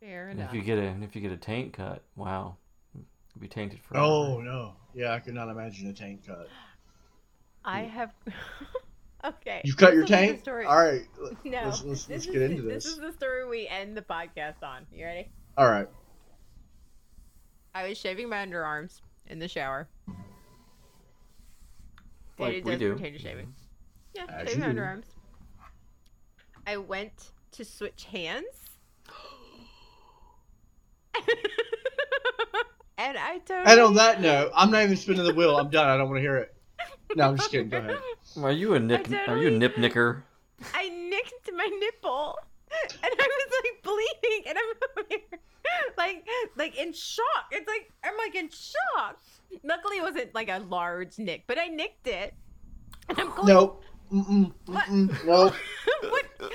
Fair 0.00 0.28
and 0.28 0.40
enough. 0.40 0.52
if 0.52 0.56
you 0.56 0.62
get 0.62 0.78
a 0.78 0.94
if 1.02 1.14
you 1.14 1.22
get 1.22 1.32
a 1.32 1.36
taint 1.36 1.72
cut, 1.72 2.02
wow, 2.16 2.56
you'll 2.94 3.40
be 3.40 3.48
tainted 3.48 3.80
forever. 3.80 4.04
Oh 4.04 4.40
no. 4.40 4.74
Yeah, 4.94 5.12
I 5.12 5.20
could 5.20 5.34
not 5.34 5.48
imagine 5.48 5.88
a 5.88 5.92
tank 5.92 6.26
cut. 6.26 6.48
I 7.64 7.82
have. 7.82 8.12
okay. 9.24 9.60
You've 9.64 9.76
cut 9.76 9.94
your 9.94 10.02
this 10.06 10.10
will 10.10 10.16
be 10.18 10.26
the 10.26 10.32
tank? 10.32 10.40
story- 10.40 10.66
All 10.66 10.76
right. 10.76 11.02
No. 11.44 11.62
Let's, 11.64 11.82
let's, 11.84 12.04
this 12.04 12.08
let's 12.08 12.26
is 12.26 12.32
get 12.32 12.42
into 12.42 12.62
this. 12.62 12.84
This 12.84 12.92
is 12.94 12.98
the 13.00 13.12
story 13.12 13.46
we 13.46 13.66
end 13.68 13.96
the 13.96 14.02
podcast 14.02 14.62
on. 14.62 14.86
You 14.92 15.04
ready? 15.04 15.28
All 15.56 15.68
right. 15.70 15.88
I 17.74 17.88
was 17.88 17.98
shaving 17.98 18.28
my 18.28 18.44
underarms 18.44 19.00
in 19.26 19.38
the 19.38 19.48
shower. 19.48 19.88
Like 22.38 22.50
Dated 22.50 22.64
we 22.64 22.70
does 22.72 22.80
do. 22.80 22.92
pertain 22.94 23.12
to 23.14 23.18
shaving. 23.18 23.54
Yeah, 24.14 24.24
As 24.28 24.48
shaving 24.48 24.60
my 24.60 24.68
underarms. 24.68 25.04
I 26.66 26.76
went 26.76 27.32
to 27.52 27.64
switch 27.64 28.04
hands. 28.04 28.44
and 32.98 33.16
I 33.18 33.38
totally. 33.44 33.72
And 33.72 33.80
on 33.80 33.94
that 33.94 34.20
note, 34.20 34.52
I'm 34.54 34.70
not 34.70 34.82
even 34.84 34.96
spinning 34.96 35.24
the 35.24 35.34
wheel. 35.34 35.56
I'm 35.56 35.70
done. 35.70 35.88
I 35.88 35.96
don't 35.96 36.08
want 36.08 36.18
to 36.18 36.22
hear 36.22 36.36
it. 36.36 36.54
No, 37.16 37.28
I'm 37.30 37.36
just 37.36 37.50
kidding. 37.50 37.70
Go 37.70 37.78
ahead. 37.78 37.96
Are 38.42 38.52
you 38.52 38.74
a 38.74 38.80
nip? 38.80 39.08
Are 39.28 39.38
you 39.38 39.48
a 39.48 39.50
nip 39.50 39.78
nicker? 39.78 40.24
I 40.74 40.88
nicked 40.88 41.50
my 41.54 41.66
nipple, 41.80 42.36
and 43.02 43.12
I 43.18 43.28
was 43.28 43.52
like 43.64 43.82
bleeding, 43.82 44.44
and 44.48 44.58
I'm 44.58 44.64
over 44.90 45.06
here, 45.08 45.40
like, 45.96 46.26
like 46.56 46.76
in 46.76 46.92
shock. 46.92 47.46
It's 47.50 47.66
like 47.66 47.90
I'm 48.04 48.16
like 48.18 48.34
in 48.34 48.50
shock. 48.50 49.18
Luckily, 49.64 49.98
it 49.98 50.02
wasn't 50.02 50.34
like 50.34 50.50
a 50.50 50.58
large 50.68 51.18
nick, 51.18 51.44
but 51.46 51.58
I 51.58 51.68
nicked 51.68 52.06
it, 52.06 52.34
and 53.08 53.18
I'm 53.18 53.30
going. 53.30 53.46
Nope. 53.46 53.84
Mm-mm. 54.12 54.52
What? 54.66 54.84
Mm-mm. 54.84 55.26
Nope. 55.26 55.54
what? 56.00 56.24
Who 56.38 56.48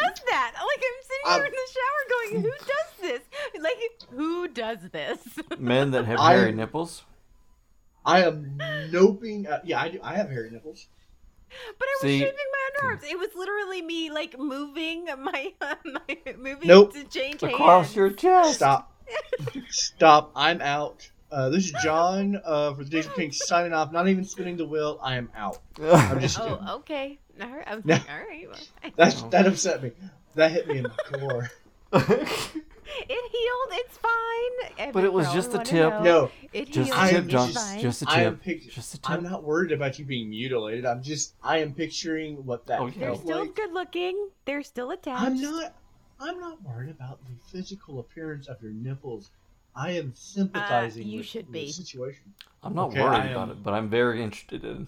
does 0.00 0.20
that? 0.30 0.52
Like 0.54 0.82
I'm 0.82 1.02
sitting 1.02 1.26
here 1.26 1.32
I'm- 1.32 1.44
in 1.44 1.52
the 1.52 1.68
shower, 1.72 2.02
going, 2.10 2.42
"Who 2.42 2.50
mm. 2.50 2.66
does 2.66 2.90
this? 3.00 3.62
Like, 3.62 3.78
who 4.10 4.48
does 4.48 4.78
this?" 4.90 5.18
Men 5.58 5.90
that 5.92 6.04
have 6.06 6.18
I- 6.18 6.34
hairy 6.34 6.52
nipples. 6.52 7.04
I 8.04 8.24
am 8.24 8.58
noping. 8.90 9.50
Uh, 9.50 9.60
yeah, 9.64 9.80
I 9.80 9.88
do. 9.88 10.00
I 10.02 10.14
have 10.14 10.28
hairy 10.30 10.50
nipples. 10.50 10.86
But 11.78 11.86
I 11.86 11.92
was 11.96 12.02
See- 12.02 12.18
shaving 12.20 12.34
my 12.34 12.88
underarms. 12.96 13.04
It 13.04 13.18
was 13.18 13.28
literally 13.34 13.82
me, 13.82 14.10
like 14.10 14.38
moving 14.38 15.04
my, 15.18 15.52
my 15.60 16.16
moving 16.38 16.66
Nope. 16.68 16.94
to 16.94 17.04
change 17.04 17.42
Across 17.42 17.86
hands. 17.86 17.96
your 17.96 18.10
chest. 18.10 18.54
Stop. 18.54 18.92
Stop. 19.68 20.32
I'm 20.34 20.60
out. 20.62 21.08
Uh, 21.30 21.48
this 21.50 21.64
is 21.66 21.72
John 21.82 22.40
uh, 22.44 22.74
for 22.74 22.84
the 22.84 22.90
Days 22.90 23.06
of 23.06 23.14
King 23.14 23.32
signing 23.32 23.72
off. 23.72 23.92
Not 23.92 24.08
even 24.08 24.24
spinning 24.24 24.56
the 24.56 24.66
wheel. 24.66 24.98
I 25.02 25.16
am 25.16 25.30
out. 25.36 25.58
I'm 25.80 26.20
just. 26.20 26.38
kidding. 26.38 26.58
Oh, 26.60 26.76
okay. 26.76 27.18
All 27.40 27.48
right. 27.48 27.64
I 27.66 27.74
was 27.76 27.84
No. 27.84 27.94
like, 27.94 28.10
all 28.10 28.16
right. 28.18 28.48
well, 28.48 28.92
That's 28.96 29.22
that 29.24 29.46
upset 29.46 29.82
me. 29.82 29.92
That 30.34 30.50
hit 30.52 30.66
me 30.68 30.78
in 30.78 30.84
the 30.84 31.18
core. 31.18 31.50
It 33.00 33.08
healed. 33.08 33.80
It's 33.86 33.98
fine. 33.98 34.72
Every 34.78 34.92
But 34.92 35.04
it 35.04 35.12
was 35.12 35.32
just 35.32 35.52
the 35.52 35.58
tip. 35.58 36.02
No, 36.02 36.30
It 36.52 36.66
just 36.70 36.88
healed. 36.92 36.98
a 36.98 37.00
I 37.02 37.10
tip, 37.10 37.26
John. 37.26 37.48
It's 37.48 37.58
fine. 37.58 37.80
Just 37.80 38.02
a 38.02 38.06
I 38.10 38.20
am 38.22 38.34
tip. 38.36 38.42
pic- 38.42 38.70
Just 38.70 38.94
a 38.94 39.00
tip. 39.00 39.10
I'm 39.10 39.22
not 39.22 39.42
worried 39.44 39.72
about 39.72 39.98
you 39.98 40.04
being 40.04 40.30
mutilated. 40.30 40.84
I'm 40.86 41.02
just. 41.02 41.34
I 41.42 41.58
am 41.58 41.72
picturing 41.74 42.44
what 42.44 42.66
that 42.66 42.80
Oh, 42.80 42.86
yeah. 42.86 42.92
They're 42.98 43.14
still 43.16 43.40
like. 43.40 43.54
good 43.54 43.72
looking. 43.72 44.28
They're 44.44 44.62
still 44.62 44.90
attached. 44.90 45.22
I'm 45.22 45.40
not. 45.40 45.74
I'm 46.20 46.38
not 46.38 46.62
worried 46.62 46.90
about 46.90 47.18
the 47.24 47.32
physical 47.50 47.98
appearance 48.00 48.46
of 48.46 48.62
your 48.62 48.72
nipples. 48.72 49.30
I 49.74 49.92
am 49.92 50.12
sympathizing. 50.14 51.04
Uh, 51.04 51.06
you 51.06 51.16
with, 51.18 51.26
should 51.26 51.46
with 51.46 51.52
be. 51.52 51.66
the 51.66 51.72
situation. 51.72 52.32
I'm 52.62 52.74
not 52.74 52.90
Okay, 52.90 53.02
worried 53.02 53.16
I 53.22 53.26
about 53.28 53.48
it, 53.48 53.62
but 53.62 53.72
I'm 53.74 53.88
very 53.88 54.22
interested 54.22 54.64
in 54.64 54.86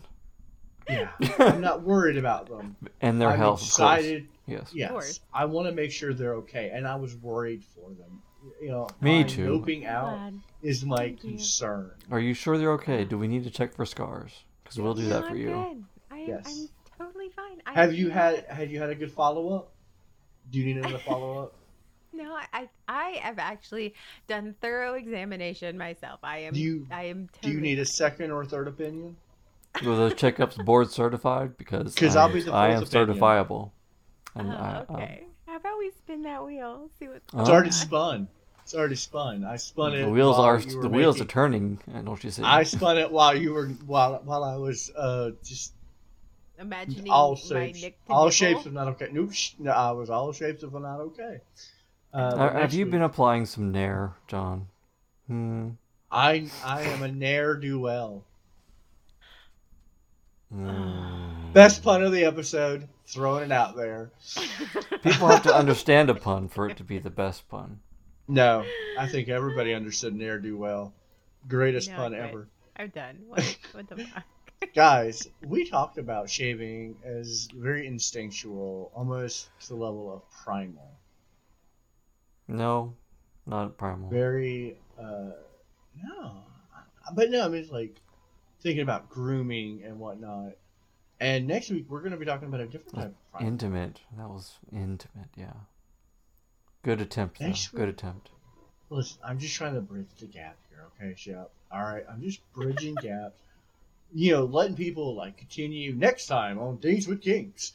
Yeah, 0.88 1.09
I'm 1.38 1.61
not 1.62 1.82
worried 1.82 2.18
about 2.18 2.48
them. 2.48 2.76
and 3.00 3.20
their 3.20 3.30
I'm 3.30 3.38
health. 3.38 3.62
excited. 3.62 4.28
Of. 4.47 4.53
Yes. 4.53 4.70
Yes, 4.74 4.90
course. 4.90 5.20
I 5.32 5.45
want 5.47 5.68
to 5.68 5.74
make 5.74 5.90
sure 5.90 6.12
they're 6.12 6.34
okay, 6.36 6.70
and 6.72 6.86
I 6.86 6.97
was 6.97 7.16
worried 7.16 7.64
for 7.64 7.90
them. 7.90 8.22
you 8.61 8.68
know, 8.68 8.88
Me 9.01 9.24
too. 9.24 9.47
Noping 9.61 9.86
out 9.86 10.16
God. 10.18 10.34
is 10.62 10.84
my 10.84 10.97
Thank 10.97 11.24
you. 11.24 11.30
concern. 11.30 11.92
Are 12.11 12.20
you 12.20 12.34
sure 12.34 12.59
they're 12.59 12.72
okay? 12.72 13.05
Do 13.05 13.16
we 13.18 13.26
need 13.28 13.45
to 13.45 13.51
check 13.51 13.74
for 13.74 13.86
scars? 13.86 14.45
Because 14.62 14.78
we'll 14.78 14.95
do 14.95 15.03
No, 15.03 15.09
that 15.09 15.22
for 15.24 15.30
I'm 15.30 15.36
you. 15.36 15.47
Good. 15.47 15.84
I 16.11 16.18
am, 16.18 16.28
Yes. 16.28 16.68
I'm 16.99 17.07
totally 17.07 17.30
fine. 17.30 17.62
I 17.66 17.72
Have 17.72 17.95
you 17.95 18.11
had 18.11 18.45
Have 18.49 18.70
you 18.70 18.78
had 18.80 18.90
a 18.90 18.95
good 18.95 19.12
follow 19.12 19.55
up? 19.55 19.72
Do 20.51 20.59
you 20.59 20.66
need 20.66 20.76
another 20.76 20.99
follow 21.07 21.42
up? 21.45 21.55
No, 22.12 22.32
I, 22.34 22.45
I 22.53 22.68
I 22.86 23.11
have 23.22 23.38
actually 23.38 23.95
done 24.28 24.55
thorough 24.61 24.95
examination 24.95 25.76
myself. 25.78 26.20
I 26.22 26.38
am. 26.40 26.53
Do 26.55 26.61
you- 26.61 26.86
I 26.90 27.05
am. 27.05 27.28
Do 27.42 27.51
you 27.51 27.61
need 27.61 27.78
a 27.78 27.84
second 27.86 28.30
or 28.30 28.45
third 28.45 28.68
opinion? 28.68 29.16
Were 29.84 29.97
those 29.97 30.14
checkups 30.14 30.62
board 30.64 30.90
certified? 30.92 31.57
Because 31.57 31.97
I, 32.16 32.20
I'll 32.20 32.32
be 32.32 32.42
the 32.42 32.53
I 32.53 32.68
am 32.68 32.82
opinion. 32.84 33.16
certifiable. 33.18 33.70
Oh, 34.37 34.41
And 34.41 34.53
I, 34.53 34.85
um, 34.89 34.97
okay. 34.97 35.24
How 35.47 35.57
about 35.57 35.78
we 35.78 35.91
spin 35.91 36.22
that 36.22 36.45
wheel? 36.45 36.91
See 36.99 37.09
what's 37.09 37.24
Oh. 37.35 37.41
It's 37.41 37.51
already 37.51 37.68
on. 37.68 37.72
spun. 37.72 38.28
It's 38.62 38.74
already 38.74 38.95
spun. 38.97 39.45
I 39.45 39.57
spun 39.57 39.95
it. 39.95 40.03
the 40.03 40.11
wheels 40.11 40.37
while 40.39 40.47
are 40.47 40.59
you 40.59 40.76
were 40.76 40.82
the 40.82 40.89
wheels 40.89 41.20
are 41.20 41.24
turning. 41.26 41.78
I 41.95 42.01
don't 42.01 42.22
you 42.24 42.30
see? 42.30 42.43
I 42.43 42.62
spun 42.62 42.97
it 42.99 43.11
while 43.12 43.37
you 43.37 43.53
were 43.53 43.66
while 43.87 44.20
while 44.24 44.43
I 44.43 44.57
was 44.57 44.91
uh 44.97 45.30
just 45.45 45.74
Imagining 46.59 47.11
all 47.11 47.35
shapes. 47.37 47.82
Nick 47.82 47.99
All 48.09 48.30
shapes 48.30 48.64
of 48.64 48.72
not 48.72 48.87
okay. 48.89 49.09
Nope. 49.12 49.32
sh- 49.32 49.53
No, 49.59 49.72
I 49.72 49.91
was 49.91 50.09
all 50.09 50.32
shapes 50.32 50.62
of 50.62 50.72
not 50.72 51.01
okay. 51.01 51.41
Uh, 52.12 52.16
Uh, 52.16 52.53
have 52.53 52.72
you 52.72 52.85
week- 52.87 52.93
been 52.93 53.03
applying 53.03 53.45
some 53.45 53.70
Nair, 53.72 54.14
John? 54.28 54.68
Hmm. 55.26 55.70
I 56.12 56.49
I 56.64 56.82
am 56.82 57.03
a 57.03 57.09
ne'er 57.09 57.57
do 57.57 57.80
well. 57.80 58.24
Mm. 60.55 61.53
Best 61.53 61.82
pun 61.82 62.03
of 62.03 62.12
the 62.12 62.24
episode. 62.24 62.89
Throwing 63.07 63.44
it 63.44 63.52
out 63.52 63.76
there. 63.76 64.11
People 65.02 65.28
have 65.28 65.42
to 65.42 65.55
understand 65.55 66.09
a 66.11 66.14
pun 66.14 66.48
for 66.48 66.68
it 66.68 66.78
to 66.78 66.84
be 66.84 66.98
the 66.98 67.11
best 67.11 67.48
pun. 67.48 67.80
No, 68.26 68.64
I 68.98 69.07
think 69.09 69.28
everybody 69.28 69.74
understood 69.74 70.14
ne'er 70.14 70.38
do 70.38 70.57
well. 70.57 70.94
Greatest 71.46 71.90
No, 71.90 71.96
pun 71.96 72.12
great. 72.12 72.22
ever. 72.22 72.48
I'm 72.76 72.88
done. 72.88 73.18
What, 73.28 73.59
what 73.72 73.88
the 73.88 74.05
fuck? 74.05 74.24
Guys, 74.74 75.28
we 75.46 75.68
talked 75.68 75.98
about 75.98 76.30
shaving 76.30 76.96
as 77.05 77.48
very 77.55 77.86
instinctual, 77.86 78.90
almost 78.94 79.48
to 79.61 79.68
the 79.68 79.74
level 79.76 80.11
of 80.12 80.22
primal. 80.42 80.90
No, 82.48 82.94
not 83.46 83.76
primal. 83.76 84.09
Very, 84.09 84.78
uh, 84.98 85.30
no. 86.02 86.44
But 87.14 87.30
no, 87.30 87.44
I 87.44 87.48
mean, 87.48 87.62
it's 87.62 87.70
like 87.70 88.00
thinking 88.62 88.82
about 88.82 89.11
grooming 89.11 89.82
and 89.84 89.98
whatnot. 89.98 90.52
And 91.20 91.46
next 91.46 91.70
week, 91.70 91.86
we're 91.88 92.00
going 92.00 92.12
to 92.12 92.18
be 92.18 92.24
talking 92.24 92.48
about 92.48 92.60
a 92.60 92.66
different 92.66 92.94
type 92.94 93.06
of 93.06 93.30
primal. 93.32 93.48
Intimate. 93.48 94.00
That 94.18 94.28
was 94.28 94.58
intimate. 94.72 95.28
Yeah. 95.36 95.52
Good 96.82 97.00
attempt. 97.00 97.38
Though. 97.38 97.46
Next 97.46 97.68
Good 97.68 97.80
week- 97.86 97.96
attempt. 97.96 98.30
Listen, 98.90 99.18
I'm 99.24 99.38
just 99.38 99.54
trying 99.56 99.74
to 99.74 99.80
bridge 99.80 100.08
the 100.20 100.26
gap 100.26 100.56
here, 100.68 100.84
okay, 101.00 101.14
Shep? 101.16 101.50
All 101.72 101.82
right, 101.82 102.04
I'm 102.08 102.20
just 102.20 102.40
bridging 102.52 102.94
gaps. 102.96 103.40
You 104.12 104.32
know, 104.32 104.44
letting 104.44 104.76
people 104.76 105.14
like 105.16 105.38
continue 105.38 105.94
next 105.94 106.26
time 106.26 106.58
on 106.58 106.76
Dinks 106.76 107.06
with 107.08 107.22
Kinks. 107.22 107.72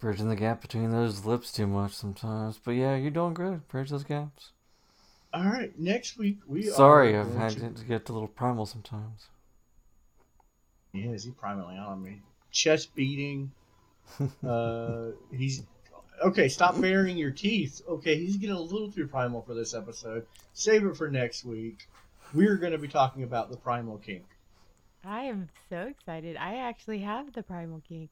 Bridging 0.00 0.28
the 0.28 0.36
gap 0.36 0.60
between 0.60 0.90
those 0.90 1.24
lips 1.24 1.52
too 1.52 1.66
much 1.66 1.94
sometimes. 1.94 2.58
But 2.62 2.72
yeah, 2.72 2.96
you're 2.96 3.10
doing 3.12 3.32
good. 3.32 3.66
Bridge 3.68 3.88
those 3.90 4.04
gaps. 4.04 4.50
All 5.32 5.44
right, 5.44 5.78
next 5.78 6.18
week 6.18 6.40
we 6.46 6.64
Sorry, 6.64 7.14
are 7.14 7.20
I've 7.20 7.34
had 7.34 7.52
to- 7.52 7.70
to 7.70 7.84
get 7.84 8.08
a 8.08 8.12
little 8.12 8.28
primal 8.28 8.66
sometimes. 8.66 9.28
Yeah, 10.96 11.12
is 11.12 11.24
he 11.24 11.30
primarily 11.30 11.76
on 11.76 12.02
me? 12.02 12.20
Chest 12.50 12.94
beating. 12.94 13.52
Uh, 14.46 15.08
he's 15.32 15.64
okay. 16.24 16.48
Stop 16.48 16.80
baring 16.80 17.16
your 17.16 17.32
teeth. 17.32 17.82
Okay, 17.88 18.16
he's 18.16 18.36
getting 18.36 18.54
a 18.54 18.60
little 18.60 18.90
too 18.90 19.08
primal 19.08 19.42
for 19.42 19.52
this 19.52 19.74
episode. 19.74 20.24
Save 20.52 20.84
it 20.84 20.96
for 20.96 21.10
next 21.10 21.44
week. 21.44 21.88
We're 22.32 22.56
going 22.56 22.70
to 22.70 22.78
be 22.78 22.86
talking 22.86 23.24
about 23.24 23.50
the 23.50 23.56
primal 23.56 23.98
kink. 23.98 24.24
I 25.04 25.22
am 25.22 25.48
so 25.68 25.78
excited. 25.88 26.36
I 26.36 26.58
actually 26.58 27.00
have 27.00 27.32
the 27.32 27.42
primal 27.42 27.82
kink. 27.88 28.10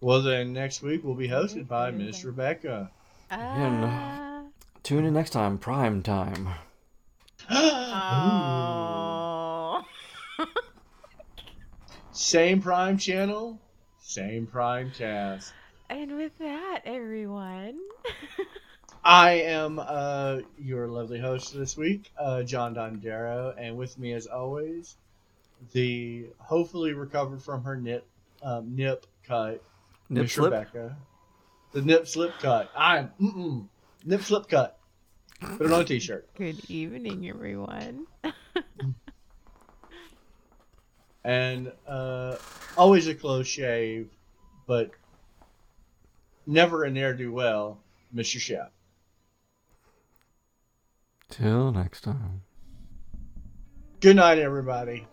Well, 0.00 0.22
then 0.22 0.52
next 0.52 0.82
week 0.82 1.02
we'll 1.02 1.14
be 1.14 1.28
hosted 1.28 1.66
by. 1.66 1.90
Miss 1.90 2.22
Rebecca. 2.22 2.90
Yeah, 3.30 3.80
no. 3.80 3.88
Ah. 3.90 4.42
Tune 4.82 5.04
in 5.04 5.14
next 5.14 5.30
time, 5.30 5.58
prime 5.58 6.02
time. 6.02 6.48
Same 12.16 12.62
Prime 12.62 12.96
channel, 12.96 13.60
same 14.00 14.46
Prime 14.46 14.90
cast. 14.90 15.52
and 15.90 16.16
with 16.16 16.32
that, 16.38 16.80
everyone. 16.86 17.78
I 19.04 19.32
am 19.32 19.78
uh, 19.78 20.38
your 20.58 20.88
lovely 20.88 21.20
host 21.20 21.54
this 21.54 21.76
week, 21.76 22.10
uh, 22.18 22.42
John 22.42 22.74
Dondero, 22.74 23.54
and 23.58 23.76
with 23.76 23.98
me, 23.98 24.14
as 24.14 24.26
always, 24.26 24.96
the 25.72 26.24
hopefully 26.38 26.94
recovered 26.94 27.42
from 27.42 27.62
her 27.64 27.76
nip 27.76 28.06
um, 28.42 28.74
nip 28.74 29.04
cut, 29.24 29.62
Nip 30.08 30.22
Miss 30.22 30.32
slip? 30.32 30.52
Rebecca. 30.52 30.96
The 31.72 31.82
nip 31.82 32.08
slip 32.08 32.32
cut. 32.38 32.70
I'm 32.74 33.10
mm-mm, 33.20 33.66
nip 34.06 34.22
slip 34.22 34.48
cut. 34.48 34.78
Put 35.58 35.66
it 35.66 35.72
on 35.72 35.82
a 35.82 35.84
t-shirt. 35.84 36.26
Good 36.34 36.70
evening, 36.70 37.28
everyone. 37.28 38.06
And 41.26 41.72
uh, 41.88 42.36
always 42.78 43.08
a 43.08 43.14
close 43.14 43.48
shave, 43.48 44.08
but 44.68 44.92
never 46.46 46.84
a 46.84 46.90
ne'er 46.90 47.14
do 47.14 47.32
well, 47.32 47.78
Mr. 48.14 48.38
Chef. 48.38 48.68
Till 51.28 51.72
next 51.72 52.02
time. 52.02 52.42
Good 53.98 54.14
night, 54.14 54.38
everybody. 54.38 55.08